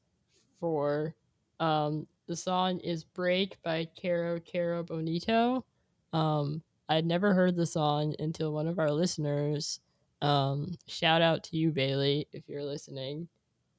for. 0.61 1.14
Um, 1.61 2.07
the 2.26 2.36
song 2.36 2.78
is 2.80 3.05
"Break" 3.05 3.61
by 3.62 3.88
Kero 4.01 4.40
Kero 4.40 4.86
Bonito. 4.86 5.64
Um, 6.13 6.63
I'd 6.89 7.07
never 7.07 7.33
heard 7.35 7.57
the 7.57 7.67
song 7.67 8.15
until 8.19 8.53
one 8.53 8.67
of 8.67 8.79
our 8.79 8.91
listeners. 8.91 9.81
Um, 10.21 10.75
shout 10.87 11.23
out 11.23 11.45
to 11.45 11.57
you, 11.57 11.71
Bailey, 11.71 12.29
if 12.33 12.49
you're 12.49 12.65
listening. 12.65 13.29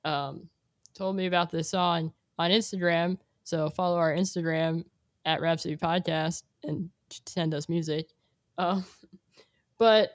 Um, 0.04 0.50
told 0.94 1.16
me 1.16 1.28
about 1.28 1.52
this 1.52 1.70
song 1.70 2.12
on 2.40 2.52
Instagram. 2.52 3.18
So 3.44 3.70
follow 3.70 3.98
our 3.98 4.14
Instagram 4.14 4.84
at 5.26 5.42
Rhapsody 5.42 5.78
Podcast 5.78 6.44
and 6.64 6.90
send 7.28 7.54
us 7.54 7.70
music. 7.70 8.10
Um, 8.58 8.86
but 9.78 10.12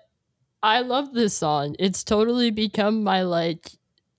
I 0.62 0.80
love 0.80 1.12
this 1.14 1.34
song. 1.34 1.76
It's 1.78 2.04
totally 2.04 2.50
become 2.50 3.04
my 3.04 3.22
like 3.22 3.70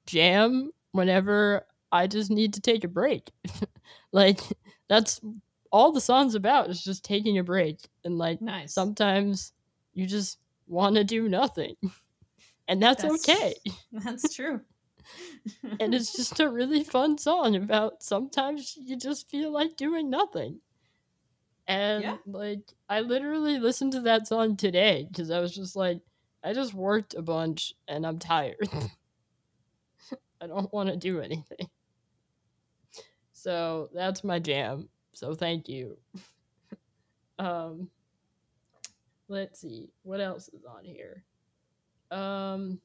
jam 0.06 0.72
whenever 0.92 1.66
I 1.92 2.08
just 2.08 2.32
need 2.32 2.54
to 2.54 2.62
take 2.62 2.84
a 2.84 2.88
break. 2.88 3.32
like 4.12 4.40
that's 4.88 5.20
all 5.72 5.92
the 5.92 6.02
song's 6.02 6.36
about 6.36 6.70
is 6.70 6.84
just 6.84 7.04
taking 7.06 7.38
a 7.38 7.44
break 7.44 7.80
and 8.04 8.18
like 8.18 8.42
nice 8.42 8.74
sometimes 8.74 9.54
you 9.94 10.06
just 10.08 10.40
want 10.68 10.96
to 10.96 11.04
do 11.04 11.28
nothing. 11.30 11.76
And 12.68 12.82
that's, 12.84 13.02
That's- 13.02 13.28
okay. 13.28 13.56
that's 13.92 14.36
true 14.36 14.62
And 15.80 15.96
it's 15.96 16.16
just 16.16 16.40
a 16.40 16.48
really 16.50 16.84
fun 16.84 17.18
song 17.18 17.56
about 17.56 18.04
sometimes 18.04 18.78
you 18.80 18.96
just 18.96 19.28
feel 19.28 19.52
like 19.52 19.76
doing 19.76 20.10
nothing. 20.12 20.60
And 21.68 22.04
Yeah. 22.04 22.18
like 22.28 22.62
I 22.88 23.02
literally 23.02 23.58
listened 23.60 23.94
to 23.94 24.02
that 24.02 24.28
song 24.28 24.56
today 24.56 25.08
because 25.10 25.32
I 25.32 25.40
was 25.40 25.56
just 25.56 25.76
like, 25.76 26.02
I 26.44 26.54
just 26.54 26.76
worked 26.76 27.16
a 27.16 27.22
bunch 27.24 27.74
and 27.88 28.06
I'm 28.06 28.20
tired. 28.20 28.70
I 30.42 30.48
don't 30.48 30.72
want 30.72 30.90
to 30.90 30.96
do 30.96 31.22
anything. 31.22 31.68
So 33.34 33.90
that's 33.94 34.24
my 34.24 34.40
jam. 34.40 34.90
So 35.20 35.36
thank 35.36 35.68
you. 35.68 35.98
um 37.40 37.90
let's 39.28 39.60
see 39.60 39.90
what 40.04 40.22
else 40.22 40.48
is 40.48 40.64
on 40.64 40.86
here. 40.86 41.26
Um 42.10 42.80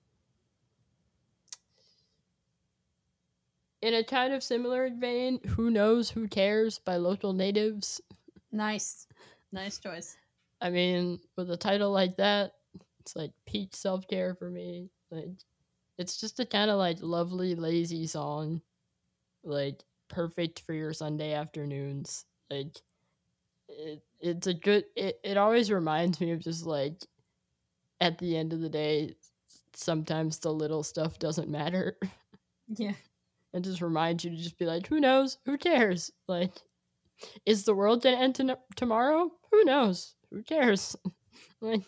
in 3.83 3.95
a 3.95 4.03
kind 4.03 4.35
of 4.35 4.43
similar 4.43 4.91
vein, 4.99 5.39
Who 5.47 5.71
Knows 5.71 6.11
Who 6.11 6.27
Cares 6.27 6.81
by 6.81 6.97
Local 6.97 7.33
Natives. 7.33 8.01
nice 8.51 9.07
nice 9.53 9.79
choice 9.79 10.17
I 10.61 10.71
mean, 10.71 11.21
with 11.37 11.53
a 11.53 11.57
title 11.57 11.93
like 11.93 12.17
that, 12.17 12.55
it's 12.99 13.15
like 13.15 13.31
peak 13.47 13.77
self 13.77 14.09
care 14.09 14.35
for 14.35 14.51
me. 14.51 14.89
Like, 15.11 15.29
it's 15.99 16.19
just 16.19 16.41
a 16.41 16.47
kind 16.47 16.71
of 16.71 16.79
like 16.79 16.99
lovely, 17.01 17.55
lazy 17.55 18.09
song, 18.09 18.61
like 19.45 19.85
perfect 20.09 20.61
for 20.61 20.73
your 20.73 20.93
Sunday 20.93 21.33
afternoons. 21.35 22.25
Like, 22.51 22.77
it, 23.69 24.03
it's 24.21 24.47
a 24.47 24.55
good. 24.55 24.85
It 24.97 25.19
it 25.25 25.37
always 25.37 25.71
reminds 25.71 26.21
me 26.21 26.33
of 26.33 26.41
just 26.41 26.67
like, 26.67 27.03
at 28.01 28.19
the 28.19 28.37
end 28.37 28.53
of 28.53 28.61
the 28.61 28.69
day, 28.69 29.15
sometimes 29.75 30.39
the 30.39 30.53
little 30.53 30.83
stuff 30.83 31.19
doesn't 31.19 31.49
matter. 31.49 31.97
yeah 32.77 32.93
and 33.55 33.65
just 33.65 33.81
reminds 33.81 34.25
you 34.25 34.31
to 34.31 34.37
just 34.37 34.59
be 34.59 34.67
like, 34.67 34.87
who 34.87 35.01
knows? 35.01 35.39
Who 35.47 35.57
cares? 35.59 36.11
Like, 36.29 36.53
is 37.47 37.65
the 37.65 37.75
world 37.75 38.03
gonna 38.03 38.17
end 38.19 38.35
to- 38.37 38.59
tomorrow? 38.77 39.31
Who 39.53 39.65
knows? 39.65 40.15
Who 40.31 40.43
cares? 40.43 40.97
like, 41.61 41.83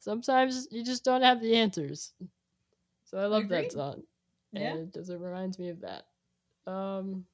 sometimes 0.00 0.66
you 0.70 0.84
just 0.84 1.04
don't 1.04 1.22
have 1.22 1.40
the 1.40 1.54
answers. 1.56 2.12
So 3.04 3.18
I 3.18 3.26
love 3.26 3.44
Agreed. 3.44 3.66
that 3.66 3.72
song. 3.72 4.02
yeah 4.52 4.72
And 4.72 4.88
it 4.88 4.94
just 4.94 5.10
it 5.10 5.18
reminds 5.20 5.58
me 5.60 5.68
of 5.70 5.80
that. 5.82 6.06
Um, 6.70 7.24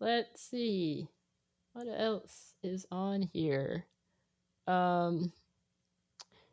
let's 0.00 0.42
see, 0.42 1.08
what 1.72 1.86
else 1.88 2.54
is 2.62 2.86
on 2.90 3.22
here? 3.22 3.86
Um, 4.66 5.32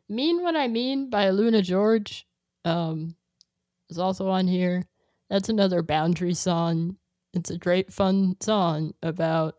"Mean 0.08 0.42
What 0.42 0.56
I 0.56 0.68
Mean" 0.68 1.10
by 1.10 1.26
AlunaGeorge, 1.26 2.24
um, 2.64 3.16
is 3.90 3.98
also 3.98 4.28
on 4.28 4.46
here. 4.46 4.84
That's 5.28 5.48
another 5.48 5.82
boundary 5.82 6.34
song. 6.34 6.96
It's 7.34 7.50
a 7.50 7.58
great 7.58 7.92
fun 7.92 8.36
song 8.40 8.94
about 9.02 9.56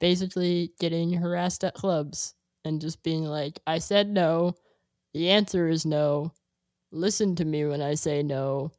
basically 0.00 0.72
getting 0.80 1.12
harassed 1.12 1.64
at 1.64 1.74
clubs 1.74 2.34
and 2.64 2.80
just 2.80 3.02
being 3.02 3.24
like, 3.24 3.60
I 3.66 3.78
said 3.78 4.08
no. 4.08 4.54
The 5.12 5.30
answer 5.30 5.68
is 5.68 5.86
no. 5.86 6.32
Listen 6.90 7.36
to 7.36 7.44
me 7.44 7.64
when 7.66 7.80
I 7.80 7.94
say 7.94 8.22
no. 8.22 8.72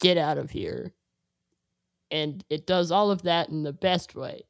Get 0.00 0.18
out 0.18 0.38
of 0.38 0.50
here. 0.50 0.92
And 2.12 2.44
it 2.50 2.66
does 2.66 2.92
all 2.92 3.10
of 3.10 3.22
that 3.22 3.48
in 3.48 3.62
the 3.64 3.72
best 3.72 4.14
way. 4.14 4.42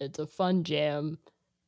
It's 0.00 0.18
a 0.18 0.26
fun 0.26 0.64
jam 0.64 1.18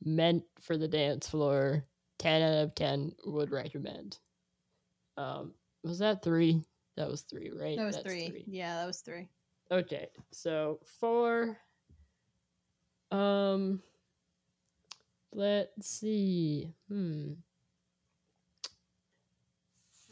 meant 0.05 0.45
for 0.61 0.77
the 0.77 0.89
dance 0.89 1.29
floor. 1.29 1.85
10 2.19 2.43
out 2.43 2.65
of 2.65 2.75
10 2.75 3.13
would 3.27 3.51
recommend. 3.51 4.19
Um, 5.17 5.53
was 5.83 6.01
that 6.01 6.23
three? 6.23 6.63
That 6.97 7.09
was 7.09 7.23
three, 7.23 7.51
right? 7.51 7.77
that 7.77 7.85
was 7.85 7.97
That's 7.97 8.09
three. 8.09 8.45
yeah 8.47 8.75
that 8.77 8.87
was 8.87 9.01
three 9.01 9.29
Okay, 9.71 10.07
so 10.31 10.79
four. 11.01 11.59
Um, 13.11 13.83
let's 15.33 15.89
see. 15.89 16.73
Hmm. 16.89 17.33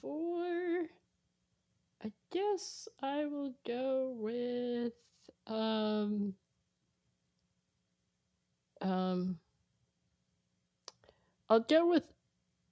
Four. 0.01 0.87
I 2.03 2.13
guess 2.33 2.89
I 3.01 3.27
will 3.27 3.55
go 3.65 4.13
with 4.19 4.93
um. 5.47 6.35
Um. 8.81 9.39
I'll 11.49 11.61
go 11.61 11.89
with 11.89 12.05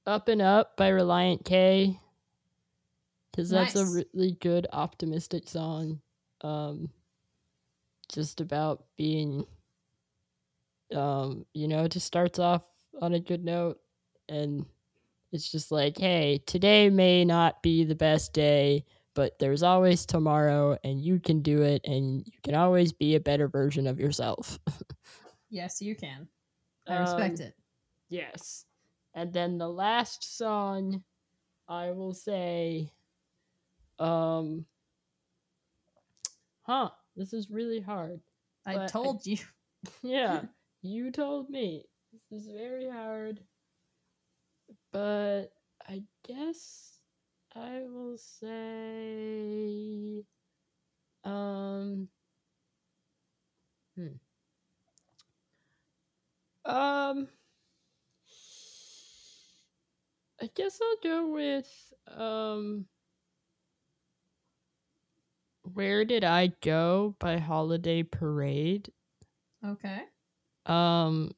"Up 0.07 0.29
and 0.29 0.43
Up" 0.43 0.77
by 0.77 0.91
Relient 0.91 1.45
K. 1.45 1.99
Because 3.31 3.49
that's 3.49 3.75
Nice. 3.75 3.99
a 3.99 4.05
really 4.15 4.33
good 4.41 4.67
optimistic 4.73 5.49
song 5.49 6.01
um 6.43 6.91
just 8.13 8.41
about 8.41 8.85
being 8.97 9.47
um 10.95 11.47
you 11.55 11.67
know 11.67 11.85
it 11.85 11.93
just 11.93 12.07
starts 12.07 12.39
off 12.39 12.65
on 13.01 13.15
a 13.15 13.21
good 13.21 13.45
note 13.45 13.79
and 14.29 14.67
it's 15.33 15.51
just 15.51 15.73
like 15.73 15.97
hey 15.97 16.43
today 16.47 16.91
may 16.91 17.25
not 17.25 17.63
be 17.63 17.85
the 17.85 17.95
best 17.95 18.35
day 18.35 18.85
but 19.15 19.39
there's 19.39 19.63
always 19.63 20.07
tomorrow 20.07 20.77
and 20.85 21.01
you 21.01 21.19
can 21.21 21.43
do 21.43 21.63
it 21.63 21.83
and 21.85 22.27
you 22.27 22.39
can 22.43 22.55
always 22.55 22.93
be 22.93 23.15
a 23.15 23.21
better 23.21 23.49
version 23.49 23.87
of 23.87 23.99
yourself 24.01 24.59
yes 25.51 25.81
you 25.83 25.95
can 25.95 26.27
i 26.89 26.97
respect 26.99 27.41
Um, 27.41 27.47
it 27.47 27.55
yes 28.09 28.65
and 29.15 29.33
then 29.33 29.59
the 29.59 29.69
last 29.69 30.37
song 30.39 31.03
i 31.69 31.91
will 31.91 32.15
say 32.15 32.91
um 33.99 34.65
huh 36.63 36.91
This 37.17 37.33
is 37.35 37.51
really 37.51 37.81
hard. 37.81 38.21
I 38.67 38.75
But 38.75 38.83
I- 38.83 38.87
told 38.87 39.27
you. 39.27 39.37
Yeah, 40.03 40.43
you 40.83 41.11
told 41.11 41.51
me. 41.51 41.85
This 42.13 42.41
is 42.41 42.47
very 42.49 42.89
hard. 42.89 43.41
But 44.93 45.53
I 45.89 46.03
guess 46.27 46.92
I 47.55 47.83
will 47.89 48.17
say 48.19 48.53
um 51.25 52.09
hmm. 53.97 54.17
Um 56.65 57.29
I 60.41 60.51
guess 60.55 60.81
I'll 60.83 60.97
go 61.03 61.33
with 61.33 61.93
um 62.09 62.87
Where 65.63 66.05
Did 66.05 66.25
I 66.25 66.49
Go 66.61 67.15
by 67.19 67.39
Holiday 67.39 68.03
Parade. 68.03 68.91
Okay. 69.65 70.03
Um, 70.67 71.33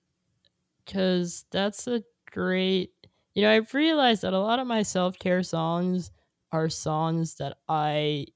because 0.85 1.45
that's 1.51 1.87
a 1.87 2.03
great. 2.31 2.94
You 3.35 3.43
know, 3.43 3.51
I've 3.51 3.75
realized 3.75 4.23
that 4.23 4.33
a 4.33 4.39
lot 4.41 4.59
of 4.59 4.67
my 4.67 4.83
self 4.83 5.19
care 5.19 5.43
songs 5.43 6.11
are 6.53 6.69
songs 6.69 7.37
that 7.37 7.59
I 7.69 8.27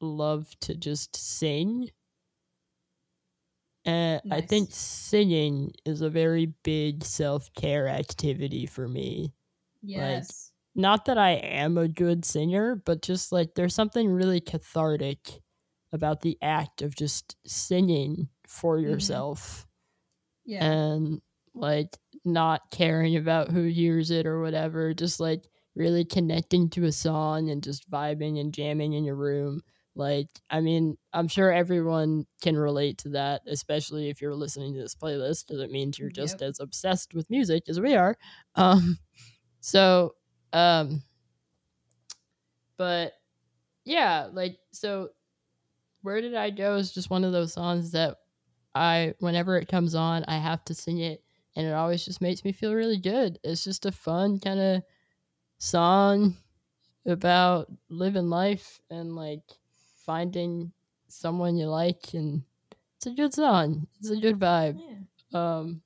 love 0.00 0.50
to 0.60 0.74
just 0.76 1.16
sing. 1.16 1.90
And 3.84 4.22
I 4.30 4.40
think 4.40 4.70
singing 4.72 5.72
is 5.84 6.02
a 6.02 6.10
very 6.10 6.46
big 6.62 7.04
self 7.04 7.52
care 7.54 7.88
activity 7.88 8.66
for 8.66 8.88
me. 8.88 9.34
Yes. 9.82 10.52
Not 10.74 11.04
that 11.06 11.18
I 11.18 11.32
am 11.32 11.78
a 11.78 11.88
good 11.88 12.24
singer, 12.24 12.76
but 12.76 13.02
just 13.02 13.32
like 13.32 13.54
there's 13.54 13.74
something 13.74 14.08
really 14.10 14.40
cathartic 14.40 15.42
about 15.92 16.22
the 16.22 16.38
act 16.42 16.82
of 16.82 16.96
just 16.96 17.36
singing 17.46 18.30
for 18.46 18.78
Mhm. 18.86 18.88
yourself. 18.90 19.66
yeah. 20.44 20.60
and 20.60 21.20
like 21.54 21.98
not 22.24 22.70
caring 22.70 23.16
about 23.16 23.50
who 23.50 23.64
hears 23.64 24.10
it 24.10 24.26
or 24.26 24.40
whatever, 24.42 24.94
just 24.94 25.20
like 25.20 25.44
really 25.74 26.04
connecting 26.04 26.68
to 26.70 26.84
a 26.84 26.92
song 26.92 27.50
and 27.50 27.62
just 27.62 27.90
vibing 27.90 28.40
and 28.40 28.52
jamming 28.54 28.92
in 28.92 29.04
your 29.04 29.16
room. 29.16 29.62
Like, 29.94 30.28
I 30.50 30.60
mean, 30.60 30.96
I'm 31.12 31.28
sure 31.28 31.52
everyone 31.52 32.26
can 32.40 32.56
relate 32.56 32.98
to 32.98 33.10
that, 33.10 33.42
especially 33.46 34.08
if 34.08 34.20
you're 34.22 34.34
listening 34.34 34.72
to 34.74 34.80
this 34.80 34.94
playlist, 34.94 35.46
because 35.46 35.60
it 35.60 35.70
means 35.70 35.98
you're 35.98 36.10
just 36.10 36.40
Yep. 36.40 36.42
as 36.42 36.60
obsessed 36.60 37.14
with 37.14 37.28
music 37.30 37.64
as 37.68 37.80
we 37.80 37.94
are. 37.94 38.16
Um, 38.54 38.98
so, 39.60 40.14
um, 40.52 41.02
but 42.76 43.12
yeah, 43.84 44.28
like, 44.32 44.58
so 44.72 45.10
where 46.02 46.20
did 46.20 46.34
I 46.34 46.50
go 46.50 46.76
is 46.76 46.92
just 46.92 47.10
one 47.10 47.24
of 47.24 47.32
those 47.32 47.52
songs 47.52 47.92
that 47.92 48.18
I 48.74 49.14
whenever 49.20 49.58
it 49.58 49.68
comes 49.68 49.94
on, 49.94 50.24
I 50.28 50.38
have 50.38 50.64
to 50.66 50.74
sing 50.74 50.98
it 51.00 51.24
and 51.56 51.66
it 51.66 51.72
always 51.72 52.04
just 52.04 52.20
makes 52.20 52.44
me 52.44 52.52
feel 52.52 52.74
really 52.74 52.98
good. 52.98 53.38
It's 53.44 53.64
just 53.64 53.86
a 53.86 53.92
fun 53.92 54.38
kind 54.40 54.60
of 54.60 54.82
song 55.58 56.36
about 57.06 57.70
living 57.88 58.30
life 58.30 58.80
and 58.90 59.16
like 59.16 59.44
finding 60.06 60.72
someone 61.08 61.56
you 61.56 61.66
like 61.66 62.14
and 62.14 62.44
it's 62.96 63.06
a 63.06 63.12
good 63.12 63.34
song. 63.34 63.88
It's 63.98 64.10
a 64.10 64.16
good 64.16 64.38
vibe. 64.38 64.80
yeah. 64.80 64.98
Um 65.38 65.82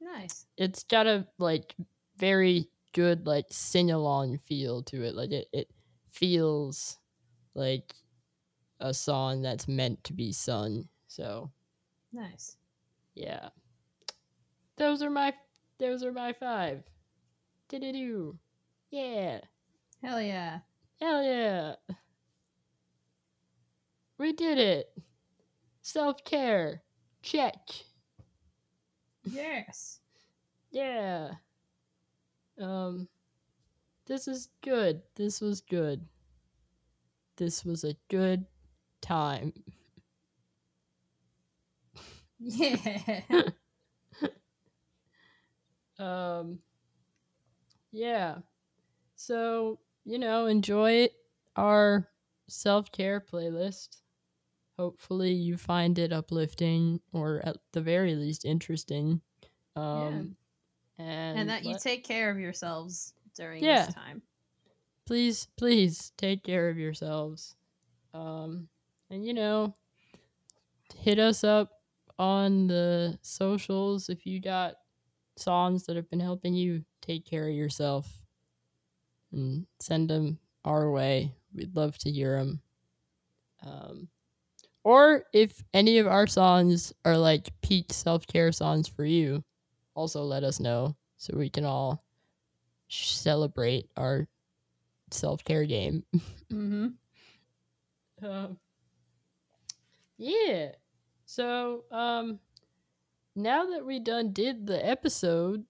Nice. 0.00 0.46
it's 0.56 0.84
got 0.84 1.06
a 1.06 1.26
like 1.38 1.74
very 2.16 2.68
good 2.92 3.26
like 3.26 3.46
sing 3.50 3.90
along 3.90 4.38
feel 4.38 4.82
to 4.84 5.02
it. 5.04 5.14
Like 5.14 5.32
it, 5.32 5.48
it 5.52 5.70
feels 6.08 6.98
like 7.54 7.94
a 8.80 8.94
song 8.94 9.42
that's 9.42 9.68
meant 9.68 10.04
to 10.04 10.12
be 10.12 10.32
sung. 10.32 10.88
So 11.08 11.52
Nice. 12.12 12.56
Yeah. 13.14 13.50
Those 14.76 15.02
are 15.02 15.10
my 15.10 15.34
those 15.78 16.02
are 16.04 16.12
my 16.12 16.32
five. 16.32 16.84
Did 17.68 17.82
it 17.84 17.92
do? 17.92 18.38
Yeah. 18.90 19.40
Hell 20.02 20.20
yeah. 20.20 20.60
Hell 21.00 21.22
yeah. 21.24 21.76
We 24.18 24.32
did 24.32 24.58
it. 24.58 24.92
Self 25.82 26.24
care. 26.24 26.82
Check. 27.22 27.58
Yes. 29.24 30.00
Yeah. 30.70 31.34
Um 32.60 33.08
this 34.06 34.28
is 34.28 34.48
good. 34.62 35.02
This 35.14 35.40
was 35.40 35.60
good. 35.60 36.06
This 37.36 37.64
was 37.64 37.84
a 37.84 37.94
good 38.08 38.46
time. 39.00 39.52
Yeah. 42.38 43.22
Um 45.98 46.60
yeah. 47.92 48.38
So, 49.16 49.80
you 50.04 50.18
know, 50.18 50.46
enjoy 50.46 51.08
our 51.56 52.08
self-care 52.48 53.20
playlist. 53.20 54.02
Hopefully 54.78 55.32
you 55.32 55.56
find 55.56 55.98
it 55.98 56.12
uplifting 56.12 57.00
or 57.12 57.40
at 57.46 57.58
the 57.72 57.80
very 57.80 58.14
least 58.16 58.44
interesting. 58.44 59.20
Um 59.76 60.36
and, 60.98 61.38
and 61.40 61.50
that 61.50 61.64
you 61.64 61.76
take 61.78 62.04
care 62.04 62.30
of 62.30 62.38
yourselves 62.38 63.14
during 63.34 63.64
Yeah. 63.64 63.86
this 63.86 63.94
time. 63.94 64.22
please 65.06 65.48
please 65.56 66.12
take 66.16 66.42
care 66.44 66.68
of 66.68 66.78
yourselves. 66.78 67.56
Um 68.14 68.68
and 69.10 69.24
you 69.24 69.34
know, 69.34 69.76
hit 70.96 71.18
us 71.18 71.44
up 71.44 71.70
on 72.18 72.66
the 72.66 73.18
socials 73.22 74.08
if 74.08 74.26
you 74.26 74.40
got 74.40 74.76
songs 75.36 75.84
that 75.86 75.96
have 75.96 76.08
been 76.10 76.20
helping 76.20 76.54
you 76.54 76.84
take 77.02 77.24
care 77.24 77.48
of 77.48 77.54
yourself 77.54 78.06
and 79.32 79.66
send 79.80 80.08
them 80.08 80.38
our 80.64 80.90
way 80.90 81.32
we'd 81.54 81.74
love 81.76 81.96
to 81.98 82.10
hear 82.10 82.38
them 82.38 82.60
um, 83.64 84.08
or 84.84 85.24
if 85.32 85.62
any 85.72 85.98
of 85.98 86.06
our 86.06 86.26
songs 86.26 86.92
are 87.04 87.16
like 87.16 87.50
peak 87.62 87.92
self-care 87.92 88.52
songs 88.52 88.88
for 88.88 89.04
you 89.04 89.42
also 89.94 90.22
let 90.22 90.44
us 90.44 90.60
know 90.60 90.94
so 91.16 91.36
we 91.36 91.48
can 91.48 91.64
all 91.64 92.04
sh- 92.88 93.10
celebrate 93.10 93.88
our 93.96 94.26
self-care 95.10 95.64
game 95.64 96.04
Mm-hmm. 96.52 96.88
um, 98.24 98.58
yeah. 100.16 100.70
So, 101.26 101.84
um, 101.90 102.38
now 103.34 103.66
that 103.66 103.84
we 103.84 103.98
done 104.00 104.32
did 104.32 104.66
the 104.66 104.84
episode, 104.86 105.64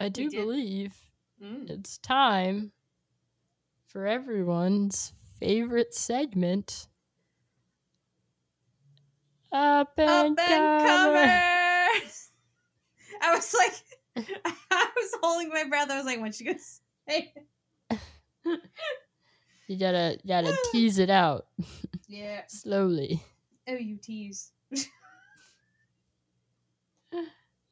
I 0.00 0.08
do 0.08 0.30
believe 0.30 0.94
Mm. 1.42 1.70
it's 1.70 1.98
time 1.98 2.72
for 3.86 4.06
everyone's 4.06 5.12
favorite 5.38 5.94
segment. 5.94 6.88
Up 9.52 9.88
Up 9.90 9.98
and, 9.98 10.38
and 10.38 10.86
cover. 10.86 11.24
I 13.22 13.34
was 13.34 13.54
like, 13.54 14.26
I 14.70 14.88
was 14.96 15.10
holding 15.22 15.48
my 15.50 15.64
breath. 15.68 15.90
I 15.90 15.96
was 15.96 16.06
like, 16.06 16.20
when 16.20 16.32
she 16.32 16.44
goes, 16.44 16.80
hey, 17.06 17.32
You 19.68 19.76
gotta, 19.78 20.18
you 20.22 20.28
gotta 20.28 20.56
tease 20.72 20.98
it 20.98 21.10
out 21.10 21.46
yeah. 22.08 22.42
slowly. 22.48 23.22
Oh, 23.68 23.74
you 23.74 23.96
tease. 23.98 24.50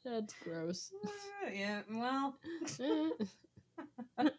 That's 0.06 0.34
gross. 0.44 0.92
yeah. 1.52 1.80
Well, 1.90 2.38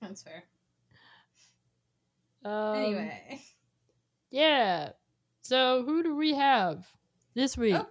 that's 0.00 0.22
fair. 0.22 0.42
um, 2.44 2.74
Anyway. 2.74 3.40
Yeah. 4.32 4.90
So 5.42 5.84
who 5.84 6.02
do 6.02 6.16
we 6.16 6.34
have 6.34 6.84
this 7.34 7.56
week? 7.56 7.76
Oh. 7.76 7.86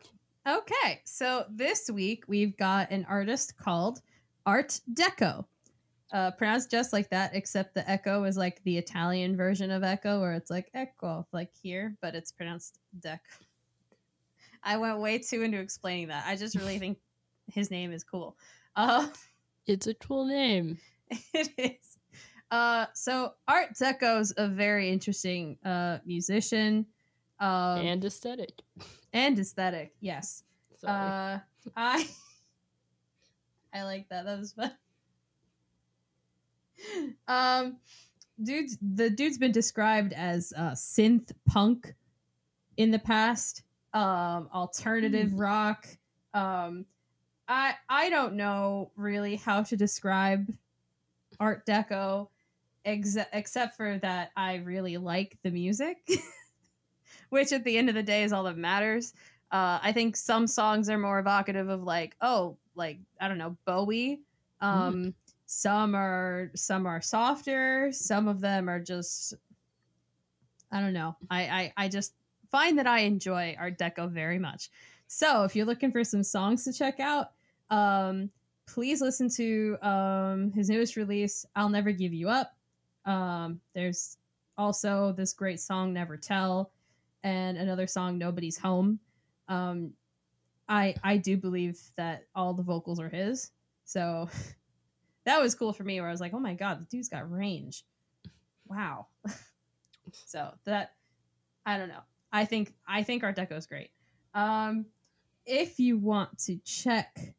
Okay, 0.60 1.02
so 1.06 1.46
this 1.50 1.90
week 1.90 2.24
we've 2.28 2.56
got 2.58 2.92
an 2.92 3.06
artist 3.10 3.58
called 3.58 4.02
Art 4.46 4.80
d'Ecco. 4.94 5.48
Uh, 6.14 6.32
pronounced 6.32 6.72
just 6.72 6.94
like 6.94 7.10
that, 7.10 7.32
except 7.34 7.74
the 7.74 7.90
echo 7.90 8.24
is 8.26 8.38
like 8.38 8.62
the 8.64 8.78
Italian 8.78 9.36
version 9.36 9.72
of 9.72 9.84
echo, 9.84 10.22
where 10.22 10.34
it's 10.34 10.50
like 10.50 10.70
echo, 10.74 11.28
like 11.34 11.50
here, 11.62 11.98
but 12.02 12.14
it's 12.16 12.32
pronounced 12.32 12.80
deck. 13.00 13.22
I 14.68 14.78
went 14.78 15.00
way 15.00 15.18
too 15.18 15.42
into 15.44 15.60
explaining 15.60 16.10
that. 16.10 16.26
I 16.28 16.36
just 16.36 16.56
really 16.56 16.78
think 16.84 16.98
his 17.48 17.72
name 17.72 17.92
is 17.94 18.04
cool. 18.04 18.38
Uh, 18.76 19.08
It's 19.66 19.88
a 19.88 19.94
cool 19.96 20.26
name. 20.26 20.78
it 21.34 21.50
is. 21.58 21.98
Uh, 22.52 22.86
so 22.94 23.34
Art 23.48 23.74
d'Ecco's 23.78 24.34
a 24.38 24.48
very 24.48 24.90
interesting 24.90 25.58
uh, 25.66 26.00
musician 26.06 26.86
um, 27.40 27.80
and 27.80 28.04
aesthetic. 28.06 28.62
and 29.14 29.40
aesthetic. 29.40 29.94
Yes. 30.02 30.44
Sorry. 30.78 30.94
Uh, 30.94 31.40
I 31.76 32.08
I 33.74 33.84
like 33.84 34.08
that. 34.10 34.26
That 34.26 34.40
was 34.40 34.54
fun. 34.54 34.72
um, 37.28 37.78
dude, 38.42 38.70
the 38.82 39.10
dude's 39.10 39.38
been 39.38 39.52
described 39.52 40.14
as 40.14 40.54
uh, 40.56 40.72
synth 40.72 41.32
punk 41.48 41.94
in 42.78 42.92
the 42.92 43.00
past, 43.00 43.64
um, 43.98 44.50
alternative 44.54 45.32
Hmm. 45.32 45.38
rock. 45.40 45.88
Um, 46.34 46.86
I 47.48 47.76
I 47.90 48.10
don't 48.10 48.36
know 48.36 48.92
really 48.96 49.36
how 49.38 49.64
to 49.64 49.78
describe 49.78 50.54
Art 51.40 51.66
d'Ecco, 51.66 52.30
ex- 52.86 53.18
except 53.34 53.76
for 53.78 53.98
that 54.00 54.32
I 54.36 54.56
really 54.56 54.98
like 54.98 55.38
the 55.44 55.52
music, 55.52 55.98
which 57.30 57.52
at 57.52 57.64
the 57.64 57.78
end 57.78 57.90
of 57.90 57.96
the 57.96 58.04
day 58.04 58.24
is 58.24 58.34
all 58.34 58.44
that 58.44 58.58
matters. 58.58 59.14
Uh, 59.52 59.80
I 59.82 59.92
think 59.94 60.18
some 60.18 60.46
songs 60.46 60.90
are 60.90 60.98
more 60.98 61.20
evocative 61.20 61.70
of 61.70 61.84
like, 61.84 62.16
oh, 62.22 62.58
like 62.76 63.00
I 63.22 63.28
don't 63.28 63.38
know, 63.38 63.58
Bowie. 63.66 64.22
Um, 64.62 65.14
Some 65.46 65.96
are 65.96 66.52
some 66.56 66.86
are 66.86 67.02
softer. 67.02 67.90
Some 67.94 68.28
of 68.28 68.42
them 68.42 68.68
are 68.70 68.82
just, 68.82 69.34
I 70.72 70.82
don't 70.82 70.92
know. 70.94 71.16
I 71.30 71.42
I, 71.44 71.74
I 71.78 71.88
just 71.88 72.14
find 72.50 72.78
that 72.78 72.88
I 72.88 73.00
enjoy 73.00 73.56
Art 73.60 73.78
d'Ecco 73.78 74.08
very 74.08 74.40
much. 74.40 74.70
So 75.08 75.44
if 75.44 75.56
you're 75.56 75.66
looking 75.66 75.92
for 75.92 76.04
some 76.04 76.24
songs 76.24 76.64
to 76.66 76.74
check 76.74 77.00
out, 77.00 77.32
um, 77.70 78.30
please 78.68 79.02
listen 79.02 79.30
to 79.30 79.78
um, 79.82 80.52
his 80.52 80.70
newest 80.70 80.96
release, 80.96 81.46
"I'll 81.56 81.70
Never 81.70 81.92
Give 81.92 82.14
You 82.14 82.30
Up." 82.30 82.56
Um, 83.06 83.62
there's 83.74 84.18
also 84.58 85.14
this 85.14 85.34
great 85.34 85.60
song, 85.60 85.94
"Never 85.94 86.18
Tell," 86.18 86.72
and 87.24 87.58
another 87.58 87.88
song, 87.88 88.18
"Nobody's 88.18 88.58
Home." 88.58 89.00
Um, 89.48 89.94
I 90.68 90.96
I 91.04 91.18
do 91.18 91.38
believe 91.38 91.80
that 91.96 92.28
all 92.36 92.54
the 92.54 92.64
vocals 92.64 93.00
are 93.00 93.10
his, 93.10 93.52
so 93.86 94.30
that 95.26 95.42
was 95.42 95.56
cool 95.56 95.74
for 95.74 95.84
me. 95.84 96.00
Where 96.00 96.10
I 96.10 96.12
was 96.12 96.22
like, 96.22 96.34
"Oh 96.34 96.40
my 96.40 96.54
god, 96.54 96.82
the 96.82 96.86
dude's 96.86 97.10
got 97.10 97.32
range!" 97.32 97.86
Wow. 98.68 99.08
so 100.12 100.52
that 100.66 100.94
I 101.66 101.78
don't 101.78 101.90
know. 101.90 102.04
I 102.32 102.46
think 102.46 102.74
I 102.88 103.04
think 103.04 103.24
Art 103.24 103.36
d'Ecco 103.36 103.56
is 103.56 103.66
great. 103.66 103.90
Um, 104.34 104.86
if 105.46 105.80
you 105.80 105.98
want 105.98 106.38
to 106.40 106.58
check 106.66 107.34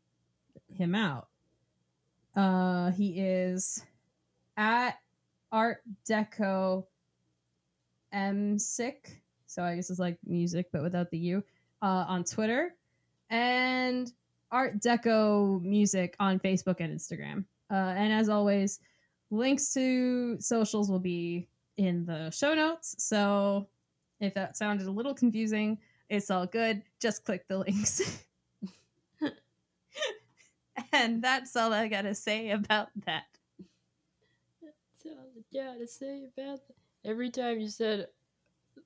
him 0.75 0.95
out, 0.95 1.29
uh, 2.35 2.91
he 2.93 3.21
is 3.21 3.85
at 4.57 4.99
Art 5.53 5.83
d'Ecco 6.07 6.87
Music. 8.13 9.23
So 9.47 9.63
I 9.63 9.77
guess 9.77 9.91
it's 9.91 9.99
like 9.99 10.19
music, 10.27 10.69
but 10.73 10.83
without 10.83 11.11
the 11.11 11.19
U. 11.19 11.45
Uh, 11.81 12.05
on 12.09 12.25
Twitter 12.25 12.75
and 13.31 14.13
Art 14.51 14.81
d'Ecco 14.81 15.61
Music 15.61 16.17
on 16.19 16.41
Facebook 16.41 16.77
and 16.81 16.93
Instagram. 16.93 17.45
Uh, 17.71 17.95
and 17.97 18.13
as 18.13 18.29
always, 18.29 18.81
links 19.31 19.73
to 19.75 20.41
socials 20.41 20.91
will 20.91 20.99
be 20.99 21.47
in 21.77 22.05
the 22.05 22.31
show 22.31 22.55
notes. 22.55 22.97
So 22.99 23.69
if 24.21 24.35
that 24.35 24.57
sounded 24.57 24.87
a 24.87 24.91
little 24.91 25.15
confusing, 25.15 25.79
it's 26.09 26.31
all 26.31 26.47
good. 26.47 26.83
Just 27.01 27.25
click 27.25 27.47
the 27.49 27.59
links. 27.59 28.25
and 30.93 31.23
that's 31.23 31.55
all 31.57 31.73
I 31.73 31.89
gotta 31.89 32.15
say 32.15 32.51
about 32.51 32.89
that. 33.07 33.25
That's 34.63 35.07
all 35.07 35.27
I 35.37 35.43
gotta 35.53 35.87
say 35.87 36.25
about 36.25 36.61
that. 36.67 36.77
Every 37.05 37.31
time 37.31 37.61
you 37.61 37.69
said, 37.69 38.09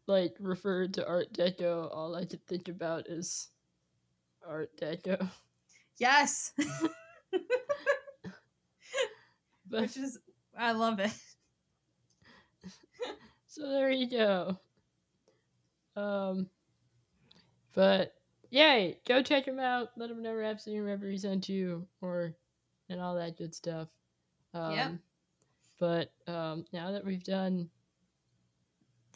like, 0.07 0.35
referred 0.39 0.95
to 0.95 1.07
Art 1.07 1.33
d'Ecco, 1.33 1.89
all 1.89 2.15
I 2.15 2.25
could 2.25 2.45
think 2.47 2.69
about 2.69 3.09
is 3.09 3.49
Art 4.47 4.71
Deco. 4.77 5.29
Yes, 5.99 6.53
But 9.73 9.81
which 9.83 9.97
is 9.97 10.19
I 10.57 10.73
love 10.73 10.99
it. 11.01 11.13
so 13.47 13.67
there 13.69 13.91
you 13.91 14.09
go. 14.09 14.59
Um, 15.97 16.49
but 17.75 18.15
yay, 18.51 18.99
go 19.07 19.23
check 19.23 19.47
him 19.47 19.59
out. 19.59 19.91
Let 19.97 20.11
him 20.11 20.23
know 20.23 20.35
Rhapsody 20.35 20.77
and 20.77 20.87
Reverie 20.87 21.19
sent 21.19 21.49
you, 21.49 21.87
or 22.01 22.35
and 22.89 23.01
all 23.01 23.15
that 23.17 23.37
good 23.37 23.55
stuff. 23.55 23.89
Um, 24.55 24.73
Yep. 24.73 24.93
But 25.79 26.13
um, 26.29 26.65
now 26.73 26.93
that 26.93 27.05
we've 27.05 27.25
done 27.25 27.69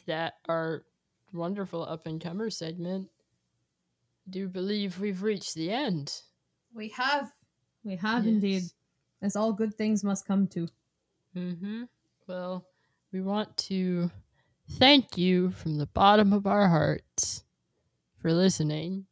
that, 0.05 0.33
our 0.49 0.83
wonderful 1.31 1.83
up 1.85 2.07
and 2.07 2.19
comer 2.19 2.49
segment, 2.49 3.09
I 4.27 4.31
do 4.31 4.49
believe 4.49 4.99
we've 4.99 5.23
reached 5.23 5.53
the 5.55 5.71
end. 5.71 6.13
We 6.73 6.89
have, 6.89 7.31
we 7.85 7.95
have 7.95 8.27
indeed. 8.27 8.63
As 9.21 9.35
all 9.37 9.53
good 9.53 9.75
things 9.75 10.03
must 10.03 10.27
come 10.27 10.45
to. 10.47 10.67
Mm-hmm. 11.35 11.83
Well, 12.27 12.65
we 13.13 13.21
want 13.21 13.55
to 13.57 14.11
thank 14.71 15.17
you 15.17 15.51
from 15.51 15.77
the 15.77 15.87
bottom 15.87 16.33
of 16.33 16.45
our 16.45 16.67
hearts 16.67 17.43
for 18.19 18.33
listening 18.33 19.05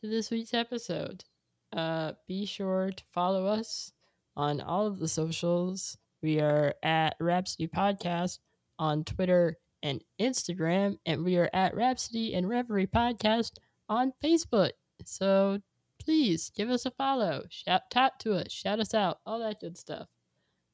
to 0.00 0.08
this 0.08 0.30
week's 0.30 0.54
episode. 0.54 1.24
Uh, 1.72 2.12
be 2.26 2.46
sure 2.46 2.90
to 2.90 3.04
follow 3.12 3.46
us 3.46 3.92
on 4.36 4.60
all 4.60 4.86
of 4.86 4.98
the 4.98 5.08
socials. 5.08 5.98
We 6.22 6.40
are 6.40 6.74
at 6.82 7.16
Rhapsody 7.20 7.68
Podcast 7.68 8.38
on 8.78 9.04
Twitter 9.04 9.56
and 9.82 10.02
Instagram, 10.20 10.98
and 11.06 11.24
we 11.24 11.36
are 11.36 11.50
at 11.52 11.74
Rhapsody 11.74 12.34
and 12.34 12.48
Reverie 12.48 12.86
Podcast 12.86 13.52
on 13.88 14.12
Facebook. 14.22 14.72
So 15.04 15.60
please 15.98 16.50
give 16.56 16.70
us 16.70 16.86
a 16.86 16.90
follow, 16.90 17.44
shout, 17.50 17.82
talk 17.90 18.18
to 18.20 18.34
us, 18.34 18.50
shout 18.50 18.80
us 18.80 18.94
out, 18.94 19.20
all 19.24 19.38
that 19.40 19.60
good 19.60 19.76
stuff. 19.76 20.08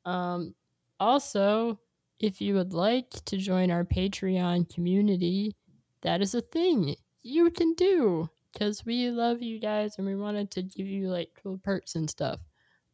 Um, 0.05 0.55
also, 0.99 1.79
if 2.21 2.41
you 2.41 2.55
would 2.55 2.73
like 2.73 3.11
to 3.27 3.37
join 3.37 3.71
our 3.71 3.85
Patreon 3.85 4.73
community, 4.73 5.57
that 6.03 6.21
is 6.21 6.35
a 6.35 6.41
thing 6.41 6.97
you 7.23 7.51
can 7.51 7.75
do 7.75 8.29
because 8.53 8.85
we 8.85 9.11
love 9.11 9.43
you 9.43 9.59
guys 9.59 9.97
and 9.99 10.07
we 10.07 10.15
wanted 10.15 10.51
to 10.53 10.63
give 10.63 10.87
you 10.87 11.09
like 11.09 11.31
cool 11.43 11.59
perks 11.59 11.97
and 11.97 12.09
stuff. 12.09 12.41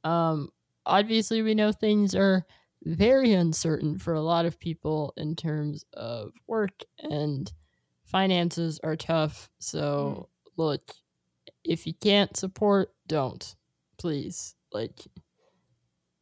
Um, 0.04 0.50
obviously, 0.86 1.42
we 1.42 1.54
know 1.54 1.72
things 1.72 2.14
are 2.14 2.44
very 2.84 3.34
uncertain 3.34 3.98
for 3.98 4.14
a 4.14 4.22
lot 4.22 4.46
of 4.46 4.58
people 4.58 5.12
in 5.16 5.36
terms 5.36 5.84
of 5.92 6.32
work 6.46 6.82
and 6.98 7.52
finances 8.04 8.80
are 8.82 8.96
tough. 8.96 9.50
So, 9.58 10.28
look, 10.56 10.92
if 11.64 11.86
you 11.86 11.92
can't 11.94 12.34
support, 12.36 12.92
don't. 13.06 13.54
Please. 13.98 14.54
Like, 14.72 15.00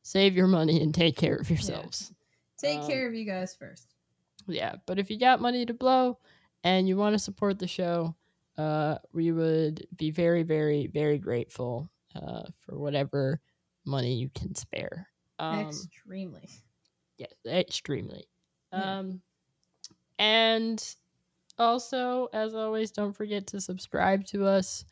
save 0.02 0.34
your 0.34 0.48
money 0.48 0.82
and 0.82 0.94
take 0.94 1.16
care 1.16 1.36
of 1.36 1.48
yourselves. 1.48 2.12
Take 2.58 2.80
Um, 2.80 2.86
care 2.88 3.06
of 3.08 3.14
you 3.14 3.24
guys 3.24 3.54
first. 3.54 3.94
Yeah. 4.46 4.76
But 4.86 4.98
if 4.98 5.10
you 5.10 5.18
got 5.18 5.40
money 5.40 5.64
to 5.66 5.74
blow 5.74 6.18
and 6.64 6.88
you 6.88 6.96
want 6.96 7.14
to 7.14 7.18
support 7.18 7.58
the 7.58 7.66
show, 7.66 8.14
uh, 8.56 8.98
we 9.12 9.30
would 9.32 9.86
be 9.96 10.10
very, 10.10 10.42
very, 10.42 10.86
very 10.88 11.18
grateful 11.18 11.88
uh, 12.14 12.42
for 12.64 12.78
whatever 12.78 13.40
money 13.84 14.14
you 14.14 14.30
can 14.34 14.54
spare. 14.54 15.08
Um, 15.38 15.60
Extremely. 15.68 16.48
Yes, 17.18 17.32
extremely. 17.46 18.28
Yeah. 18.72 18.98
Um, 18.98 19.22
and 20.18 20.94
also, 21.58 22.28
as 22.32 22.54
always, 22.54 22.90
don't 22.90 23.12
forget 23.12 23.46
to 23.48 23.60
subscribe 23.60 24.24
to 24.26 24.46
us 24.46 24.84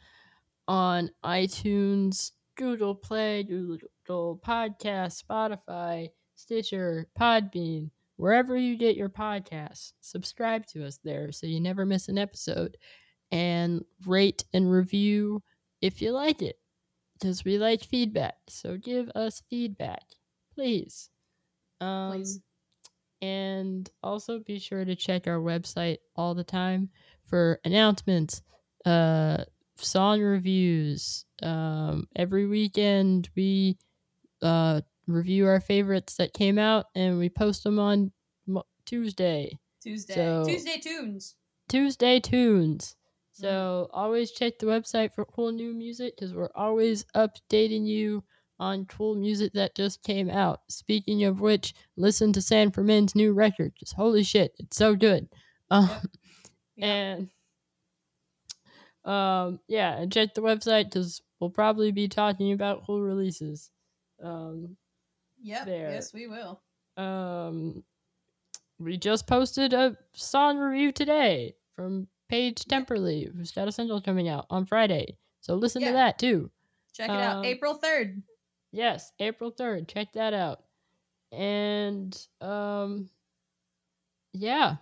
on 0.69 1.11
iTunes, 1.25 2.33
Google 2.57 2.95
Play, 2.95 3.43
Google 3.45 4.41
Podcast, 4.45 5.23
Spotify, 5.23 6.11
Stitcher, 6.37 7.09
Podbean, 7.19 7.91
wherever 8.17 8.57
you 8.57 8.77
get 8.77 8.97
your 8.97 9.09
podcasts. 9.09 9.93
Subscribe 10.01 10.67
to 10.67 10.87
us 10.87 11.01
there 11.03 11.33
so 11.33 11.47
you 11.47 11.61
never 11.61 11.85
miss 11.85 12.09
an 12.09 12.19
episode. 12.19 12.77
And 13.33 13.85
rate 14.07 14.45
and 14.55 14.71
review 14.71 15.43
if 15.83 16.01
you 16.01 16.13
like 16.13 16.43
it, 16.43 16.61
because 17.15 17.45
we 17.45 17.59
like 17.59 17.83
feedback. 17.83 18.37
So 18.49 18.77
give 18.77 19.11
us 19.17 19.43
feedback, 19.51 20.05
please. 20.55 21.11
Um, 21.81 22.13
Please. 22.13 22.41
and 23.21 23.91
also 24.03 24.39
be 24.39 24.59
sure 24.59 24.85
to 24.85 24.95
check 24.95 25.27
our 25.27 25.39
website 25.39 25.99
all 26.15 26.35
the 26.35 26.45
time 26.45 26.89
for 27.25 27.61
announcements, 27.65 28.43
uh, 28.85 29.45
song 29.77 30.23
reviews. 30.23 31.25
Um, 31.43 32.09
every 32.17 32.47
weekend 32.47 33.29
we 33.37 33.77
uh, 34.41 34.81
review 35.07 35.47
our 35.47 35.61
favorites 35.61 36.17
that 36.17 36.35
came 36.35 36.59
out 36.59 36.87
and 36.95 37.19
we 37.19 37.29
post 37.29 37.65
them 37.65 37.79
on 37.79 38.13
Tuesday. 38.85 39.59
Tuesday. 39.83 40.15
so- 40.15 40.45
Tuesday 40.47 40.79
tunes. 40.79 41.37
Tuesday 41.69 42.21
tunes. 42.21 42.97
So 43.33 43.91
always 43.93 44.31
check 44.31 44.59
the 44.59 44.67
website 44.67 45.13
for 45.13 45.25
cool 45.27 45.53
new 45.53 45.75
music 45.75 46.15
because 46.17 46.33
we're 46.35 46.49
always 46.55 47.05
updating 47.15 47.87
you 47.87 48.25
on 48.59 48.87
cool 48.87 49.15
music 49.15 49.53
that 49.53 49.75
just 49.75 50.03
came 50.03 50.31
out. 50.31 50.61
Speaking 50.71 51.25
of 51.25 51.41
which, 51.41 51.75
listen 51.97 52.33
to 52.33 52.41
San 52.41 52.71
Fermin's 52.71 53.15
new 53.15 53.35
record. 53.35 53.75
Just 53.79 53.93
holy 53.95 54.23
shit, 54.23 54.55
it's 54.59 54.77
so 54.79 54.95
good. 54.97 55.29
Um, 55.71 55.89
Yep. 55.91 56.03
Yep. 56.77 56.89
And 56.89 57.29
um, 59.05 59.61
yeah, 59.69 59.97
and 59.99 60.11
check 60.13 60.35
the 60.35 60.41
website 60.43 60.85
because 60.85 61.21
we'll 61.41 61.51
probably 61.51 61.93
be 61.93 62.09
talking 62.09 62.53
about 62.53 62.85
cool 62.87 63.03
releases. 63.03 63.71
Um, 64.23 64.77
Yep. 65.47 65.65
there. 65.67 65.91
Yes, 65.93 66.13
we 66.13 66.27
will. 66.27 66.61
um 66.97 67.85
we 68.79 68.97
just 68.99 69.27
posted 69.27 69.73
a 69.73 69.97
song 70.13 70.59
review 70.59 70.93
today 70.93 71.55
from 71.75 72.09
Paige 72.29 72.65
Temperley, 72.65 73.35
who's 73.35 73.53
got 73.53 73.69
a 73.69 73.73
single 73.73 74.01
coming 74.01 74.29
out 74.29 74.47
on 74.51 74.67
Friday. 74.67 75.17
So 75.41 75.55
listen 75.55 75.83
Yeah. 75.83 75.89
to 75.89 75.95
that 75.95 76.19
too. 76.19 76.51
Check 76.93 77.09
it 77.11 77.13
out. 77.17 77.37
Um, 77.39 77.45
April 77.45 77.79
3rd. 77.79 78.23
Yes, 78.73 79.13
April 79.21 79.51
3rd. 79.53 79.87
Check 79.89 80.13
that 80.15 80.35
out. 80.35 80.65
And 81.33 82.19
um 82.41 83.09
yeah. 84.33 84.77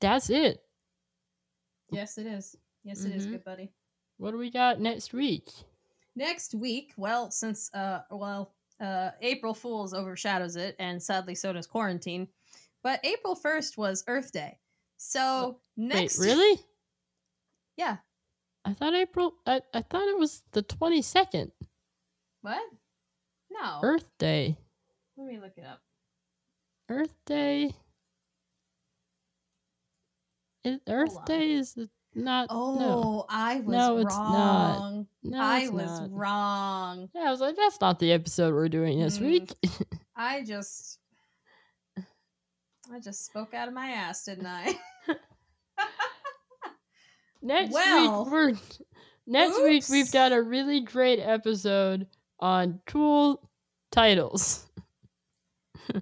That's 0.00 0.30
it. 0.30 0.64
Yes, 1.90 2.16
it 2.18 2.26
is. 2.26 2.56
Yes, 2.84 3.04
it 3.04 3.12
is, 3.14 3.26
Mhm. 3.26 3.30
good 3.32 3.44
buddy. 3.44 3.72
What 4.16 4.30
do 4.32 4.38
we 4.38 4.50
got 4.50 4.80
next 4.80 5.12
week? 5.12 5.48
Next 6.16 6.54
week, 6.54 6.92
well, 6.96 7.30
since 7.30 7.72
uh 7.74 8.02
well, 8.10 8.54
uh 8.82 9.10
April 9.22 9.54
Fools 9.54 9.94
overshadows 9.94 10.56
it 10.56 10.76
and 10.78 11.02
sadly 11.02 11.34
so 11.34 11.52
does 11.52 11.66
quarantine. 11.66 12.28
But 12.82 13.00
April 13.04 13.36
1st 13.36 13.78
was 13.78 14.02
Earth 14.08 14.32
Day. 14.32 14.58
So, 14.96 15.60
next 15.76 16.18
really? 16.18 16.60
Yeah. 17.76 17.98
I 18.64 18.72
thought 18.74 18.94
April 18.94 19.34
I, 19.46 19.60
I 19.72 19.82
thought 19.82 20.08
it 20.08 20.18
was 20.18 20.42
the 20.52 20.62
22nd. 20.64 21.50
What? 22.42 22.62
No. 23.50 23.80
Earth 23.82 24.08
Day. 24.18 24.56
Let 25.16 25.26
me 25.28 25.38
look 25.38 25.52
it 25.56 25.64
up. 25.64 25.80
Earth 26.88 27.14
Day. 27.26 27.72
Earth. 30.88 31.24
Day 31.24 31.52
is 31.52 31.74
the- 31.74 31.90
not 32.14 32.46
Oh, 32.50 32.78
no. 32.78 33.26
I 33.28 33.60
was 33.60 33.72
No, 33.76 33.98
it's 33.98 34.14
not. 34.14 34.78
wrong. 34.78 35.06
No, 35.22 35.38
I 35.40 35.68
was 35.68 36.00
not. 36.00 36.10
wrong. 36.12 37.08
Yeah, 37.14 37.22
I 37.22 37.30
was 37.30 37.40
like, 37.40 37.56
that's 37.56 37.80
not 37.80 37.98
the 37.98 38.12
episode 38.12 38.52
we're 38.54 38.68
doing 38.68 39.00
this 39.00 39.18
Mm. 39.18 39.26
week. 39.26 39.52
I 40.16 40.42
just 40.42 40.98
I 42.92 42.98
just 43.00 43.24
spoke 43.24 43.54
out 43.54 43.68
of 43.68 43.74
my 43.74 43.88
ass, 43.88 44.24
didn't 44.24 44.46
I? 44.46 44.74
Next 47.44 47.72
Well, 47.72 48.24
week 48.24 48.32
we're 48.32 48.52
next 49.26 49.60
week 49.62 49.84
we've 49.90 50.12
got 50.12 50.32
a 50.32 50.40
really 50.40 50.80
great 50.80 51.18
episode 51.18 52.06
on 52.38 52.80
cool 52.86 53.50
titles. 53.90 54.66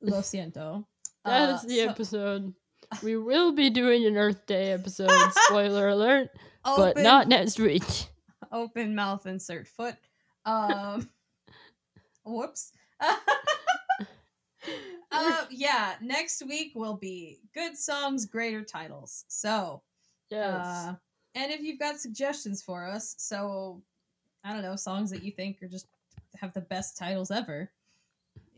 Lo 0.00 0.20
siento. 0.20 0.84
That 1.24 1.50
Uh, 1.50 1.54
is 1.54 1.62
the 1.62 1.76
so- 1.78 1.88
episode. 1.88 2.54
We 3.02 3.16
will 3.16 3.52
be 3.52 3.70
doing 3.70 4.06
an 4.06 4.16
Earth 4.16 4.46
Day 4.46 4.72
episode, 4.72 5.10
spoiler 5.46 5.88
alert, 5.88 6.30
but 6.64 6.96
not 6.96 7.28
next 7.28 7.58
week. 7.58 7.82
open 8.52 8.94
mouth 8.94 9.26
insert 9.26 9.66
foot. 9.68 9.96
Um 10.46 11.08
whoops. 12.24 12.72
uh 15.12 15.44
yeah, 15.50 15.94
next 16.00 16.42
week 16.46 16.72
will 16.74 16.96
be 16.96 17.40
good 17.54 17.76
songs, 17.76 18.26
greater 18.26 18.62
titles. 18.62 19.24
So 19.28 19.82
Yes. 20.30 20.66
uh 20.66 20.94
and 21.34 21.52
if 21.52 21.60
you've 21.62 21.78
got 21.80 21.98
suggestions 22.00 22.62
for 22.62 22.86
us, 22.86 23.14
so 23.18 23.82
I 24.44 24.52
don't 24.52 24.62
know, 24.62 24.76
songs 24.76 25.10
that 25.10 25.22
you 25.24 25.32
think 25.32 25.62
are 25.62 25.68
just 25.68 25.86
have 26.40 26.52
the 26.52 26.60
best 26.60 26.96
titles 26.96 27.30
ever, 27.30 27.70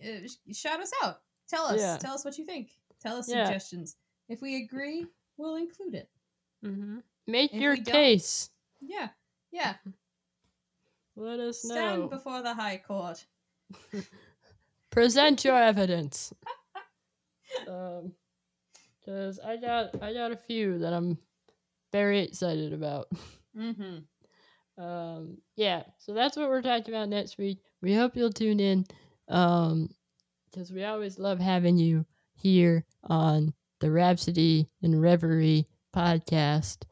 uh, 0.04 0.26
sh- 0.26 0.56
shout 0.56 0.80
us 0.80 0.90
out. 1.04 1.20
Tell 1.48 1.64
us. 1.66 1.80
Yeah. 1.80 1.96
Tell 1.96 2.14
us 2.14 2.24
what 2.24 2.36
you 2.38 2.44
think. 2.44 2.70
Tell 3.00 3.16
us 3.16 3.28
Yeah. 3.30 3.44
suggestions. 3.44 3.96
If 4.28 4.42
we 4.42 4.62
agree, 4.62 5.06
we'll 5.36 5.56
include 5.56 5.94
it. 5.94 6.08
hmm 6.62 6.98
Make 7.26 7.54
If 7.54 7.60
your 7.60 7.76
case. 7.76 8.50
Yeah. 8.80 9.08
Yeah. 9.50 9.74
Let 11.16 11.40
us 11.40 11.64
know. 11.64 11.74
Stand 11.74 12.10
before 12.10 12.42
the 12.42 12.54
high 12.54 12.82
court. 12.86 13.24
Present 14.90 15.44
your 15.44 15.56
evidence. 15.56 16.32
um, 17.68 18.12
because 19.00 19.38
I 19.38 19.56
got 19.56 20.02
I 20.02 20.12
got 20.12 20.32
a 20.32 20.36
few 20.36 20.78
that 20.78 20.92
I'm 20.92 21.18
very 21.92 22.20
excited 22.20 22.72
about. 22.72 23.08
Mm-hmm. 23.56 24.82
Um, 24.82 25.38
yeah, 25.56 25.84
so 25.98 26.12
that's 26.12 26.36
what 26.36 26.48
we're 26.48 26.62
talking 26.62 26.92
about 26.94 27.08
next 27.08 27.38
week. 27.38 27.58
We 27.80 27.94
hope 27.94 28.16
you'll 28.16 28.32
tune 28.32 28.60
in. 28.60 28.84
Um, 29.28 29.88
because 30.50 30.70
we 30.72 30.84
always 30.84 31.18
love 31.18 31.38
having 31.38 31.76
you 31.76 32.04
here 32.34 32.84
on 33.04 33.52
the 33.80 33.90
Rhapsody 33.90 34.68
and 34.82 35.00
Reverie 35.00 35.66
podcast. 35.94 36.84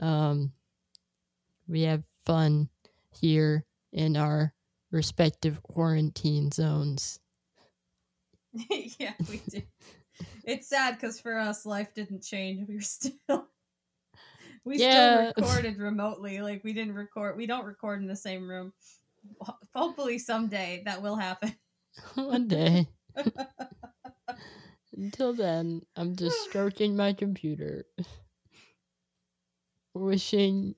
Um, 0.00 0.52
we 1.68 1.82
have 1.82 2.02
fun 2.24 2.68
here 3.10 3.64
in 3.92 4.16
our 4.16 4.52
respective 4.90 5.62
quarantine 5.62 6.50
zones. 6.50 7.20
yeah, 8.98 9.14
we 9.30 9.40
do. 9.48 9.62
It's 10.44 10.68
sad 10.68 10.94
because 10.94 11.20
for 11.20 11.38
us, 11.38 11.64
life 11.64 11.94
didn't 11.94 12.22
change. 12.22 12.68
We 12.68 12.74
were 12.76 12.80
still, 12.82 13.12
we 14.64 14.78
Yeah. 14.78 15.30
still 15.30 15.42
recorded 15.44 15.78
remotely. 15.78 16.40
Like 16.40 16.62
we 16.64 16.72
didn't 16.72 16.94
record. 16.94 17.36
We 17.36 17.46
don't 17.46 17.64
record 17.64 18.00
in 18.00 18.06
the 18.06 18.16
same 18.16 18.48
room. 18.48 18.72
Hopefully 19.74 20.18
someday 20.18 20.82
that 20.84 21.00
will 21.00 21.16
happen. 21.16 21.54
One 22.14 22.48
day. 22.48 22.88
Until 24.96 25.32
then, 25.32 25.82
I'm 25.96 26.16
just 26.16 26.38
stroking 26.44 26.96
my 26.96 27.12
computer, 27.14 27.84
wishing, 29.94 30.74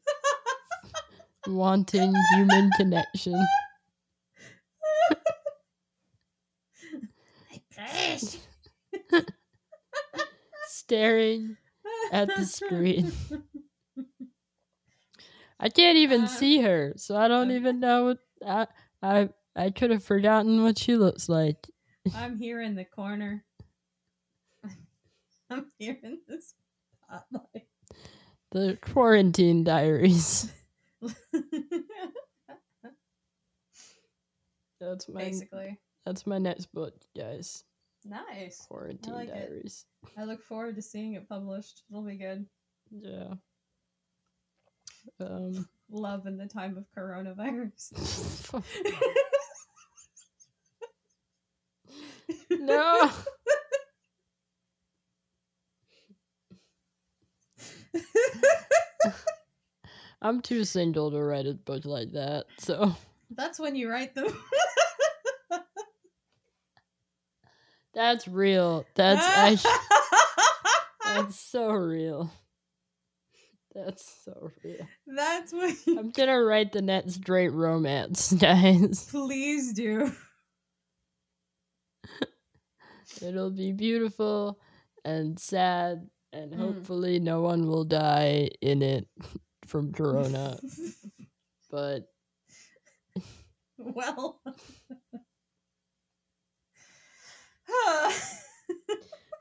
wanting 1.47 2.15
human 2.35 2.71
connection. 2.77 3.35
Staring 10.69 11.57
at 12.13 12.29
the 12.37 12.45
screen. 12.45 13.13
I 15.61 15.69
can't 15.69 15.97
even 15.99 16.23
Uh, 16.23 16.27
see 16.27 16.61
her, 16.63 16.95
so 16.97 17.17
I 17.17 17.29
don't 17.29 17.49
okay. 17.49 17.57
even 17.57 17.81
know. 17.81 18.05
What, 18.05 18.19
I 18.47 18.67
I 19.03 19.29
I 19.57 19.71
could 19.71 19.91
have 19.91 20.03
forgotten 20.05 20.63
what 20.63 20.79
she 20.79 20.97
looks 20.97 21.29
like. 21.29 21.71
I'm 22.15 22.37
here 22.37 22.61
in 22.61 22.75
the 22.75 22.85
corner. 22.85 23.45
I'm 25.51 25.67
here 25.79 25.99
in 26.03 26.19
the 26.27 26.41
spotlight. 27.09 27.67
The 28.53 28.79
quarantine 28.81 29.65
diaries. 29.65 30.53
That's 34.81 35.09
my 35.09 35.25
Basically, 35.25 35.79
that's 36.05 36.27
my 36.27 36.39
next 36.39 36.67
book, 36.73 36.95
guys. 37.17 37.65
nice. 38.05 38.67
Quarantine 38.69 39.15
like 39.15 39.29
it. 39.29 39.35
diaries. 39.35 39.87
I 40.19 40.25
look 40.25 40.43
forward 40.45 40.77
to 40.77 40.83
seeing 40.83 41.15
it 41.15 41.27
published. 41.29 41.83
It'll 41.91 42.03
be 42.03 42.17
good. 42.17 42.47
Yeah. 42.91 43.35
Um. 45.21 45.69
Love 45.91 46.27
in 46.27 46.39
the 46.39 46.47
time 46.47 46.79
of 46.79 46.87
coronavirus. 46.97 47.93
no. 52.51 53.11
I'm 60.25 60.41
too 60.41 60.65
single 60.65 61.11
to 61.11 61.23
write 61.23 61.47
a 61.47 61.53
book 61.55 61.85
like 61.85 62.13
that. 62.13 62.47
So 62.59 62.97
That's 63.31 63.59
when 63.61 63.77
you 63.77 63.89
write 63.91 64.15
them. 64.15 64.27
that's 67.95 68.27
real. 68.27 68.85
That's 68.95 69.25
actually 69.25 69.71
that's 71.05 71.39
so 71.39 71.69
real. 71.71 72.31
That's 73.75 74.11
so 74.25 74.51
real. 74.65 74.87
That's 75.07 75.53
when 75.53 75.77
you 75.87 75.99
I'm 75.99 76.11
gonna 76.11 76.43
write 76.43 76.73
the 76.73 76.83
next 76.83 77.15
straight 77.15 77.53
romance, 77.53 78.33
guys. 78.39 79.07
please 79.11 79.73
do. 79.73 80.11
It'll 83.23 83.51
be 83.51 83.73
beautiful 83.73 84.59
and 85.05 85.39
sad, 85.39 86.09
and 86.33 86.53
Mm. 86.53 86.57
hopefully 86.59 87.21
no 87.21 87.43
one 87.43 87.67
will 87.69 87.85
die 87.85 88.49
in 88.61 88.83
it 88.83 89.07
from 89.67 89.93
corona. 89.93 90.59
but 91.71 92.09
well. 93.79 94.41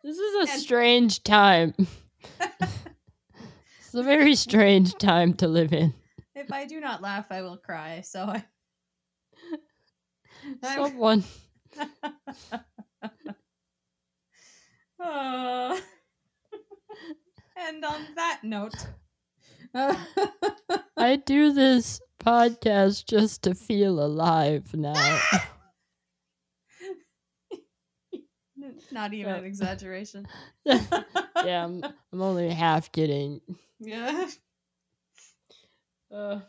this 0.03 0.17
is 0.17 0.35
a 0.35 0.51
And- 0.51 0.61
strange 0.61 1.23
time. 1.23 1.73
it's 2.39 3.93
a 3.93 4.03
very 4.03 4.35
strange 4.35 4.95
time 4.97 5.33
to 5.35 5.47
live 5.47 5.73
in. 5.73 5.93
if 6.35 6.51
I 6.51 6.65
do 6.65 6.79
not 6.79 7.01
laugh, 7.01 7.27
I 7.29 7.41
will 7.41 7.57
cry. 7.57 8.01
So 8.01 8.23
I. 8.23 8.43
Someone 10.61 11.23
Oh. 14.99 15.79
and 17.57 17.83
on 17.85 18.05
that 18.15 18.39
note. 18.43 18.73
I 19.75 21.15
do 21.25 21.51
this 21.51 21.99
podcast 22.19 23.05
just 23.07 23.43
to 23.43 23.55
feel 23.55 23.99
alive 23.99 24.73
now. 24.75 25.19
Not 28.91 29.13
even 29.13 29.33
an 29.33 29.45
exaggeration. 29.45 30.27
yeah, 30.65 31.65
I'm, 31.65 31.83
I'm 31.83 32.21
only 32.21 32.49
half 32.49 32.91
kidding. 32.91 33.41
Yeah. 33.79 34.29
Uh, 36.13 36.39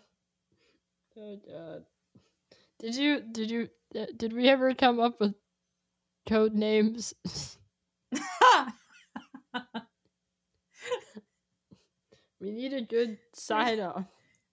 oh 1.16 1.40
god. 1.48 1.84
Did 2.78 2.96
you 2.96 3.22
did 3.22 3.50
you 3.50 3.70
uh, 3.98 4.04
did 4.14 4.34
we 4.34 4.46
ever 4.50 4.74
come 4.74 5.00
up 5.00 5.18
with 5.18 5.34
code 6.28 6.52
names? 6.52 7.14
We 12.44 12.50
need 12.50 12.74
a 12.74 12.82
good 12.82 13.16
sign 13.32 13.80
off. 13.80 14.04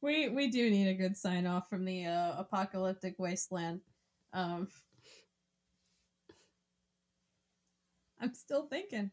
we 0.02 0.30
we 0.30 0.48
do 0.48 0.70
need 0.70 0.88
a 0.88 0.94
good 0.94 1.18
sign 1.18 1.46
off 1.46 1.70
from 1.70 1.84
the 1.84 2.06
uh, 2.06 2.40
apocalyptic 2.40 3.16
wasteland. 3.18 3.82
Um, 4.34 4.70
I'm 8.20 8.34
still 8.34 8.68
thinking. 8.68 9.12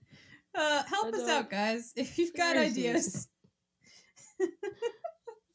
Uh, 0.54 0.82
help 0.84 1.12
us 1.14 1.28
out, 1.28 1.50
guys, 1.50 1.92
if 1.96 2.18
you've 2.18 2.34
got 2.34 2.54
Seriously. 2.54 2.88
ideas. 2.88 3.28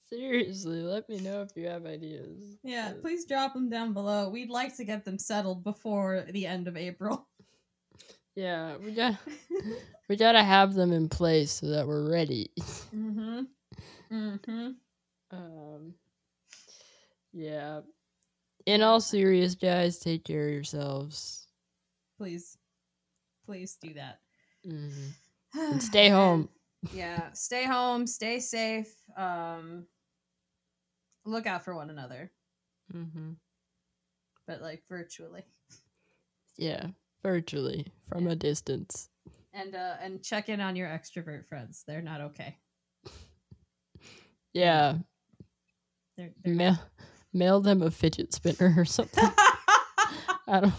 Seriously, 0.09 0.81
let 0.81 1.07
me 1.09 1.19
know 1.19 1.41
if 1.41 1.49
you 1.55 1.67
have 1.67 1.85
ideas. 1.85 2.57
Yeah, 2.63 2.93
please 3.01 3.25
drop 3.25 3.53
them 3.53 3.69
down 3.69 3.93
below. 3.93 4.29
We'd 4.29 4.49
like 4.49 4.75
to 4.77 4.83
get 4.85 5.05
them 5.05 5.17
settled 5.17 5.63
before 5.63 6.25
the 6.29 6.45
end 6.45 6.67
of 6.67 6.75
April. 6.77 7.27
Yeah, 8.35 8.77
we 8.77 8.93
got 8.95 9.15
we 10.09 10.15
gotta 10.15 10.41
have 10.41 10.73
them 10.73 10.91
in 10.91 11.07
place 11.07 11.51
so 11.51 11.67
that 11.67 11.85
we're 11.87 12.09
ready. 12.09 12.49
Mm-hmm. 14.13 14.51
Mm-hmm. 14.51 15.35
Um, 15.35 15.93
yeah. 17.33 17.81
In 18.65 18.81
all 18.81 19.01
serious, 19.01 19.55
guys, 19.55 19.99
take 19.99 20.23
care 20.23 20.47
of 20.47 20.53
yourselves. 20.53 21.47
Please, 22.17 22.57
please 23.45 23.77
do 23.81 23.93
that. 23.95 24.19
Mhm. 24.65 25.11
And 25.55 25.83
stay 25.83 26.09
home. 26.09 26.49
yeah, 26.93 27.31
stay 27.33 27.65
home, 27.65 28.07
stay 28.07 28.39
safe. 28.39 28.93
Um, 29.17 29.85
look 31.25 31.45
out 31.47 31.63
for 31.63 31.75
one 31.75 31.89
another, 31.89 32.31
Mm-hmm. 32.93 33.31
but 34.47 34.61
like 34.61 34.83
virtually, 34.89 35.43
Yeah, 36.57 36.87
virtually 37.23 37.87
from 38.09 38.27
a 38.27 38.35
distance. 38.35 39.09
and 39.53 39.75
uh, 39.75 39.95
and 40.01 40.23
check 40.23 40.49
in 40.49 40.59
on 40.61 40.75
your 40.75 40.87
extrovert 40.87 41.47
friends. 41.47 41.83
They're 41.87 42.01
not 42.01 42.21
okay. 42.21 42.57
Yeah, 44.53 44.97
They're, 46.17 46.31
they're 46.43 46.53
mail 46.53 46.79
mail 47.33 47.59
them 47.61 47.81
a 47.81 47.89
fidget 47.91 48.33
spinner 48.33 48.73
or 48.77 48.85
something. 48.85 49.23
I 50.47 50.59
don't. 50.61 50.73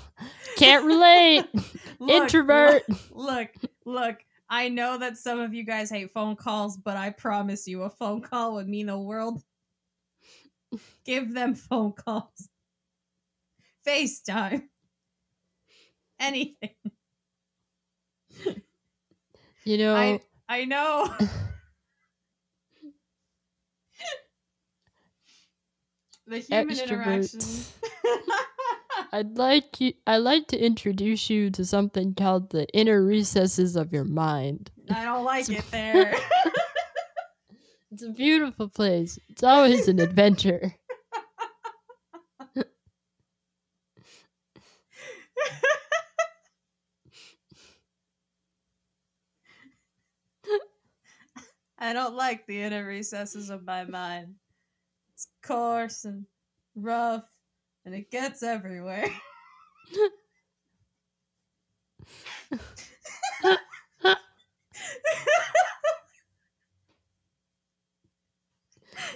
Can't 0.57 0.85
relate. 0.85 1.47
Look, 1.99 2.11
Introvert. 2.11 2.83
Look, 3.11 3.51
look. 3.85 4.17
I 4.49 4.69
know 4.69 4.99
that 4.99 5.17
some 5.17 5.41
of 5.41 5.55
you 5.55 5.65
guys 5.65 5.91
hate 5.91 6.11
phone 6.13 6.37
calls, 6.37 6.77
but 6.77 6.97
I 6.97 7.11
promise 7.11 7.67
you, 7.67 7.83
a 7.83 7.91
phone 7.91 8.21
call 8.21 8.55
would 8.55 8.69
mean 8.69 8.87
the 8.87 8.99
world. 8.99 9.43
Give 11.05 11.33
them 11.33 11.55
phone 11.55 11.93
calls. 11.93 12.49
FaceTime. 13.87 14.65
Anything. 16.21 16.75
You 19.65 19.79
know, 19.79 19.97
I 19.97 20.21
I 20.49 20.65
know. 20.67 21.15
the 26.27 26.39
human 26.39 26.79
interaction. 26.79 27.41
extroverts. 27.41 27.73
I'd 29.13 29.37
like 29.39 29.81
you. 29.81 29.93
I'd 30.07 30.19
like 30.19 30.49
to 30.49 30.59
introduce 30.59 31.31
you 31.31 31.51
to 31.51 31.65
something 31.65 32.15
called 32.15 32.51
the 32.51 32.67
inner 32.75 33.03
recesses 33.05 33.77
of 33.77 33.93
your 33.93 34.05
mind. 34.05 34.71
I 34.91 35.05
don't 35.05 35.25
like 35.33 35.49
it 35.49 35.65
there. 35.71 36.15
It's 37.93 38.03
a 38.03 38.11
beautiful 38.11 38.69
place. 38.69 39.21
It's 39.29 39.45
always 39.45 39.87
an 39.87 40.01
adventure. 40.01 40.75
I 51.79 51.93
don't 51.93 52.17
like 52.17 52.47
the 52.47 52.63
inner 52.63 52.85
recesses 52.85 53.49
of 53.51 53.65
my 53.65 53.85
mind. 53.85 54.35
Coarse 55.45 56.05
and 56.05 56.27
rough, 56.75 57.25
and 57.85 57.95
it 57.95 58.11
gets 58.11 58.43
everywhere. 58.43 59.07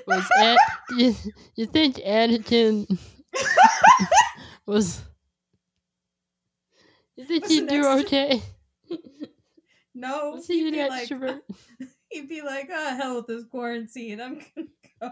Was 0.06 0.26
An- 0.38 0.56
you, 0.96 1.14
you 1.55 1.66
think 1.66 1.96
Anakin 1.96 2.98
was? 4.66 5.02
You 7.16 7.24
think 7.26 7.42
Was 7.44 7.52
he'd 7.52 7.68
do 7.68 7.86
okay? 8.00 8.42
no, 9.94 10.32
Was 10.36 10.46
he 10.46 10.64
he'd 10.64 10.68
an 10.68 10.74
be 10.74 10.88
like, 10.88 11.09
he'd 12.10 12.28
be 12.28 12.42
like, 12.42 12.68
"Oh 12.72 12.96
hell 12.96 13.16
with 13.16 13.26
this 13.26 13.44
quarantine. 13.44 14.20
I'm 14.20 14.40
gonna 14.56 14.68
go." 15.00 15.10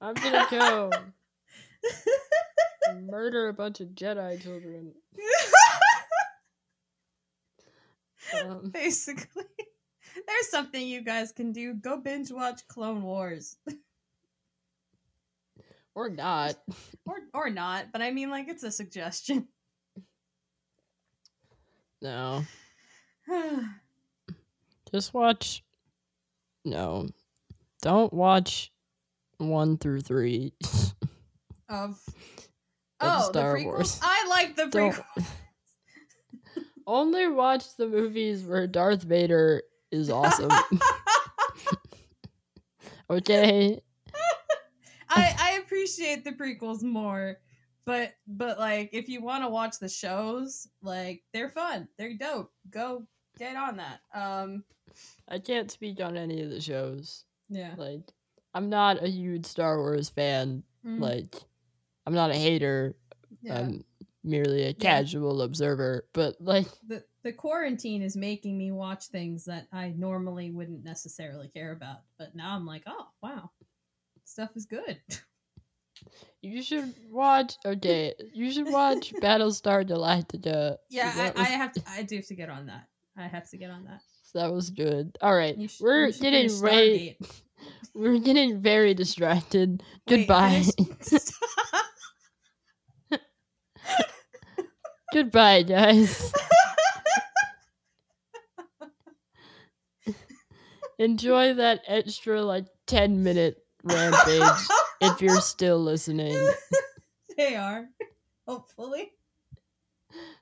I'm 0.00 0.14
gonna 0.14 0.46
go 0.50 0.90
murder 3.00 3.48
a 3.48 3.52
bunch 3.52 3.80
of 3.80 3.88
Jedi 3.88 4.40
children. 4.40 4.92
Um, 8.34 8.70
Basically, 8.72 9.44
there's 10.26 10.50
something 10.50 10.86
you 10.86 11.02
guys 11.02 11.32
can 11.32 11.52
do. 11.52 11.74
Go 11.74 11.96
binge 11.96 12.30
watch 12.30 12.66
Clone 12.68 13.02
Wars, 13.02 13.56
or 15.94 16.08
not. 16.08 16.56
or 17.04 17.16
or 17.34 17.50
not. 17.50 17.86
But 17.92 18.02
I 18.02 18.10
mean, 18.12 18.30
like, 18.30 18.48
it's 18.48 18.62
a 18.64 18.70
suggestion. 18.70 19.48
No. 22.00 22.44
Just 24.92 25.12
watch. 25.12 25.64
No. 26.64 27.08
Don't 27.82 28.12
watch 28.12 28.70
one 29.38 29.78
through 29.78 30.00
three. 30.02 30.52
of 31.68 31.98
oh 33.00 33.28
Star 33.28 33.58
the 33.58 33.60
prequels. 33.60 33.64
Wars. 33.64 34.00
I 34.02 34.26
like 34.28 34.56
the 34.56 34.64
prequels. 34.64 35.26
Only 36.86 37.28
watch 37.28 37.76
the 37.76 37.86
movies 37.86 38.44
where 38.44 38.66
Darth 38.66 39.02
Vader 39.02 39.62
is 39.90 40.08
awesome. 40.10 40.50
okay? 43.10 43.80
I 45.10 45.34
I 45.38 45.60
appreciate 45.62 46.24
the 46.24 46.32
prequels 46.32 46.82
more, 46.82 47.38
but 47.84 48.12
but 48.26 48.58
like 48.58 48.90
if 48.92 49.08
you 49.08 49.22
want 49.22 49.44
to 49.44 49.48
watch 49.50 49.78
the 49.78 49.88
shows, 49.88 50.66
like 50.82 51.22
they're 51.32 51.48
fun, 51.50 51.88
they're 51.98 52.16
dope. 52.16 52.50
Go 52.70 53.06
get 53.38 53.56
on 53.56 53.76
that. 53.78 54.00
Um, 54.14 54.64
I 55.28 55.38
can't 55.38 55.70
speak 55.70 56.00
on 56.00 56.16
any 56.16 56.42
of 56.42 56.50
the 56.50 56.60
shows. 56.60 57.24
yeah. 57.48 57.74
Like, 57.76 58.00
I'm 58.54 58.68
not 58.70 59.02
a 59.02 59.08
huge 59.08 59.46
Star 59.46 59.78
Wars 59.78 60.08
fan. 60.08 60.62
Mm, 60.86 61.00
Like, 61.00 61.34
I'm 62.06 62.14
not 62.14 62.30
a 62.30 62.34
hater. 62.34 62.96
yeah. 63.42 63.58
I'm 63.60 63.84
merely 64.24 64.64
a 64.64 64.74
casual 64.74 65.42
observer. 65.42 66.06
But, 66.14 66.36
like, 66.40 66.66
the 66.86 67.04
the 67.24 67.32
quarantine 67.32 68.00
is 68.02 68.16
making 68.16 68.56
me 68.56 68.70
watch 68.72 69.06
things 69.06 69.44
that 69.46 69.66
I 69.72 69.90
normally 69.96 70.50
wouldn't 70.50 70.84
necessarily 70.84 71.48
care 71.48 71.72
about, 71.72 71.98
but 72.18 72.34
now 72.34 72.54
I'm 72.54 72.64
like, 72.64 72.84
oh 72.86 73.06
wow, 73.22 73.50
stuff 74.24 74.50
is 74.56 74.64
good. 74.66 74.98
you 76.40 76.62
should 76.62 76.94
watch. 77.10 77.54
Okay, 77.66 78.14
you 78.32 78.50
should 78.52 78.70
watch 78.70 79.12
Battlestar 79.20 79.86
Galactica. 79.86 80.76
yeah, 80.88 81.32
I, 81.36 81.42
I 81.42 81.44
have 81.46 81.72
to. 81.72 81.82
I 81.88 82.02
do 82.02 82.16
have 82.16 82.26
to 82.28 82.34
get 82.34 82.48
on 82.50 82.66
that. 82.66 82.86
I 83.16 83.26
have 83.26 83.48
to 83.50 83.56
get 83.58 83.70
on 83.70 83.84
that. 83.84 84.00
That 84.34 84.52
was 84.52 84.70
good. 84.70 85.16
All 85.20 85.34
right, 85.34 85.56
we're 85.80 86.10
getting 86.12 86.48
way, 86.62 87.16
Stargate. 87.20 87.40
We're 87.94 88.18
getting 88.18 88.60
very 88.60 88.94
distracted. 88.94 89.82
Wait, 90.08 90.26
Goodbye. 90.26 90.64
Goodbye, 95.12 95.62
guys. 95.62 96.32
Enjoy 100.98 101.54
that 101.54 101.80
extra 101.86 102.42
like 102.42 102.66
ten 102.86 103.22
minute 103.22 103.64
rampage 103.84 104.42
if 105.00 105.22
you're 105.22 105.40
still 105.40 105.78
listening. 105.82 106.36
they 107.36 107.56
are. 107.56 107.86
Hopefully. 108.46 109.12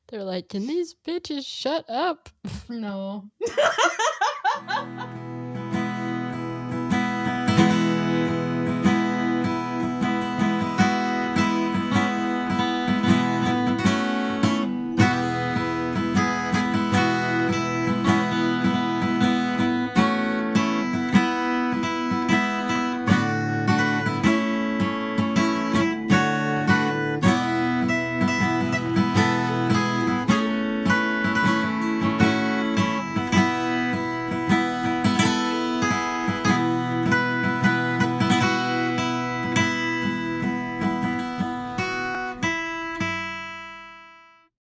They're 0.08 0.24
like, 0.24 0.48
can 0.48 0.66
these 0.66 0.94
bitches 1.06 1.44
shut 1.44 1.88
up? 1.88 2.28
No. 2.68 3.30